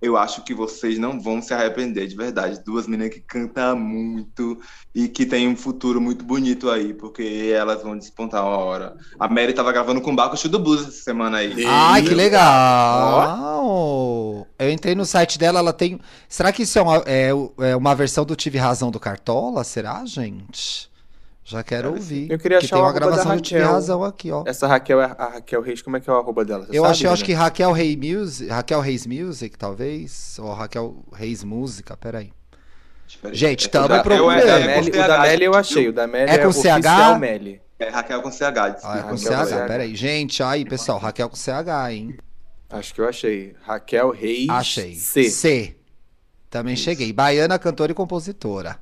eu 0.00 0.16
acho 0.16 0.42
que 0.42 0.54
vocês 0.54 0.98
não 0.98 1.20
vão 1.20 1.42
se 1.42 1.52
arrepender, 1.52 2.06
de 2.06 2.16
verdade. 2.16 2.62
Duas 2.64 2.86
meninas 2.86 3.12
que 3.12 3.20
cantam 3.20 3.78
muito 3.78 4.58
e 4.94 5.08
que 5.08 5.26
tem 5.26 5.46
um 5.46 5.56
futuro 5.56 6.00
muito 6.00 6.24
bonito 6.24 6.70
aí, 6.70 6.94
porque 6.94 7.52
elas 7.54 7.82
vão 7.82 7.98
despontar 7.98 8.42
uma 8.42 8.56
hora. 8.56 8.96
A 9.18 9.28
Mary 9.28 9.52
tava 9.52 9.70
gravando 9.72 10.00
com 10.00 10.12
o 10.12 10.16
Baco 10.16 10.36
do 10.48 10.58
Blues 10.58 10.82
essa 10.82 11.02
semana 11.02 11.36
aí. 11.38 11.66
Ai, 11.66 12.02
que 12.02 12.14
legal! 12.14 13.50
Eu 14.58 14.70
entrei 14.70 14.94
no 14.94 15.04
site 15.04 15.38
dela, 15.38 15.58
ela 15.58 15.72
tem. 15.72 16.00
Será 16.28 16.52
que 16.52 16.62
isso 16.62 16.78
é 16.78 16.82
uma, 16.82 17.02
é, 17.06 17.30
é 17.58 17.76
uma 17.76 17.94
versão 17.94 18.24
do 18.24 18.34
Tive 18.34 18.58
Razão 18.58 18.90
do 18.90 18.98
Cartola? 18.98 19.62
Será, 19.64 20.04
gente? 20.06 20.89
Já 21.50 21.64
quero 21.64 21.88
Deve 21.90 22.00
ouvir. 22.00 22.30
Eu 22.30 22.38
queria 22.38 22.58
que 22.60 22.66
achar 22.66 22.76
tem 22.76 22.84
uma 22.84 22.92
gravação 22.92 23.32
Raquel. 23.32 23.66
Razão 23.66 24.04
aqui, 24.04 24.30
ó. 24.30 24.44
Essa 24.46 24.68
Raquel 24.68 25.00
é 25.00 25.04
a 25.18 25.24
Raquel 25.34 25.60
Reis, 25.60 25.82
como 25.82 25.96
é 25.96 26.00
que 26.00 26.08
é 26.08 26.12
o 26.12 26.16
arroba 26.16 26.44
dela? 26.44 26.64
Você 26.66 26.70
Eu 26.78 26.82
sabe, 26.82 26.92
acho, 26.92 27.06
eu 27.06 27.10
acho 27.12 27.22
né? 27.22 27.26
que 27.26 27.32
Raquel 27.32 27.72
Reis 27.72 27.96
Music, 27.96 28.50
Raquel 28.50 28.80
Reis 28.80 29.06
Music, 29.06 29.58
talvez, 29.58 30.36
ou 30.38 30.52
Raquel 30.52 31.04
Reis 31.12 31.42
Música, 31.42 31.96
peraí. 31.96 32.32
Espera. 33.08 33.34
Gente, 33.34 33.66
É, 33.66 33.68
tamo 33.68 33.86
o 33.86 33.88
da- 33.88 34.02
procurando. 34.04 34.30
é- 34.38 34.44
O 34.44 34.46
da 34.46 34.60
é 34.60 34.66
Meli, 34.66 34.92
CH, 34.92 35.22
Meli 35.22 35.44
eu 35.44 35.54
achei. 35.54 35.88
O 35.88 35.92
da 35.92 36.06
Meli 36.06 36.30
É 36.30 36.34
é, 36.34 36.38
com 36.38 36.52
CH? 36.52 37.18
Meli. 37.18 37.60
É 37.80 37.88
Raquel 37.88 38.22
com 38.22 38.30
CH. 38.30 38.76
Ah, 38.84 38.98
é 38.98 39.02
com 39.02 39.08
Raquel 39.08 39.16
CH, 39.18 39.46
CH. 39.48 39.66
peraí. 39.66 39.96
Gente, 39.96 40.42
aí, 40.44 40.64
pessoal, 40.64 40.98
Raquel 40.98 41.28
com 41.28 41.34
CH, 41.36 41.90
hein? 41.92 42.16
Acho 42.70 42.94
que 42.94 43.00
eu 43.00 43.08
achei. 43.08 43.56
Raquel 43.62 44.10
Reis 44.12 44.48
Achei. 44.48 44.94
C. 44.94 45.24
C. 45.28 45.76
Também 46.48 46.76
cheguei. 46.76 47.12
Baiana, 47.12 47.58
cantora 47.58 47.90
e 47.90 47.94
compositora. 47.94 48.78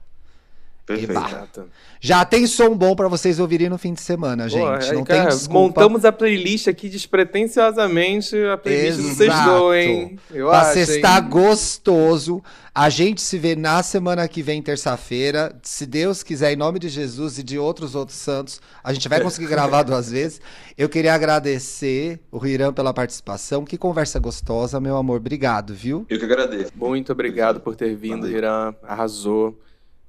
Perfeito. 0.89 1.13
Exato. 1.13 1.67
Já 2.01 2.25
tem 2.25 2.47
som 2.47 2.75
bom 2.75 2.97
pra 2.97 3.09
vocês 3.09 3.39
ouvirem 3.39 3.69
no 3.69 3.77
fim 3.77 3.93
de 3.93 4.01
semana, 4.01 4.49
gente. 4.49 4.63
Pô, 4.63 4.69
aí, 4.69 4.93
não 4.95 5.05
cara, 5.05 5.21
tem 5.21 5.29
desculpa. 5.29 5.59
Montamos 5.59 6.05
a 6.07 6.11
playlist 6.11 6.67
aqui 6.67 6.89
despretensiosamente, 6.89 8.35
a 8.45 8.57
playlist 8.57 8.99
do 8.99 9.15
Sextou, 9.15 9.75
hein? 9.75 10.19
Eu 10.31 10.49
pra 10.49 10.61
acho, 10.61 10.73
sextar 10.75 11.23
hein? 11.23 11.29
gostoso. 11.29 12.43
A 12.75 12.89
gente 12.89 13.21
se 13.21 13.37
vê 13.37 13.55
na 13.55 13.83
semana 13.83 14.27
que 14.29 14.41
vem, 14.41 14.63
terça-feira. 14.63 15.55
Se 15.63 15.85
Deus 15.85 16.23
quiser, 16.23 16.53
em 16.53 16.57
nome 16.57 16.79
de 16.79 16.89
Jesus 16.89 17.39
e 17.39 17.43
de 17.43 17.59
outros 17.59 17.95
outros 17.95 18.17
santos, 18.17 18.61
a 18.83 18.93
gente 18.95 19.09
vai 19.09 19.21
conseguir 19.21 19.49
gravar 19.49 19.83
duas 19.83 20.09
vezes. 20.13 20.41
Eu 20.77 20.89
queria 20.89 21.13
agradecer 21.13 22.21
o 22.31 22.39
Riran 22.39 22.73
pela 22.73 22.95
participação. 22.95 23.65
Que 23.65 23.77
conversa 23.77 24.19
gostosa, 24.19 24.81
meu 24.81 24.97
amor. 24.97 25.19
Obrigado, 25.19 25.75
viu? 25.75 26.07
Eu 26.09 26.19
que 26.19 26.25
agradeço. 26.25 26.73
Muito 26.75 27.13
obrigado 27.13 27.61
por 27.61 27.77
ter 27.77 27.95
vindo, 27.95 28.23
Valeu. 28.23 28.39
Irã. 28.39 28.75
Arrasou. 28.85 29.59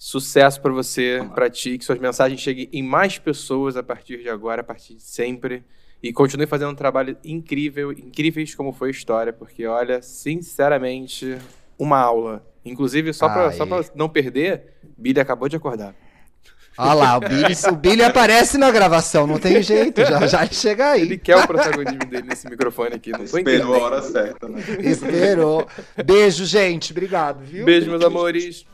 Sucesso 0.01 0.61
pra 0.61 0.71
você, 0.71 1.21
pra 1.35 1.49
ti, 1.49 1.77
que 1.77 1.83
suas 1.83 1.99
mensagens 1.99 2.39
cheguem 2.39 2.69
em 2.71 2.81
mais 2.81 3.19
pessoas 3.19 3.75
a 3.75 3.83
partir 3.83 4.23
de 4.23 4.29
agora, 4.29 4.61
a 4.61 4.63
partir 4.63 4.95
de 4.95 5.03
sempre. 5.03 5.61
E 6.01 6.13
continue 6.13 6.47
fazendo 6.47 6.71
um 6.71 6.75
trabalho 6.75 7.17
incrível, 7.21 7.91
incríveis 7.91 8.55
como 8.55 8.71
foi 8.71 8.87
a 8.87 8.91
história, 8.91 9.33
porque 9.33 9.67
olha, 9.67 10.01
sinceramente, 10.01 11.37
uma 11.77 11.99
aula. 11.99 12.47
Inclusive, 12.63 13.11
só 13.11 13.27
pra 13.27 13.51
não 13.93 14.07
perder, 14.07 14.75
Billy 14.97 15.19
acabou 15.19 15.49
de 15.49 15.57
acordar. 15.57 15.93
Olha 16.77 16.93
lá, 16.93 17.17
o 17.17 17.19
Billy, 17.19 17.53
o 17.69 17.75
Billy 17.75 18.03
aparece 18.03 18.57
na 18.57 18.71
gravação, 18.71 19.27
não 19.27 19.37
tem 19.37 19.61
jeito, 19.61 19.99
já, 19.99 20.25
já 20.25 20.45
chega 20.45 20.91
aí. 20.91 21.01
Ele 21.01 21.17
quer 21.17 21.35
o 21.35 21.45
protagonismo 21.45 22.05
dele 22.05 22.25
nesse 22.25 22.49
microfone 22.49 22.95
aqui, 22.95 23.11
não 23.11 23.25
Esperou 23.25 23.75
a 23.75 23.79
hora 23.79 24.01
certa, 24.01 24.47
né? 24.47 24.63
Esperou. 24.79 25.67
Beijo, 26.05 26.45
gente. 26.45 26.93
Obrigado, 26.93 27.43
viu? 27.43 27.65
Beijo, 27.65 27.89
meus 27.89 28.01
amores. 28.01 28.65